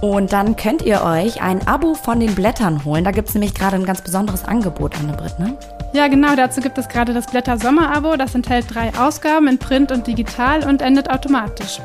Und 0.00 0.32
dann 0.32 0.56
könnt 0.56 0.82
ihr 0.82 1.02
euch 1.02 1.42
ein 1.42 1.66
Abo 1.66 1.94
von 1.94 2.20
den 2.20 2.34
Blättern 2.34 2.84
holen. 2.84 3.04
Da 3.04 3.10
gibt 3.10 3.28
es 3.28 3.34
nämlich 3.34 3.54
gerade 3.54 3.76
ein 3.76 3.84
ganz 3.84 4.02
besonderes 4.02 4.44
Angebot, 4.44 4.94
Anne-Britt, 4.98 5.38
ne? 5.38 5.56
Ja, 5.92 6.08
genau. 6.08 6.36
Dazu 6.36 6.60
gibt 6.60 6.78
es 6.78 6.88
gerade 6.88 7.12
das 7.12 7.26
Blätter 7.26 7.58
Sommer-Abo. 7.58 8.16
Das 8.16 8.34
enthält 8.34 8.74
drei 8.74 8.92
Ausgaben 8.98 9.48
in 9.48 9.58
Print 9.58 9.92
und 9.92 10.06
digital 10.06 10.64
und 10.68 10.82
endet 10.82 11.10
automatisch. 11.10 11.80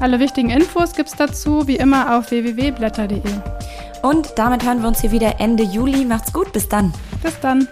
Alle 0.00 0.20
wichtigen 0.20 0.50
Infos 0.50 0.92
gibt 0.92 1.08
es 1.08 1.16
dazu 1.16 1.66
wie 1.66 1.76
immer 1.76 2.16
auf 2.16 2.30
www.blätter.de. 2.30 3.22
Und 4.02 4.32
damit 4.36 4.64
hören 4.64 4.82
wir 4.82 4.88
uns 4.88 5.00
hier 5.00 5.10
wieder 5.10 5.40
Ende 5.40 5.62
Juli. 5.62 6.04
Macht's 6.04 6.32
gut, 6.32 6.52
bis 6.52 6.68
dann. 6.68 6.92
Bis 7.22 7.40
dann. 7.40 7.66